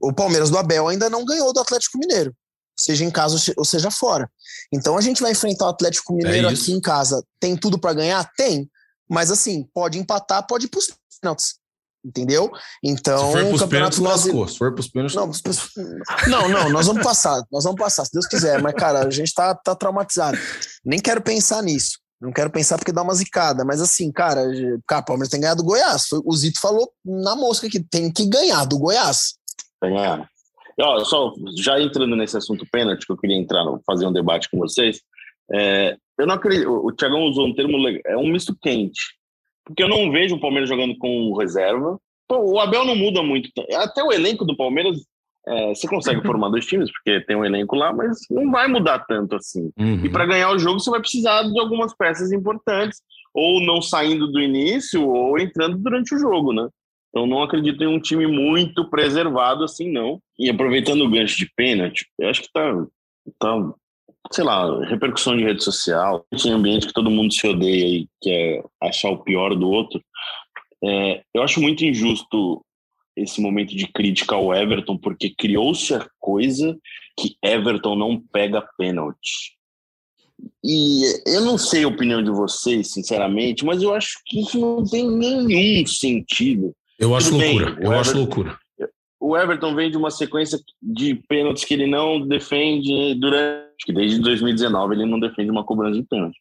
O 0.00 0.12
Palmeiras 0.12 0.48
do 0.50 0.58
Abel 0.58 0.88
ainda 0.88 1.10
não 1.10 1.24
ganhou 1.24 1.52
do 1.52 1.60
Atlético 1.60 1.98
Mineiro, 1.98 2.32
seja 2.78 3.04
em 3.04 3.10
casa 3.10 3.34
ou 3.34 3.40
se- 3.40 3.54
ou 3.56 3.64
seja 3.64 3.90
fora. 3.90 4.30
Então 4.72 4.96
a 4.96 5.00
gente 5.00 5.20
vai 5.20 5.32
enfrentar 5.32 5.66
o 5.66 5.70
Atlético 5.70 6.14
Mineiro 6.14 6.48
É 6.48 6.52
aqui 6.52 6.72
em 6.72 6.80
casa. 6.80 7.22
Tem 7.40 7.56
tudo 7.56 7.78
para 7.78 7.94
ganhar? 7.94 8.28
Tem. 8.36 8.70
Mas 9.10 9.30
assim, 9.30 9.64
pode 9.74 9.98
empatar, 9.98 10.46
pode 10.46 10.66
ir 10.66 10.68
pros 10.68 10.90
pênaltis. 11.20 11.56
Entendeu? 12.04 12.48
Então, 12.82 13.18
se 13.18 13.32
for 13.32 13.32
para 13.40 13.50
o 13.50 13.54
os 13.54 13.60
Campeonato 13.60 13.68
pênaltis, 13.96 13.98
Brasileiro. 13.98 14.38
lascou. 14.38 14.52
Se 14.52 14.58
for 14.58 14.72
para 14.72 14.80
os 14.80 14.88
pênaltis, 14.88 15.16
Não, 15.16 16.48
não, 16.48 16.48
não, 16.48 16.70
nós 16.70 16.86
vamos 16.86 17.02
passar, 17.02 17.42
nós 17.50 17.64
vamos 17.64 17.78
passar, 17.78 18.04
se 18.04 18.12
Deus 18.12 18.26
quiser. 18.26 18.62
Mas, 18.62 18.72
cara, 18.74 19.04
a 19.06 19.10
gente 19.10 19.34
tá, 19.34 19.52
tá 19.54 19.74
traumatizado. 19.74 20.38
Nem 20.84 21.00
quero 21.00 21.20
pensar 21.20 21.60
nisso. 21.62 21.98
Não 22.20 22.32
quero 22.32 22.50
pensar 22.50 22.76
porque 22.76 22.92
dá 22.92 23.02
uma 23.02 23.14
zicada. 23.14 23.64
Mas 23.64 23.80
assim, 23.80 24.10
cara, 24.10 24.42
cara, 24.86 25.02
o 25.02 25.04
Palmeiras 25.04 25.28
tem 25.28 25.40
ganhado 25.40 25.62
do 25.62 25.66
Goiás. 25.66 26.06
O 26.24 26.34
Zito 26.36 26.60
falou 26.60 26.90
na 27.04 27.36
mosca 27.36 27.68
que 27.68 27.80
tem 27.80 28.12
que 28.12 28.26
ganhar 28.26 28.64
do 28.64 28.78
Goiás. 28.78 29.34
É. 29.82 29.88
E, 30.78 30.82
ó, 30.82 31.04
só 31.04 31.32
já 31.56 31.80
entrando 31.80 32.16
nesse 32.16 32.36
assunto 32.36 32.66
pênalti, 32.70 33.06
que 33.06 33.12
eu 33.12 33.16
queria 33.16 33.36
entrar, 33.36 33.64
fazer 33.86 34.06
um 34.06 34.12
debate 34.12 34.48
com 34.50 34.58
vocês. 34.58 35.00
é, 35.52 35.96
eu 36.18 36.26
não 36.26 36.34
acredito. 36.34 36.68
O 36.68 36.92
Thiagão 36.92 37.22
usou 37.22 37.46
um 37.46 37.54
termo 37.54 37.78
legal, 37.78 38.02
é 38.06 38.16
um 38.16 38.28
misto 38.28 38.56
quente. 38.60 39.00
Porque 39.64 39.82
eu 39.82 39.88
não 39.88 40.10
vejo 40.10 40.34
o 40.34 40.40
Palmeiras 40.40 40.68
jogando 40.68 40.96
com 40.98 41.36
reserva. 41.36 41.98
Pô, 42.26 42.38
o 42.38 42.58
Abel 42.58 42.84
não 42.84 42.96
muda 42.96 43.22
muito. 43.22 43.50
Até 43.76 44.02
o 44.02 44.12
elenco 44.12 44.44
do 44.44 44.56
Palmeiras, 44.56 44.98
é, 45.48 45.68
você 45.68 45.88
consegue 45.88 46.20
formar 46.22 46.50
dois 46.50 46.66
times, 46.66 46.90
porque 46.92 47.20
tem 47.22 47.36
um 47.36 47.44
elenco 47.44 47.74
lá, 47.74 47.92
mas 47.92 48.18
não 48.30 48.50
vai 48.50 48.68
mudar 48.68 49.00
tanto 49.00 49.36
assim. 49.36 49.70
Uhum. 49.78 50.04
E 50.04 50.08
para 50.10 50.26
ganhar 50.26 50.50
o 50.50 50.58
jogo, 50.58 50.78
você 50.78 50.90
vai 50.90 51.00
precisar 51.00 51.42
de 51.42 51.58
algumas 51.58 51.94
peças 51.96 52.30
importantes, 52.32 53.00
ou 53.32 53.60
não 53.64 53.80
saindo 53.80 54.30
do 54.30 54.40
início, 54.40 55.06
ou 55.06 55.38
entrando 55.38 55.78
durante 55.78 56.14
o 56.14 56.18
jogo, 56.18 56.52
né? 56.52 56.68
Então 57.08 57.26
não 57.26 57.42
acredito 57.42 57.82
em 57.82 57.86
um 57.86 58.00
time 58.00 58.26
muito 58.26 58.88
preservado 58.90 59.64
assim, 59.64 59.90
não. 59.90 60.20
E 60.38 60.50
aproveitando 60.50 61.02
o 61.02 61.10
gancho 61.10 61.38
de 61.38 61.50
pênalti, 61.56 62.06
eu 62.18 62.28
acho 62.28 62.42
que 62.42 62.52
tá, 62.52 62.86
tá 63.38 63.72
sei 64.30 64.44
lá, 64.44 64.84
repercussão 64.84 65.36
de 65.36 65.44
rede 65.44 65.64
social, 65.64 66.26
esse 66.30 66.50
ambiente 66.50 66.86
que 66.86 66.92
todo 66.92 67.10
mundo 67.10 67.32
se 67.32 67.46
odeia 67.46 68.00
e 68.00 68.08
quer 68.20 68.62
achar 68.82 69.10
o 69.10 69.22
pior 69.22 69.54
do 69.54 69.68
outro. 69.68 70.02
É, 70.84 71.22
eu 71.34 71.42
acho 71.42 71.60
muito 71.60 71.84
injusto 71.84 72.62
esse 73.22 73.40
momento 73.40 73.74
de 73.76 73.86
crítica 73.86 74.34
ao 74.34 74.54
Everton, 74.54 74.96
porque 74.96 75.30
criou-se 75.36 75.94
a 75.94 76.06
coisa 76.18 76.76
que 77.18 77.36
Everton 77.42 77.96
não 77.96 78.20
pega 78.20 78.66
pênalti. 78.78 79.56
E 80.64 81.02
eu 81.26 81.40
não 81.42 81.58
sei 81.58 81.82
a 81.84 81.88
opinião 81.88 82.22
de 82.22 82.30
vocês, 82.30 82.92
sinceramente, 82.92 83.64
mas 83.64 83.82
eu 83.82 83.92
acho 83.92 84.18
que 84.24 84.40
isso 84.40 84.58
não 84.60 84.84
tem 84.84 85.08
nenhum 85.10 85.86
sentido. 85.86 86.72
Eu 86.98 87.14
acho 87.16 87.30
Tudo 87.30 87.44
loucura. 87.44 87.76
eu 87.80 87.92
acho 87.92 88.10
Everton- 88.10 88.18
loucura. 88.18 88.58
O 89.20 89.36
Everton 89.36 89.74
vem 89.74 89.90
de 89.90 89.96
uma 89.96 90.12
sequência 90.12 90.60
de 90.80 91.16
pênaltis 91.28 91.64
que 91.64 91.74
ele 91.74 91.86
não 91.88 92.20
defende 92.26 93.14
durante. 93.16 93.66
acho 93.78 93.86
que 93.86 93.92
Desde 93.92 94.20
2019 94.20 94.94
ele 94.94 95.06
não 95.06 95.18
defende 95.18 95.50
uma 95.50 95.64
cobrança 95.64 96.00
de 96.00 96.06
pênalti. 96.06 96.38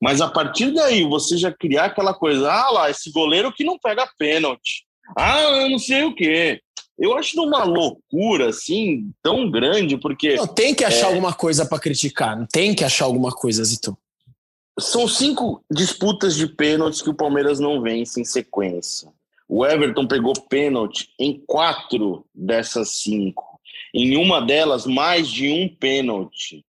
Mas 0.00 0.20
a 0.22 0.28
partir 0.28 0.70
daí, 0.72 1.04
você 1.04 1.36
já 1.36 1.52
criar 1.52 1.86
aquela 1.86 2.14
coisa, 2.14 2.50
ah 2.50 2.70
lá, 2.70 2.90
esse 2.90 3.10
goleiro 3.12 3.52
que 3.52 3.62
não 3.64 3.78
pega 3.78 4.08
pênalti. 4.18 4.84
Ah, 5.16 5.40
eu 5.40 5.70
não 5.70 5.78
sei 5.78 6.04
o 6.04 6.14
quê. 6.14 6.60
Eu 6.98 7.16
acho 7.18 7.40
uma 7.42 7.64
loucura, 7.64 8.48
assim, 8.50 9.10
tão 9.22 9.50
grande, 9.50 9.96
porque 9.98 10.36
Não, 10.36 10.46
tem 10.46 10.74
que 10.74 10.84
achar 10.84 11.06
É. 11.06 11.08
alguma 11.08 11.32
coisa 11.32 11.66
para 11.66 11.80
criticar. 11.80 12.38
Não 12.38 12.46
tem 12.46 12.74
que 12.74 12.84
achar 12.84 13.04
alguma 13.06 13.32
coisa, 13.32 13.64
Zito. 13.64 13.96
são 14.78 15.06
cinco 15.06 15.64
disputas 15.70 16.34
de 16.36 16.46
pênaltis 16.48 17.00
que 17.02 17.10
o 17.10 17.14
Palmeiras 17.14 17.58
não 17.60 17.80
vence 17.80 18.20
em 18.20 18.24
sequência. 18.24 19.08
O 19.48 19.64
Everton 19.66 20.06
pegou 20.06 20.32
pênalti 20.48 21.10
em 21.18 21.40
quatro 21.46 22.24
dessas 22.34 22.90
cinco. 23.02 23.60
Em 23.92 24.16
uma 24.16 24.40
delas, 24.40 24.86
mais 24.86 25.28
de 25.28 25.48
um 25.48 25.68
pênalti. 25.68 26.64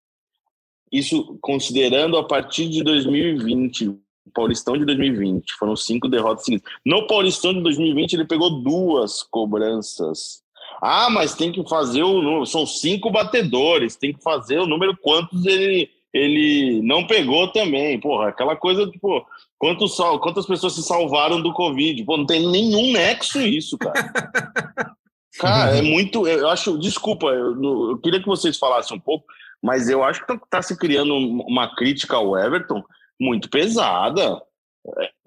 Isso 0.92 1.38
considerando 1.42 2.16
a 2.18 2.24
partir 2.24 2.70
de 2.70 2.84
2020, 2.84 3.96
o 4.26 4.32
Paulistão 4.32 4.78
de 4.78 4.86
2020. 4.86 5.54
Foram 5.60 5.76
cinco 5.76 6.08
derrotas 6.10 6.46
seguidas. 6.46 6.70
No 6.86 7.06
Paulistão 7.08 7.54
de 7.54 7.62
2020, 7.62 8.14
ele 8.14 8.26
pegou 8.26 8.62
duas 8.62 9.22
cobranças. 9.24 10.44
Ah, 10.82 11.10
mas 11.10 11.36
tem 11.36 11.52
que 11.52 11.68
fazer 11.70 12.04
o 12.04 12.22
número. 12.22 12.46
São 12.46 12.66
cinco 12.66 13.10
batedores, 13.12 13.96
tem 13.96 14.14
que 14.14 14.22
fazer 14.24 14.60
o 14.60 14.68
número 14.68 14.96
quantos 14.98 15.46
ele, 15.46 15.90
ele 16.14 16.82
não 16.84 17.06
pegou 17.08 17.48
também. 17.50 18.00
Porra, 18.00 18.30
aquela 18.30 18.56
coisa, 18.56 18.86
tipo, 18.90 19.26
quantos, 19.58 19.96
sal- 19.96 20.20
quantas 20.20 20.46
pessoas 20.46 20.74
se 20.74 20.84
salvaram 20.84 21.42
do 21.42 21.54
Covid? 21.54 22.04
Pô, 22.04 22.18
não 22.18 22.26
tem 22.26 22.46
nenhum 22.50 22.92
nexo 22.92 23.40
isso, 23.42 23.78
cara. 23.78 23.94
Cara, 25.38 25.76
é 25.78 25.82
muito. 25.82 26.26
Eu 26.26 26.48
acho. 26.50 26.78
Desculpa, 26.78 27.28
eu, 27.28 27.62
eu 27.92 27.98
queria 27.98 28.22
que 28.22 28.26
vocês 28.26 28.58
falassem 28.58 28.96
um 28.96 29.00
pouco, 29.00 29.26
mas 29.62 29.90
eu 29.90 30.02
acho 30.02 30.22
que 30.22 30.28
tá, 30.28 30.40
tá 30.50 30.62
se 30.62 30.78
criando 30.78 31.14
um- 31.14 31.42
uma 31.46 31.76
crítica 31.76 32.16
ao 32.16 32.38
Everton 32.40 32.82
muito 33.20 33.50
pesada. 33.50 34.42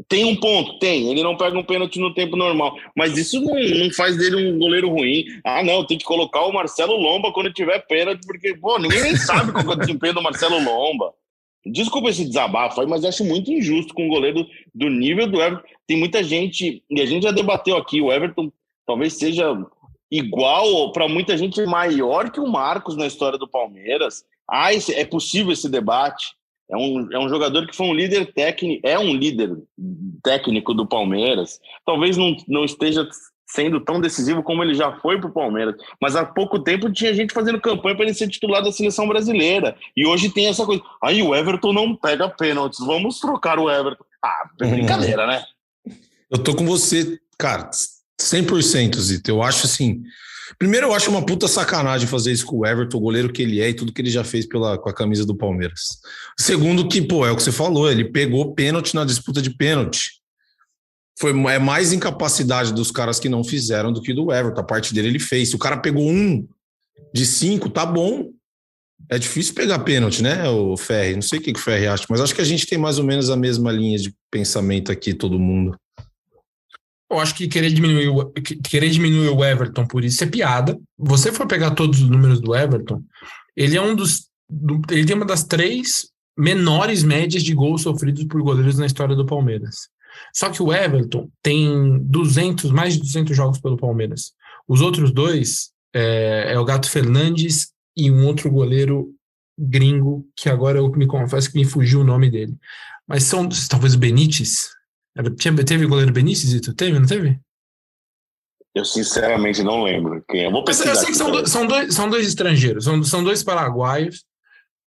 Tem 0.09 0.25
um 0.25 0.37
ponto, 0.37 0.79
tem. 0.79 1.11
Ele 1.11 1.23
não 1.23 1.37
pega 1.37 1.59
um 1.59 1.65
pênalti 1.65 1.99
no 1.99 2.15
tempo 2.15 2.37
normal. 2.37 2.77
Mas 2.97 3.17
isso 3.19 3.41
não, 3.41 3.55
não 3.55 3.91
faz 3.93 4.17
dele 4.17 4.53
um 4.53 4.59
goleiro 4.59 4.89
ruim. 4.89 5.25
Ah, 5.45 5.63
não, 5.65 5.85
tem 5.85 5.99
que 5.99 6.05
colocar 6.05 6.45
o 6.47 6.53
Marcelo 6.53 6.97
Lomba 6.97 7.33
quando 7.33 7.53
tiver 7.53 7.81
pênalti, 7.87 8.25
porque, 8.27 8.55
pô, 8.57 8.79
ninguém 8.79 9.03
nem 9.03 9.17
sabe 9.17 9.53
qual 9.53 9.65
é 9.73 9.75
o 9.75 9.79
desempenho 9.79 10.15
do 10.15 10.23
Marcelo 10.23 10.63
Lomba. 10.63 11.13
Desculpa 11.67 12.09
esse 12.09 12.25
desabafo 12.25 12.81
aí, 12.81 12.87
mas 12.87 13.05
acho 13.05 13.25
muito 13.25 13.51
injusto 13.51 13.93
com 13.93 14.07
um 14.07 14.09
goleiro 14.09 14.47
do 14.75 14.89
nível 14.89 15.27
do 15.27 15.43
Everton. 15.43 15.65
Tem 15.87 15.97
muita 15.99 16.23
gente, 16.23 16.83
e 16.89 17.01
a 17.01 17.05
gente 17.07 17.25
já 17.25 17.33
debateu 17.33 17.77
aqui, 17.77 18.01
o 18.01 18.13
Everton 18.13 18.51
talvez 18.87 19.15
seja 19.19 19.45
igual, 20.11 20.93
para 20.93 21.09
muita 21.09 21.37
gente 21.37 21.61
maior 21.67 22.31
que 22.31 22.41
o 22.41 22.47
Marcos 22.47 22.97
na 22.97 23.07
história 23.07 23.39
do 23.39 23.49
Palmeiras. 23.49 24.25
Ah, 24.49 24.73
esse- 24.73 24.95
é 24.95 25.05
possível 25.05 25.53
esse 25.53 25.69
debate. 25.69 26.29
É 26.71 26.77
um, 26.77 27.09
é 27.13 27.19
um 27.19 27.29
jogador 27.29 27.67
que 27.67 27.75
foi 27.75 27.87
um 27.87 27.95
líder 27.95 28.33
técnico, 28.33 28.87
é 28.87 28.99
um 28.99 29.15
líder 29.15 29.57
técnico 30.23 30.75
do 30.75 30.87
Palmeiras. 30.87 31.61
Talvez 31.85 32.17
não, 32.17 32.37
não 32.47 32.65
esteja 32.65 33.09
sendo 33.51 33.81
tão 33.81 34.01
decisivo 34.01 34.43
como 34.43 34.63
ele 34.63 34.75
já 34.75 34.93
foi 35.01 35.19
para 35.19 35.31
o 35.31 35.33
Palmeiras. 35.33 35.75
Mas 36.01 36.15
há 36.15 36.25
pouco 36.25 36.59
tempo 36.59 36.93
tinha 36.93 37.15
gente 37.15 37.33
fazendo 37.33 37.61
campanha 37.61 37.97
para 37.97 38.05
ele 38.05 38.15
ser 38.15 38.29
titular 38.29 38.63
da 38.63 38.71
seleção 38.71 39.09
brasileira. 39.09 39.77
E 39.97 40.07
hoje 40.07 40.29
tem 40.29 40.47
essa 40.47 40.67
coisa. 40.67 40.83
Aí 41.03 41.23
o 41.23 41.35
Everton 41.35 41.73
não 41.73 41.97
pega 41.97 42.29
pênaltis, 42.29 42.79
vamos 42.81 43.19
trocar 43.19 43.59
o 43.59 43.71
Everton. 43.71 44.05
Ah, 44.23 44.51
é 44.61 44.67
brincadeira, 44.67 45.27
né? 45.27 45.43
Eu 46.31 46.39
tô 46.39 46.55
com 46.55 46.67
você, 46.67 47.19
cara, 47.39 47.71
100%, 48.21 48.97
Zito. 48.97 49.31
Eu 49.31 49.43
acho 49.43 49.65
assim. 49.65 50.03
Primeiro, 50.57 50.87
eu 50.87 50.95
acho 50.95 51.11
uma 51.11 51.25
puta 51.25 51.49
sacanagem 51.49 52.07
fazer 52.07 52.33
isso 52.33 52.47
com 52.47 52.59
o 52.59 52.67
Everton, 52.67 52.99
o 52.99 53.01
goleiro 53.01 53.33
que 53.33 53.43
ele 53.43 53.61
é 53.61 53.71
e 53.71 53.75
tudo 53.75 53.93
que 53.93 54.01
ele 54.01 54.11
já 54.11 54.23
fez 54.23 54.47
pela, 54.47 54.79
com 54.79 54.89
a 54.89 54.95
camisa 54.95 55.27
do 55.27 55.37
Palmeiras. 55.37 55.99
Segundo, 56.39 56.89
que, 56.89 57.03
pô, 57.03 57.27
é 57.27 57.31
o 57.31 57.37
que 57.37 57.43
você 57.43 57.53
falou, 57.53 57.91
ele 57.91 58.05
pegou 58.05 58.55
pênalti 58.55 58.95
na 58.95 59.05
disputa 59.05 59.43
de 59.43 59.51
pênalti 59.51 60.19
foi 61.19 61.33
é 61.51 61.59
mais 61.59 61.93
incapacidade 61.93 62.73
dos 62.73 62.93
caras 62.93 63.19
que 63.19 63.29
não 63.29 63.43
fizeram 63.43 63.93
do 63.93 64.01
que 64.01 64.15
do 64.15 64.33
Everton. 64.33 64.61
A 64.61 64.65
parte 64.65 64.95
dele 64.95 65.09
ele 65.09 65.19
fez. 65.19 65.51
Se 65.51 65.57
o 65.57 65.59
cara 65.59 65.77
pegou 65.77 66.09
um 66.09 66.47
de 67.13 67.27
cinco, 67.27 67.69
tá 67.69 67.85
bom. 67.85 68.31
É 69.09 69.19
difícil 69.19 69.55
pegar 69.55 69.79
pênalti, 69.81 70.23
né, 70.23 70.49
o 70.49 70.77
Ferri? 70.77 71.15
Não 71.15 71.23
sei 71.23 71.39
o 71.39 71.43
que, 71.43 71.53
que 71.53 71.59
o 71.59 71.63
Ferri 71.63 71.87
acha, 71.87 72.05
mas 72.11 72.21
acho 72.21 72.35
que 72.35 72.41
a 72.41 72.45
gente 72.45 72.67
tem 72.67 72.77
mais 72.77 72.99
ou 72.99 73.05
menos 73.05 73.31
a 73.31 73.37
mesma 73.37 73.73
linha 73.73 73.97
de 73.97 74.15
pensamento 74.31 74.93
aqui, 74.93 75.15
todo 75.15 75.39
mundo. 75.39 75.79
Eu 77.11 77.19
acho 77.19 77.35
que 77.35 77.49
querer 77.49 77.71
diminuir, 77.71 78.09
o, 78.09 78.31
querer 78.69 78.91
diminuir 78.91 79.29
o 79.31 79.45
Everton 79.45 79.87
por 79.87 80.05
isso 80.05 80.23
é 80.23 80.27
piada. 80.27 80.79
Você 80.99 81.33
for 81.33 81.47
pegar 81.47 81.71
todos 81.71 82.03
os 82.03 82.09
números 82.09 82.41
do 82.41 82.55
Everton, 82.55 83.03
ele 83.57 83.77
é 83.77 83.83
um 83.83 83.95
dos. 83.95 84.29
Ele 84.91 85.05
tem 85.05 85.17
uma 85.17 85.27
das 85.27 85.45
três 85.45 86.09
menores 86.37 87.03
médias 87.03 87.43
de 87.43 87.55
gols 87.55 87.83
sofridos 87.83 88.25
por 88.25 88.43
goleiros 88.43 88.79
na 88.79 88.87
história 88.87 89.17
do 89.17 89.27
Palmeiras. 89.27 89.89
Só 90.35 90.51
que 90.51 90.63
o 90.63 90.73
Everton 90.73 91.29
tem 91.43 91.99
200, 92.03 92.71
mais 92.71 92.95
de 92.95 93.01
200 93.01 93.37
jogos 93.37 93.61
pelo 93.61 93.77
Palmeiras. 93.77 94.33
Os 94.67 94.81
outros 94.81 95.13
dois 95.13 95.71
é, 95.95 96.53
é 96.53 96.59
o 96.59 96.65
Gato 96.65 96.91
Fernandes 96.91 97.73
e 97.97 98.11
um 98.11 98.27
outro 98.27 98.51
goleiro 98.51 99.13
gringo, 99.59 100.25
que 100.37 100.49
agora 100.49 100.79
eu 100.79 100.91
me 100.93 101.07
confesso 101.07 101.51
que 101.51 101.59
me 101.59 101.65
fugiu 101.65 102.01
o 102.01 102.05
nome 102.05 102.31
dele. 102.31 102.55
Mas 103.07 103.25
são, 103.25 103.49
talvez 103.69 103.95
o 103.95 103.99
Benítez. 103.99 104.69
Teve 105.67 105.85
o 105.85 105.89
goleiro 105.89 106.13
Benítez 106.13 106.61
tu 106.61 106.73
teve, 106.73 106.99
não 106.99 107.07
teve? 107.07 107.39
Eu 108.75 108.85
sinceramente 108.85 109.63
não 109.63 109.83
lembro 109.83 110.23
quem. 110.29 110.45
Eu 110.45 110.53
vou 110.53 110.65
pesquisar. 110.65 110.93
Eu 110.93 110.97
sei 110.97 111.07
que 111.07 111.17
são, 111.17 111.31
dois, 111.31 111.51
são, 111.51 111.67
dois, 111.67 111.95
são 111.95 112.09
dois 112.09 112.27
estrangeiros, 112.27 112.85
são, 112.85 113.03
são 113.03 113.25
dois 113.25 113.43
paraguaios 113.43 114.25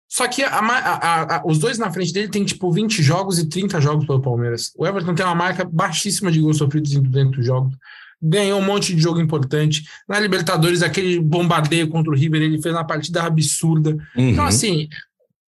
só 0.07 0.27
que 0.27 0.43
a, 0.43 0.59
a, 0.59 1.35
a, 1.37 1.43
os 1.45 1.57
dois 1.57 1.77
na 1.77 1.91
frente 1.91 2.13
dele 2.13 2.29
tem 2.29 2.45
tipo 2.45 2.71
20 2.71 3.01
jogos 3.01 3.39
e 3.39 3.49
30 3.49 3.81
jogos 3.81 4.05
pelo 4.05 4.21
Palmeiras. 4.21 4.71
O 4.77 4.85
Everton 4.85 5.15
tem 5.15 5.25
uma 5.25 5.35
marca 5.35 5.65
baixíssima 5.65 6.31
de 6.31 6.39
gols 6.39 6.57
sofridos 6.57 6.91
dentro 6.91 7.37
dos 7.37 7.45
jogos. 7.45 7.75
Ganhou 8.21 8.59
um 8.59 8.65
monte 8.65 8.95
de 8.95 9.01
jogo 9.01 9.19
importante. 9.19 9.83
Na 10.07 10.19
Libertadores, 10.19 10.81
aquele 10.81 11.19
bombardeio 11.19 11.89
contra 11.89 12.11
o 12.11 12.15
River, 12.15 12.41
ele 12.41 12.61
fez 12.61 12.73
uma 12.73 12.85
partida 12.85 13.23
absurda. 13.23 13.89
Uhum. 14.15 14.29
Então, 14.29 14.45
assim, 14.45 14.87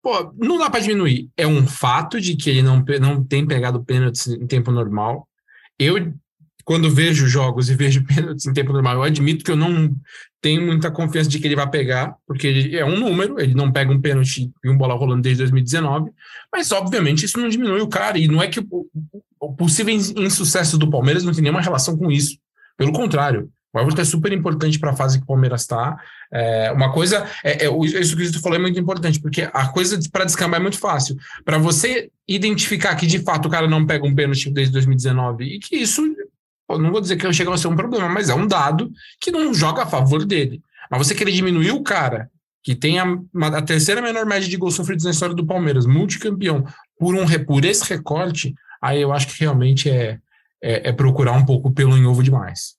pô, 0.08 0.34
não 0.38 0.58
dá 0.58 0.70
para 0.70 0.80
diminuir. 0.80 1.30
É 1.36 1.45
um 1.45 1.68
fato 1.68 2.22
de 2.22 2.38
que 2.38 2.49
ele 2.49 2.62
não, 2.62 2.82
não 3.01 3.22
tem 3.22 3.45
pegado 3.45 3.84
pênaltis 3.84 4.26
em 4.28 4.47
tempo 4.47 4.72
normal. 4.72 5.28
Eu 5.78 6.14
quando 6.64 6.89
vejo 6.89 7.28
jogos 7.28 7.70
e 7.70 7.76
vejo 7.76 8.03
pênaltis 8.08 8.45
em 8.45 8.53
tempo 8.53 8.72
normal, 8.72 8.95
eu 8.95 9.03
admito 9.03 9.43
que 9.43 9.51
eu 9.51 9.55
não 9.58 9.93
tenho 10.41 10.66
muita 10.66 10.89
confiança 10.89 11.30
de 11.30 11.39
que 11.39 11.47
ele 11.47 11.58
vai 11.58 11.70
pegar, 11.70 12.16
porque 12.26 12.47
ele 12.47 12.78
é 12.78 12.86
um 12.86 12.97
número, 12.97 13.39
ele 13.39 13.53
não 13.53 13.72
pega 13.72 13.91
um 13.91 13.99
pênalti 13.99 14.49
e 14.64 14.70
um 14.70 14.78
bola 14.78 14.93
rolando 14.93 15.22
desde 15.22 15.43
2019, 15.43 16.12
mas 16.53 16.72
obviamente 16.72 17.26
isso 17.26 17.39
não 17.39 17.49
diminui 17.49 17.82
o 17.82 17.88
cara, 17.88 18.18
e 18.18 18.28
não 18.28 18.41
é 18.41 18.47
que 18.47 18.60
o, 18.60 18.86
o 19.39 19.53
possível 19.55 19.93
insucesso 19.93 20.78
do 20.78 20.89
Palmeiras 20.89 21.24
não 21.24 21.34
tem 21.34 21.41
nenhuma 21.41 21.62
relação 21.62 21.97
com 21.97 22.12
isso. 22.12 22.38
Pelo 22.78 22.93
contrário, 22.93 23.49
o 23.78 23.84
Everton 23.84 24.01
é 24.01 24.05
super 24.05 24.32
importante 24.34 24.80
para 24.80 24.91
a 24.91 24.95
fase 24.95 25.17
que 25.17 25.23
o 25.23 25.28
Palmeiras 25.28 25.61
está. 25.61 25.97
É, 26.32 26.71
uma 26.71 26.91
coisa, 26.91 27.25
é, 27.43 27.65
é, 27.65 27.84
isso 27.84 28.15
que 28.15 28.28
você 28.28 28.39
falou 28.39 28.57
é 28.57 28.61
muito 28.61 28.80
importante, 28.80 29.19
porque 29.19 29.49
a 29.53 29.67
coisa 29.69 29.99
para 30.11 30.25
descambar 30.25 30.59
é 30.59 30.63
muito 30.63 30.80
fácil. 30.80 31.17
Para 31.45 31.57
você 31.57 32.09
identificar 32.28 32.95
que 32.95 33.07
de 33.07 33.19
fato 33.19 33.47
o 33.47 33.51
cara 33.51 33.67
não 33.67 33.86
pega 33.86 34.05
um 34.05 34.13
pênalti 34.13 34.49
desde 34.49 34.73
2019 34.73 35.43
e 35.43 35.59
que 35.59 35.75
isso 35.75 36.01
não 36.69 36.91
vou 36.91 36.99
dizer 36.99 37.15
que 37.15 37.32
chega 37.32 37.53
a 37.53 37.57
ser 37.57 37.67
um 37.67 37.75
problema, 37.75 38.09
mas 38.09 38.30
é 38.30 38.36
um 38.36 38.45
dado 38.45 38.91
que 39.21 39.32
não 39.32 39.53
joga 39.53 39.84
a 39.84 39.88
favor 39.88 40.25
dele. 40.25 40.61
Mas 40.91 41.07
você 41.07 41.15
querer 41.15 41.32
diminuir 41.32 41.71
o 41.71 41.84
cara 41.84 42.30
que 42.63 42.75
tem 42.75 42.99
a, 42.99 43.05
a 43.53 43.61
terceira 43.61 44.01
menor 44.01 44.25
média 44.25 44.49
de 44.49 44.57
gols 44.57 44.75
sofridos 44.75 45.05
na 45.05 45.11
história 45.11 45.34
do 45.34 45.45
Palmeiras, 45.45 45.86
multicampeão, 45.86 46.65
por, 46.99 47.15
um, 47.15 47.25
por 47.45 47.63
esse 47.63 47.88
recorte, 47.88 48.53
aí 48.82 49.01
eu 49.01 49.13
acho 49.13 49.28
que 49.28 49.39
realmente 49.39 49.89
é, 49.89 50.19
é, 50.61 50.89
é 50.89 50.91
procurar 50.91 51.32
um 51.32 51.45
pouco 51.45 51.71
pelo 51.71 51.97
em 51.97 52.05
ovo 52.05 52.21
demais. 52.21 52.76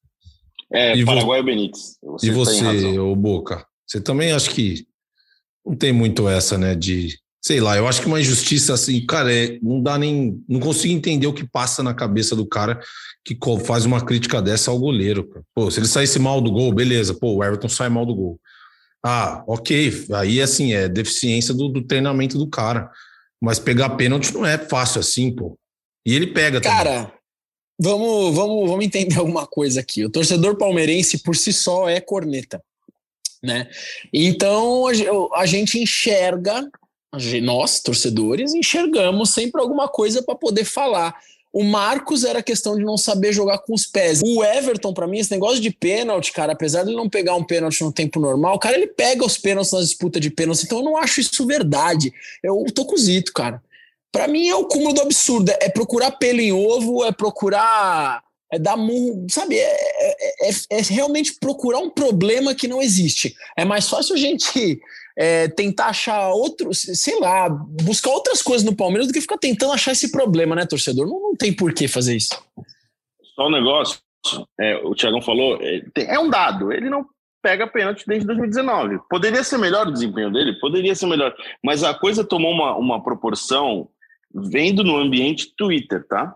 É, 0.73 0.97
e 0.97 1.05
Paraguai 1.05 1.41
vo... 1.41 1.47
Benítez. 1.47 1.97
Você 2.03 2.27
e 2.27 2.31
você, 2.31 2.99
ô 2.99 3.15
Boca, 3.17 3.67
você 3.87 4.01
também 4.01 4.33
acha 4.33 4.51
que 4.51 4.87
não 5.65 5.75
tem 5.75 5.93
muito 5.93 6.29
essa, 6.29 6.59
né, 6.59 6.75
de 6.75 7.19
sei 7.41 7.61
lá, 7.61 7.77
eu 7.77 7.87
acho 7.87 8.03
que 8.03 8.07
uma 8.07 8.21
injustiça 8.21 8.75
assim, 8.75 9.05
cara, 9.07 9.33
é, 9.33 9.59
não 9.63 9.83
dá 9.83 9.97
nem. 9.97 10.43
Não 10.49 10.61
consigo 10.61 10.93
entender 10.93 11.27
o 11.27 11.33
que 11.33 11.49
passa 11.49 11.83
na 11.83 11.95
cabeça 11.95 12.35
do 12.37 12.47
cara 12.47 12.81
que 13.25 13.39
faz 13.65 13.85
uma 13.85 14.05
crítica 14.05 14.43
dessa 14.43 14.71
ao 14.71 14.79
goleiro. 14.79 15.27
Cara. 15.29 15.45
Pô, 15.55 15.71
se 15.71 15.81
ele 15.81 15.87
saísse 15.87 16.19
mal 16.19 16.41
do 16.41 16.51
gol, 16.51 16.73
beleza, 16.73 17.15
pô, 17.15 17.37
o 17.37 17.45
Everton 17.45 17.69
sai 17.69 17.89
mal 17.89 18.05
do 18.05 18.15
gol. 18.15 18.41
Ah, 19.05 19.45
ok, 19.47 20.07
aí 20.13 20.43
assim, 20.43 20.73
é 20.75 20.89
deficiência 20.89 21.55
do, 21.55 21.69
do 21.69 21.83
treinamento 21.83 22.37
do 22.37 22.49
cara. 22.49 22.91
Mas 23.41 23.59
pegar 23.59 23.91
pênalti 23.91 24.35
não 24.35 24.45
é 24.45 24.59
fácil 24.59 25.01
assim, 25.01 25.35
pô. 25.35 25.57
E 26.05 26.15
ele 26.15 26.27
pega 26.27 26.61
Cara, 26.61 27.05
também. 27.05 27.13
Vamos, 27.79 28.35
vamos, 28.35 28.69
vamos 28.69 28.85
entender 28.85 29.17
alguma 29.21 29.47
coisa 29.47 29.81
aqui. 29.81 30.05
O 30.05 30.11
torcedor 30.11 30.57
palmeirense 30.57 31.19
por 31.19 31.37
si 31.37 31.53
só 31.53 31.89
é 31.89 32.01
corneta, 32.01 32.63
né? 33.43 33.69
Então 34.13 34.85
a 35.35 35.47
gente 35.47 35.79
enxerga 35.79 36.69
nós, 37.43 37.81
torcedores, 37.81 38.53
enxergamos 38.53 39.31
sempre 39.31 39.61
alguma 39.61 39.89
coisa 39.89 40.23
para 40.23 40.35
poder 40.35 40.65
falar. 40.65 41.15
O 41.51 41.65
Marcos 41.65 42.25
era 42.25 42.43
questão 42.43 42.77
de 42.77 42.85
não 42.85 42.99
saber 42.99 43.33
jogar 43.33 43.59
com 43.61 43.73
os 43.73 43.87
pés. 43.87 44.21
O 44.23 44.45
Everton, 44.45 44.93
para 44.93 45.07
mim, 45.07 45.19
esse 45.19 45.31
negócio 45.31 45.61
de 45.61 45.71
pênalti, 45.71 46.31
cara, 46.31 46.53
apesar 46.53 46.83
de 46.83 46.91
ele 46.91 46.97
não 46.97 47.09
pegar 47.09 47.35
um 47.35 47.43
pênalti 47.43 47.83
no 47.83 47.91
tempo 47.91 48.21
normal, 48.21 48.57
o 48.57 48.59
cara 48.59 48.77
ele 48.77 48.89
pega 48.89 49.25
os 49.25 49.39
pênaltis 49.39 49.73
nas 49.73 49.89
disputas 49.89 50.21
de 50.21 50.31
pênalti, 50.31 50.65
então 50.65 50.79
eu 50.79 50.85
não 50.85 50.97
acho 50.99 51.21
isso 51.21 51.47
verdade. 51.47 52.13
Eu 52.43 52.67
tô 52.75 52.85
com 52.85 52.97
Zito, 52.97 53.33
cara. 53.33 53.63
Para 54.13 54.27
mim 54.27 54.49
é 54.49 54.55
o 54.55 54.67
cúmulo 54.67 54.95
do 54.95 55.03
absurdo. 55.03 55.53
É 55.61 55.69
procurar 55.69 56.13
pelo 56.13 56.41
em 56.41 56.53
ovo, 56.53 57.05
é 57.05 57.13
procurar. 57.13 58.23
É 58.51 58.59
dar 58.59 58.79
murro, 58.79 59.27
sabe? 59.29 59.59
É, 59.59 59.63
é, 59.63 60.49
é, 60.49 60.53
é 60.71 60.83
realmente 60.83 61.35
procurar 61.39 61.81
um 61.81 61.91
problema 61.91 62.55
que 62.55 62.67
não 62.67 62.81
existe. 62.81 63.35
É 63.55 63.63
mais 63.63 63.89
fácil 63.91 64.15
a 64.15 64.19
gente 64.19 64.81
é, 65.19 65.49
tentar 65.49 65.89
achar 65.89 66.29
outros, 66.31 66.81
sei 66.95 67.19
lá, 67.19 67.49
buscar 67.49 68.11
outras 68.11 68.41
coisas 68.41 68.65
no 68.65 68.75
Palmeiras 68.75 69.09
do 69.09 69.13
que 69.13 69.21
ficar 69.21 69.37
tentando 69.37 69.73
achar 69.73 69.93
esse 69.93 70.13
problema, 70.13 70.55
né, 70.55 70.65
torcedor? 70.65 71.07
Não, 71.07 71.21
não 71.21 71.37
tem 71.37 71.53
por 71.53 71.75
que 71.75 71.89
fazer 71.89 72.17
isso. 72.17 72.43
Só 73.35 73.49
um 73.49 73.51
negócio, 73.51 73.99
é, 74.59 74.77
o 74.77 74.95
Thiagão 74.95 75.21
falou, 75.21 75.59
é, 75.61 75.83
é 75.97 76.19
um 76.19 76.31
dado, 76.31 76.73
ele 76.73 76.89
não 76.89 77.05
pega 77.43 77.67
pênalti 77.67 78.05
desde 78.07 78.27
2019. 78.27 79.01
Poderia 79.11 79.43
ser 79.43 79.59
melhor 79.59 79.89
o 79.89 79.93
desempenho 79.93 80.33
dele? 80.33 80.59
Poderia 80.61 80.95
ser 80.95 81.07
melhor, 81.07 81.35
mas 81.63 81.83
a 81.83 81.93
coisa 81.93 82.25
tomou 82.25 82.53
uma, 82.53 82.77
uma 82.77 83.03
proporção 83.03 83.89
vendo 84.43 84.85
no 84.85 84.97
ambiente 84.97 85.53
Twitter, 85.57 86.07
tá? 86.07 86.35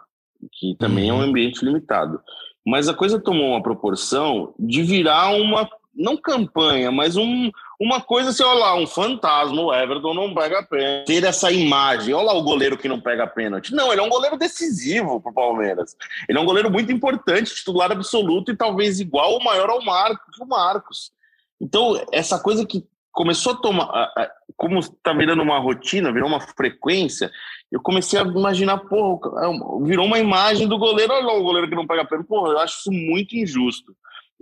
Que 0.52 0.74
também 0.78 1.10
uhum. 1.10 1.10
é 1.10 1.20
um 1.20 1.22
uhum. 1.22 1.30
ambiente 1.30 1.64
limitado. 1.64 2.20
Mas 2.66 2.88
a 2.88 2.94
coisa 2.94 3.18
tomou 3.18 3.50
uma 3.50 3.62
proporção 3.62 4.54
de 4.58 4.82
virar 4.82 5.30
uma, 5.30 5.68
não 5.94 6.16
campanha, 6.16 6.92
mas 6.92 7.16
um, 7.16 7.50
uma 7.80 8.00
coisa 8.00 8.30
assim, 8.30 8.44
olha 8.44 8.60
lá, 8.60 8.74
um 8.76 8.86
fantasma, 8.86 9.60
o 9.60 9.74
Everton 9.74 10.14
não 10.14 10.32
pega 10.32 10.62
pênalti. 10.62 11.06
Ter 11.06 11.24
essa 11.24 11.50
imagem, 11.50 12.14
olha 12.14 12.26
lá 12.26 12.34
o 12.34 12.42
goleiro 12.42 12.78
que 12.78 12.88
não 12.88 13.00
pega 13.00 13.26
pênalti. 13.26 13.74
Não, 13.74 13.92
ele 13.92 14.00
é 14.00 14.04
um 14.04 14.08
goleiro 14.08 14.36
decisivo 14.36 15.20
para 15.20 15.32
o 15.32 15.34
Palmeiras. 15.34 15.96
Ele 16.28 16.38
é 16.38 16.40
um 16.40 16.46
goleiro 16.46 16.70
muito 16.70 16.92
importante, 16.92 17.54
titular 17.54 17.90
absoluto 17.90 18.52
e 18.52 18.56
talvez 18.56 19.00
igual 19.00 19.32
ou 19.32 19.42
maior 19.42 19.68
ao 19.68 19.84
Marcos, 19.84 20.38
o 20.38 20.46
Marcos. 20.46 21.12
Então, 21.60 22.00
essa 22.12 22.38
coisa 22.38 22.64
que 22.64 22.84
começou 23.12 23.52
a 23.52 23.56
tomar, 23.56 24.10
como 24.56 24.78
está 24.78 25.12
virando 25.12 25.42
uma 25.42 25.58
rotina, 25.58 26.12
virou 26.12 26.28
uma 26.28 26.40
frequência, 26.40 27.30
eu 27.70 27.80
comecei 27.80 28.18
a 28.18 28.22
imaginar, 28.22 28.78
porra, 28.78 29.46
é 29.46 29.84
virou 29.84 30.06
uma 30.06 30.18
imagem 30.18 30.68
do 30.68 30.78
goleiro, 30.78 31.12
olha 31.12 31.26
lá 31.26 31.34
o 31.34 31.42
goleiro 31.42 31.68
que 31.68 31.74
não 31.74 31.86
pega 31.86 32.04
pênalti. 32.04 32.26
Porra, 32.26 32.52
eu 32.52 32.58
acho 32.58 32.80
isso 32.80 32.92
muito 32.92 33.34
injusto. 33.34 33.94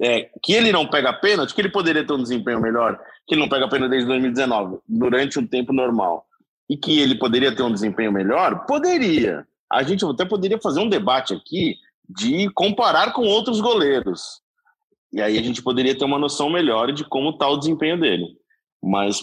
É, 0.03 0.31
que 0.43 0.55
ele 0.55 0.73
não 0.73 0.87
pega 0.87 1.13
pênalti, 1.13 1.55
que 1.55 1.61
ele 1.61 1.69
poderia 1.69 2.05
ter 2.05 2.13
um 2.13 2.23
desempenho 2.23 2.61
melhor, 2.61 2.99
que 3.27 3.35
ele 3.35 3.43
não 3.43 3.49
pega 3.49 3.69
pênalti 3.69 3.91
desde 3.91 4.09
2019, 4.09 4.79
durante 4.89 5.39
um 5.39 5.47
tempo 5.47 5.75
normal, 5.75 6.25
e 6.69 6.77
que 6.77 7.01
ele 7.01 7.17
poderia 7.17 7.55
ter 7.55 7.63
um 7.63 7.73
desempenho 7.73 8.11
melhor? 8.11 8.65
Poderia. 8.67 9.47
A 9.71 9.83
gente 9.83 10.05
até 10.05 10.25
poderia 10.25 10.59
fazer 10.59 10.81
um 10.81 10.89
debate 10.89 11.35
aqui 11.35 11.77
de 12.09 12.49
comparar 12.51 13.13
com 13.13 13.23
outros 13.23 13.61
goleiros. 13.61 14.41
E 15.13 15.21
aí 15.21 15.39
a 15.39 15.43
gente 15.43 15.63
poderia 15.63 15.97
ter 15.97 16.05
uma 16.05 16.19
noção 16.19 16.49
melhor 16.49 16.93
de 16.93 17.05
como 17.05 17.31
está 17.31 17.49
o 17.49 17.59
desempenho 17.59 18.01
dele. 18.01 18.40
Mas 18.83 19.21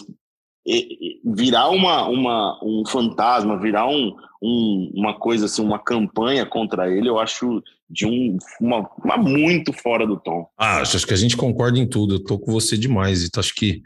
virar 1.24 1.70
uma, 1.70 2.06
uma, 2.08 2.60
um 2.62 2.84
fantasma, 2.86 3.58
virar 3.58 3.88
um, 3.88 4.14
um, 4.42 4.92
uma 4.94 5.18
coisa 5.18 5.46
assim, 5.46 5.62
uma 5.62 5.78
campanha 5.78 6.44
contra 6.44 6.90
ele, 6.90 7.08
eu 7.08 7.18
acho 7.18 7.62
de 7.88 8.06
um, 8.06 8.36
uma, 8.60 8.88
uma 9.02 9.16
muito 9.16 9.72
fora 9.72 10.06
do 10.06 10.18
tom. 10.18 10.46
Ah, 10.58 10.80
acho 10.80 11.06
que 11.06 11.14
a 11.14 11.16
gente 11.16 11.36
concorda 11.36 11.78
em 11.78 11.86
tudo. 11.86 12.16
Eu 12.16 12.24
tô 12.24 12.38
com 12.38 12.52
você 12.52 12.76
demais. 12.76 13.24
Então, 13.24 13.40
acho 13.40 13.54
que 13.54 13.82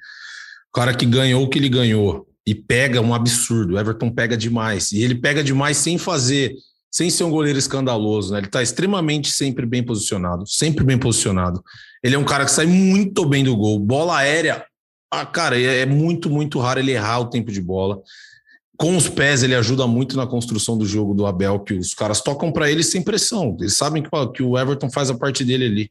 o 0.68 0.72
cara 0.72 0.94
que 0.94 1.06
ganhou 1.06 1.44
o 1.44 1.48
que 1.48 1.58
ele 1.58 1.68
ganhou 1.68 2.26
e 2.46 2.54
pega 2.54 3.00
um 3.00 3.14
absurdo. 3.14 3.74
O 3.74 3.78
Everton 3.78 4.10
pega 4.10 4.36
demais. 4.36 4.90
E 4.92 5.02
ele 5.02 5.14
pega 5.14 5.44
demais 5.44 5.76
sem 5.76 5.98
fazer, 5.98 6.52
sem 6.90 7.08
ser 7.10 7.24
um 7.24 7.30
goleiro 7.30 7.58
escandaloso. 7.58 8.32
Né? 8.32 8.40
Ele 8.40 8.46
está 8.46 8.62
extremamente 8.62 9.30
sempre 9.30 9.64
bem 9.64 9.84
posicionado, 9.84 10.44
sempre 10.46 10.84
bem 10.84 10.98
posicionado. 10.98 11.62
Ele 12.02 12.16
é 12.16 12.18
um 12.18 12.24
cara 12.24 12.44
que 12.44 12.50
sai 12.50 12.66
muito 12.66 13.24
bem 13.24 13.44
do 13.44 13.56
gol. 13.56 13.78
Bola 13.78 14.18
aérea, 14.18 14.66
ah, 15.12 15.26
cara, 15.26 15.60
é, 15.60 15.80
é 15.80 15.86
muito, 15.86 16.30
muito 16.30 16.58
raro 16.58 16.80
ele 16.80 16.92
errar 16.92 17.20
o 17.20 17.28
tempo 17.28 17.52
de 17.52 17.60
bola. 17.60 18.00
Com 18.78 18.96
os 18.96 19.10
pés, 19.10 19.42
ele 19.42 19.54
ajuda 19.54 19.86
muito 19.86 20.16
na 20.16 20.26
construção 20.26 20.78
do 20.78 20.86
jogo 20.86 21.12
do 21.12 21.26
Abel, 21.26 21.60
que 21.60 21.74
os 21.74 21.92
caras 21.92 22.22
tocam 22.22 22.50
para 22.50 22.70
ele 22.70 22.82
sem 22.82 23.02
pressão. 23.02 23.54
Eles 23.60 23.76
sabem 23.76 24.02
que, 24.02 24.08
que 24.34 24.42
o 24.42 24.58
Everton 24.58 24.90
faz 24.90 25.10
a 25.10 25.14
parte 25.14 25.44
dele 25.44 25.66
ali. 25.66 25.90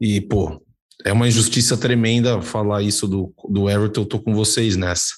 E, 0.00 0.20
pô, 0.20 0.62
é 1.04 1.12
uma 1.12 1.26
injustiça 1.26 1.76
tremenda 1.76 2.40
falar 2.40 2.82
isso 2.82 3.08
do, 3.08 3.34
do 3.48 3.68
Everton. 3.68 4.02
Eu 4.02 4.06
tô 4.06 4.20
com 4.20 4.32
vocês 4.32 4.76
nessa. 4.76 5.12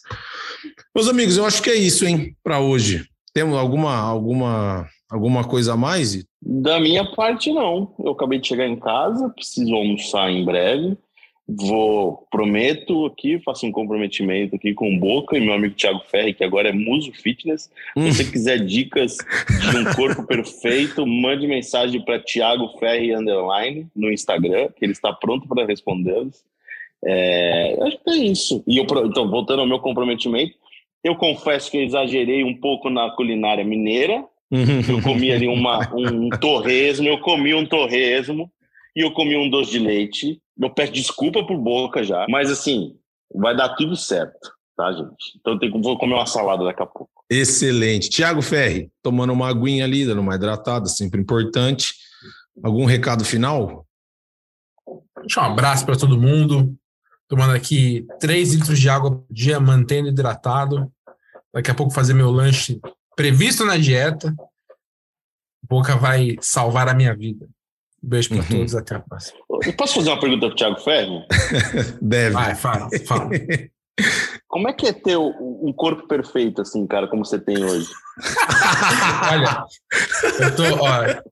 Meus 0.94 1.06
amigos, 1.06 1.36
eu 1.36 1.44
acho 1.44 1.62
que 1.62 1.68
é 1.68 1.74
isso, 1.74 2.06
hein, 2.06 2.34
para 2.42 2.60
hoje. 2.60 3.04
Temos 3.34 3.58
alguma, 3.58 3.94
alguma, 3.94 4.88
alguma 5.10 5.44
coisa 5.44 5.74
a 5.74 5.76
mais? 5.76 6.24
Da 6.40 6.80
minha 6.80 7.04
parte, 7.14 7.52
não. 7.52 7.94
Eu 7.98 8.12
acabei 8.12 8.38
de 8.38 8.48
chegar 8.48 8.66
em 8.66 8.80
casa, 8.80 9.28
preciso 9.28 9.74
almoçar 9.74 10.30
em 10.30 10.44
breve. 10.44 10.96
Vou, 11.46 12.26
prometo 12.30 13.04
aqui, 13.04 13.38
faço 13.40 13.66
um 13.66 13.72
comprometimento 13.72 14.56
aqui 14.56 14.72
com 14.72 14.94
o 14.94 14.98
Boca 14.98 15.36
e 15.36 15.40
meu 15.40 15.52
amigo 15.52 15.74
Thiago 15.74 16.00
Ferri, 16.10 16.32
que 16.32 16.42
agora 16.42 16.70
é 16.70 16.72
Muso 16.72 17.12
Fitness. 17.12 17.70
Se 17.94 18.12
você 18.12 18.24
quiser 18.24 18.64
dicas 18.64 19.18
de 19.70 19.76
um 19.76 19.84
corpo 19.94 20.24
perfeito, 20.26 21.06
mande 21.06 21.46
mensagem 21.46 22.00
para 22.00 22.18
Thiago 22.18 22.78
Ferri 22.78 23.14
Underline 23.14 23.86
no 23.94 24.10
Instagram, 24.10 24.70
que 24.74 24.86
ele 24.86 24.92
está 24.92 25.12
pronto 25.12 25.46
para 25.46 25.66
respondê-los. 25.66 26.42
É, 27.04 27.76
acho 27.82 27.98
que 28.02 28.10
é 28.10 28.16
isso. 28.16 28.64
E 28.66 28.78
eu, 28.78 28.86
então, 29.04 29.30
voltando 29.30 29.60
ao 29.60 29.66
meu 29.66 29.80
comprometimento, 29.80 30.54
eu 31.04 31.14
confesso 31.14 31.70
que 31.70 31.76
eu 31.76 31.82
exagerei 31.82 32.42
um 32.42 32.54
pouco 32.54 32.88
na 32.88 33.10
culinária 33.10 33.62
mineira. 33.62 34.24
Eu 34.50 35.02
comi 35.02 35.30
ali 35.30 35.46
uma, 35.46 35.94
um 35.94 36.30
torresmo, 36.40 37.06
eu 37.06 37.18
comi 37.18 37.54
um 37.54 37.66
torresmo 37.66 38.50
e 38.96 39.00
eu 39.00 39.10
comi 39.10 39.36
um 39.36 39.50
doce 39.50 39.72
de 39.72 39.78
leite. 39.78 40.40
Eu 40.60 40.70
peço 40.70 40.92
desculpa 40.92 41.46
por 41.46 41.58
boca 41.58 42.02
já, 42.04 42.26
mas 42.28 42.50
assim, 42.50 42.96
vai 43.34 43.56
dar 43.56 43.74
tudo 43.74 43.96
certo, 43.96 44.52
tá, 44.76 44.92
gente? 44.92 45.38
Então 45.38 45.58
eu 45.60 45.82
vou 45.82 45.98
comer 45.98 46.14
uma 46.14 46.26
salada 46.26 46.64
daqui 46.64 46.82
a 46.82 46.86
pouco. 46.86 47.10
Excelente. 47.28 48.10
Tiago 48.10 48.42
Ferri, 48.42 48.90
tomando 49.02 49.32
uma 49.32 49.48
aguinha 49.48 49.84
ali, 49.84 50.06
dando 50.06 50.20
uma 50.20 50.34
hidratada, 50.34 50.86
sempre 50.86 51.20
importante. 51.20 51.94
Algum 52.62 52.84
recado 52.84 53.24
final? 53.24 53.86
Deixa 55.20 55.40
um 55.40 55.44
abraço 55.44 55.84
para 55.84 55.96
todo 55.96 56.20
mundo. 56.20 56.76
Tomando 57.26 57.54
aqui 57.54 58.06
3 58.20 58.54
litros 58.54 58.78
de 58.78 58.88
água 58.88 59.10
por 59.10 59.26
dia, 59.30 59.58
mantendo 59.58 60.08
hidratado. 60.08 60.92
Daqui 61.52 61.70
a 61.70 61.74
pouco 61.74 61.92
fazer 61.92 62.14
meu 62.14 62.30
lanche 62.30 62.80
previsto 63.16 63.64
na 63.64 63.76
dieta. 63.76 64.34
Boca 65.68 65.96
vai 65.96 66.36
salvar 66.40 66.88
a 66.88 66.94
minha 66.94 67.16
vida. 67.16 67.48
Beijo 68.06 68.28
para 68.28 68.38
uhum. 68.38 68.48
todos, 68.48 68.74
até 68.74 68.96
a 68.96 69.00
próxima. 69.00 69.38
Eu 69.64 69.72
posso 69.72 69.94
fazer 69.94 70.10
uma 70.10 70.20
pergunta 70.20 70.46
para 70.46 70.52
o 70.52 70.56
Thiago 70.56 70.80
Ferro? 70.80 71.22
Deve. 72.02 72.34
Vai, 72.34 72.54
fala, 72.54 72.88
fala. 73.06 73.30
Como 74.46 74.68
é 74.68 74.72
que 74.72 74.86
é 74.86 74.92
ter 74.92 75.16
um 75.16 75.72
corpo 75.74 76.06
perfeito, 76.06 76.62
assim, 76.62 76.86
cara, 76.86 77.08
como 77.08 77.24
você 77.24 77.40
tem 77.40 77.64
hoje? 77.64 77.88
Olha, 79.32 79.64
eu 80.38 80.54
tô, 80.54 80.62
ó, 80.80 81.22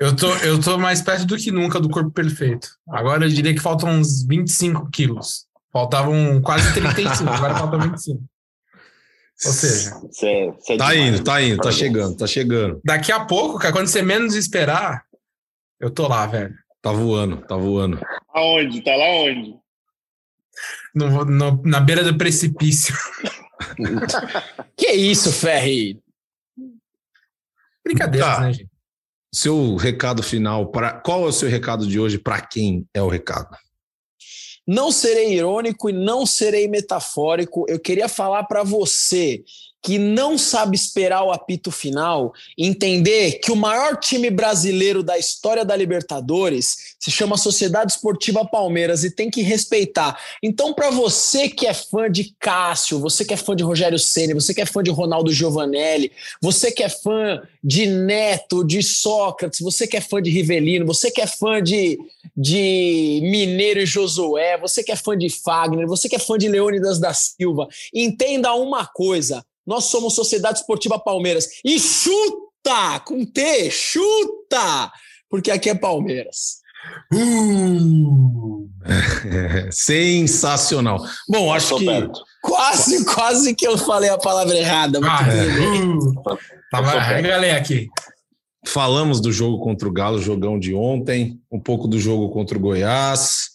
eu 0.00 0.16
tô, 0.16 0.34
eu 0.36 0.60
tô 0.60 0.78
mais 0.78 1.02
perto 1.02 1.26
do 1.26 1.36
que 1.36 1.50
nunca 1.50 1.78
do 1.78 1.90
corpo 1.90 2.10
perfeito. 2.10 2.68
Agora 2.88 3.26
eu 3.26 3.28
diria 3.28 3.54
que 3.54 3.60
faltam 3.60 3.90
uns 3.90 4.24
25 4.26 4.88
quilos. 4.90 5.46
Faltavam 5.70 6.40
quase 6.40 6.72
35, 6.72 7.30
agora 7.30 7.54
faltam 7.54 7.80
25. 7.80 8.22
Ou 9.46 9.52
seja, 9.52 9.90
cê, 10.10 10.54
cê 10.60 10.72
é 10.72 10.76
tá 10.76 10.90
demais, 10.90 11.14
indo, 11.14 11.24
tá 11.24 11.42
indo, 11.42 11.56
tá 11.58 11.72
chegando, 11.72 12.16
tá 12.16 12.26
chegando. 12.26 12.80
Daqui 12.84 13.12
a 13.12 13.24
pouco, 13.24 13.58
cara, 13.58 13.72
quando 13.72 13.88
você 13.88 14.00
menos 14.00 14.34
esperar, 14.34 15.04
eu 15.80 15.90
tô 15.90 16.06
lá, 16.08 16.26
velho. 16.26 16.54
Tá 16.80 16.92
voando, 16.92 17.38
tá 17.46 17.56
voando. 17.56 17.98
Aonde? 18.28 18.82
Tá 18.82 18.94
lá 18.94 19.06
onde? 19.06 19.56
No, 20.94 21.24
no, 21.24 21.62
na 21.64 21.80
beira 21.80 22.04
do 22.04 22.16
precipício. 22.16 22.94
que 24.76 24.92
isso, 24.92 25.32
Ferri? 25.32 25.98
Brincadeira, 27.84 28.26
tá. 28.26 28.40
né, 28.40 28.52
gente? 28.52 28.70
Seu 29.32 29.76
recado 29.76 30.22
final, 30.22 30.70
para 30.70 30.92
qual 30.92 31.24
é 31.24 31.28
o 31.28 31.32
seu 31.32 31.48
recado 31.48 31.86
de 31.86 31.98
hoje? 31.98 32.18
Para 32.18 32.40
quem 32.40 32.86
é 32.94 33.02
o 33.02 33.08
recado? 33.08 33.56
Não 34.66 34.92
serei 34.92 35.34
irônico 35.34 35.90
e 35.90 35.92
não 35.92 36.24
serei 36.24 36.68
metafórico. 36.68 37.66
Eu 37.68 37.80
queria 37.80 38.08
falar 38.08 38.44
para 38.44 38.62
você 38.62 39.42
que 39.84 39.98
não 39.98 40.38
sabe 40.38 40.74
esperar 40.74 41.22
o 41.24 41.30
apito 41.30 41.70
final, 41.70 42.32
entender 42.56 43.32
que 43.32 43.52
o 43.52 43.56
maior 43.56 44.00
time 44.00 44.30
brasileiro 44.30 45.02
da 45.02 45.18
história 45.18 45.62
da 45.62 45.76
Libertadores 45.76 46.94
se 46.98 47.10
chama 47.10 47.36
Sociedade 47.36 47.92
Esportiva 47.92 48.46
Palmeiras 48.46 49.04
e 49.04 49.10
tem 49.10 49.30
que 49.30 49.42
respeitar. 49.42 50.18
Então, 50.42 50.72
para 50.72 50.88
você 50.88 51.50
que 51.50 51.66
é 51.66 51.74
fã 51.74 52.10
de 52.10 52.34
Cássio, 52.40 52.98
você 52.98 53.26
que 53.26 53.34
é 53.34 53.36
fã 53.36 53.54
de 53.54 53.62
Rogério 53.62 53.98
Ceni, 53.98 54.32
você 54.32 54.54
que 54.54 54.62
é 54.62 54.66
fã 54.66 54.82
de 54.82 54.90
Ronaldo 54.90 55.30
Giovanelli, 55.30 56.10
você 56.40 56.72
que 56.72 56.82
é 56.82 56.88
fã 56.88 57.42
de 57.62 57.84
Neto, 57.84 58.64
de 58.64 58.82
Sócrates, 58.82 59.60
você 59.60 59.86
que 59.86 59.98
é 59.98 60.00
fã 60.00 60.22
de 60.22 60.30
Rivelino, 60.30 60.86
você 60.86 61.10
que 61.10 61.20
é 61.20 61.26
fã 61.26 61.62
de, 61.62 61.98
de 62.34 63.20
Mineiro 63.22 63.80
e 63.80 63.86
Josué, 63.86 64.56
você 64.56 64.82
que 64.82 64.92
é 64.92 64.96
fã 64.96 65.14
de 65.14 65.28
Fagner, 65.28 65.86
você 65.86 66.08
que 66.08 66.16
é 66.16 66.18
fã 66.18 66.38
de 66.38 66.48
Leônidas 66.48 66.98
da 66.98 67.12
Silva, 67.12 67.68
entenda 67.92 68.54
uma 68.54 68.86
coisa 68.86 69.44
nós 69.66 69.84
somos 69.84 70.14
Sociedade 70.14 70.58
Esportiva 70.58 70.98
Palmeiras. 70.98 71.46
E 71.64 71.78
chuta! 71.78 73.00
Com 73.04 73.24
T, 73.24 73.70
chuta! 73.70 74.92
Porque 75.28 75.50
aqui 75.50 75.70
é 75.70 75.74
Palmeiras. 75.74 76.62
Uh, 77.12 78.68
sensacional. 79.72 80.98
Bom, 81.28 81.52
acho 81.52 81.76
que. 81.76 81.86
Perto. 81.86 82.20
Quase, 82.42 83.04
quase 83.06 83.54
que 83.54 83.66
eu 83.66 83.78
falei 83.78 84.10
a 84.10 84.18
palavra 84.18 84.54
errada. 84.54 85.00
Ah, 85.02 85.26
é. 85.32 85.80
uh, 85.82 86.38
tava 86.70 86.92
galera 86.92 87.56
aqui. 87.56 87.88
Falamos 88.66 89.20
do 89.20 89.32
jogo 89.32 89.62
contra 89.62 89.88
o 89.88 89.92
Galo, 89.92 90.20
jogão 90.20 90.58
de 90.58 90.74
ontem, 90.74 91.38
um 91.50 91.60
pouco 91.60 91.86
do 91.86 91.98
jogo 91.98 92.30
contra 92.30 92.56
o 92.56 92.60
Goiás. 92.60 93.53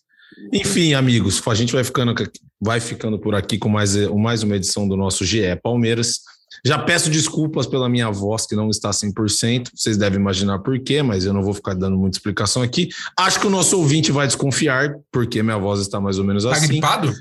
Enfim, 0.54 0.94
amigos, 0.94 1.42
a 1.46 1.54
gente 1.54 1.74
vai 1.74 1.84
ficando, 1.84 2.14
vai 2.60 2.80
ficando 2.80 3.20
por 3.20 3.36
aqui 3.36 3.58
com 3.58 3.70
mais, 3.70 3.96
mais 4.08 4.44
uma 4.44 4.56
edição 4.56 4.88
do 4.88 4.96
nosso 4.96 5.26
GE 5.26 5.56
Palmeiras. 5.62 6.22
Já 6.66 6.78
peço 6.80 7.10
desculpas 7.10 7.68
pela 7.68 7.88
minha 7.88 8.10
voz, 8.10 8.46
que 8.46 8.56
não 8.56 8.70
está 8.70 8.90
100%. 8.90 9.70
Vocês 9.74 9.98
devem 9.98 10.20
imaginar 10.20 10.60
por 10.60 10.80
quê, 10.80 11.02
mas 11.02 11.26
eu 11.26 11.34
não 11.34 11.44
vou 11.44 11.54
ficar 11.54 11.74
dando 11.74 11.98
muita 11.98 12.18
explicação 12.18 12.62
aqui. 12.62 12.90
Acho 13.18 13.40
que 13.40 13.48
o 13.48 13.50
nosso 13.50 13.78
ouvinte 13.78 14.12
vai 14.12 14.28
desconfiar, 14.28 14.96
porque 15.12 15.44
minha 15.44 15.58
voz 15.58 15.80
está 15.80 16.00
mais 16.02 16.18
ou 16.18 16.26
menos 16.26 16.44
tá 16.44 16.52
assim. 16.52 16.62
Tá 16.62 16.98
gripado? 16.98 17.14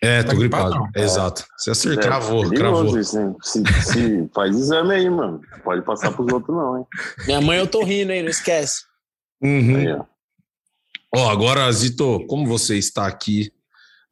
É, 0.00 0.22
tô 0.22 0.28
tá 0.28 0.34
gripado. 0.34 0.70
gripado 0.70 0.90
Exato. 0.94 1.44
Você 1.56 1.70
acertou, 1.70 2.00
é, 2.00 2.06
cravou, 2.06 2.50
cravou. 2.50 3.02
se, 3.02 3.22
se, 3.42 4.28
faz 4.32 4.56
exame 4.56 4.94
aí, 4.94 5.10
mano. 5.10 5.40
Pode 5.64 5.82
passar 5.82 6.12
para 6.12 6.24
os 6.24 6.32
outros, 6.32 6.56
não, 6.56 6.78
hein? 6.78 6.84
Minha 7.26 7.40
mãe 7.40 7.58
eu 7.58 7.66
tô 7.66 7.82
rindo, 7.82 8.12
hein? 8.12 8.22
Não 8.22 8.30
esquece. 8.30 8.82
Uhum. 9.42 9.76
Aí, 9.76 9.98
ó. 11.14 11.20
Ó, 11.20 11.30
agora, 11.30 11.70
Zito, 11.72 12.24
como 12.26 12.46
você 12.46 12.76
está 12.76 13.06
aqui? 13.06 13.50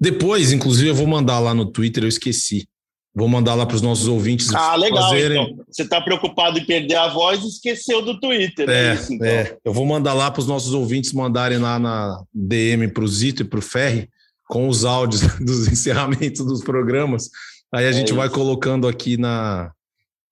Depois, 0.01 0.53
inclusive, 0.53 0.91
eu 0.91 0.95
vou 0.95 1.07
mandar 1.07 1.39
lá 1.39 1.55
no 1.55 1.67
Twitter, 1.67 2.05
eu 2.05 2.09
esqueci. 2.09 2.69
Vou 3.15 3.29
mandar 3.29 3.55
lá 3.55 3.65
para 3.65 3.77
os 3.77 3.81
nossos 3.81 4.07
ouvintes. 4.09 4.53
Ah, 4.55 4.77
legal. 4.77 5.09
Fazerem... 5.09 5.43
Então. 5.43 5.65
Você 5.71 5.83
está 5.83 6.03
preocupado 6.03 6.59
em 6.59 6.67
perder 6.67 6.97
a 6.97 7.09
voz 7.09 7.43
e 7.43 7.49
esqueceu 7.49 8.03
do 8.03 8.21
Twitter. 8.21 8.69
É, 8.69 8.91
é, 8.91 8.95
isso, 8.95 9.15
então. 9.15 9.27
é. 9.27 9.57
Eu 9.65 9.73
vou 9.73 9.87
mandar 9.87 10.13
lá 10.13 10.31
para 10.31 10.41
os 10.41 10.47
nossos 10.47 10.75
ouvintes 10.75 11.15
mandarem 11.15 11.57
lá 11.57 11.79
na 11.79 12.23
DM 12.35 12.89
para 12.89 13.03
o 13.05 13.09
Zito 13.09 13.41
e 13.41 13.45
para 13.47 13.59
o 13.59 13.63
Ferri 13.63 14.11
com 14.47 14.69
os 14.69 14.85
áudios 14.85 15.23
dos 15.41 15.67
encerramentos 15.67 16.45
dos 16.45 16.63
programas. 16.63 17.31
Aí 17.73 17.87
a 17.87 17.89
é 17.89 17.93
gente 17.93 18.09
isso. 18.09 18.17
vai 18.17 18.29
colocando 18.29 18.87
aqui 18.87 19.17
na, 19.17 19.73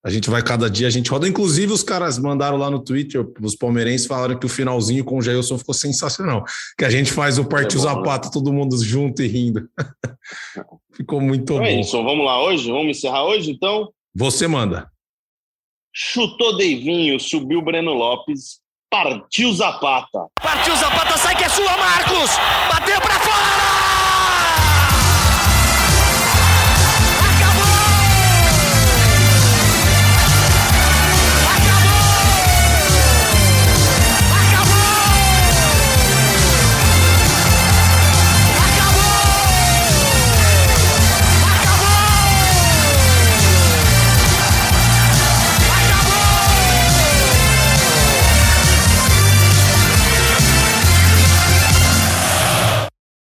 a 0.05 0.09
gente 0.11 0.29
vai 0.29 0.43
cada 0.43 0.69
dia, 0.69 0.85
a 0.85 0.91
gente 0.91 1.09
roda. 1.09 1.27
Inclusive, 1.27 1.73
os 1.73 1.81
caras 1.81 2.19
mandaram 2.19 2.57
lá 2.57 2.69
no 2.69 2.79
Twitter, 2.79 3.25
os 3.41 3.55
palmeirenses 3.55 4.05
falaram 4.05 4.37
que 4.37 4.45
o 4.45 4.49
finalzinho 4.49 5.03
com 5.03 5.17
o 5.17 5.21
Jailson 5.21 5.57
ficou 5.57 5.73
sensacional. 5.73 6.45
Que 6.77 6.85
a 6.85 6.91
gente 6.91 7.11
faz 7.11 7.39
o 7.39 7.45
Partiu 7.45 7.79
é 7.79 7.83
Zapata, 7.83 8.29
todo 8.29 8.53
mundo 8.53 8.77
junto 8.83 9.23
e 9.23 9.27
rindo. 9.27 9.67
ficou 10.93 11.19
muito 11.19 11.41
então 11.41 11.57
bom. 11.57 11.63
É 11.63 11.79
isso, 11.79 12.03
vamos 12.03 12.23
lá 12.23 12.39
hoje? 12.43 12.69
Vamos 12.69 12.95
encerrar 12.95 13.23
hoje, 13.23 13.49
então? 13.49 13.89
Você 14.13 14.47
manda. 14.47 14.87
Chutou 15.91 16.55
Deivinho, 16.55 17.19
subiu 17.19 17.63
Breno 17.63 17.93
Lopes, 17.93 18.59
partiu 18.91 19.51
Zapata. 19.53 20.27
Partiu 20.39 20.75
Zapata, 20.75 21.17
sai 21.17 21.35
que 21.35 21.45
é 21.45 21.49
sua, 21.49 21.77
Marcos! 21.77 22.29
Bateu 22.69 23.01
para 23.01 23.19
fora! 23.21 23.64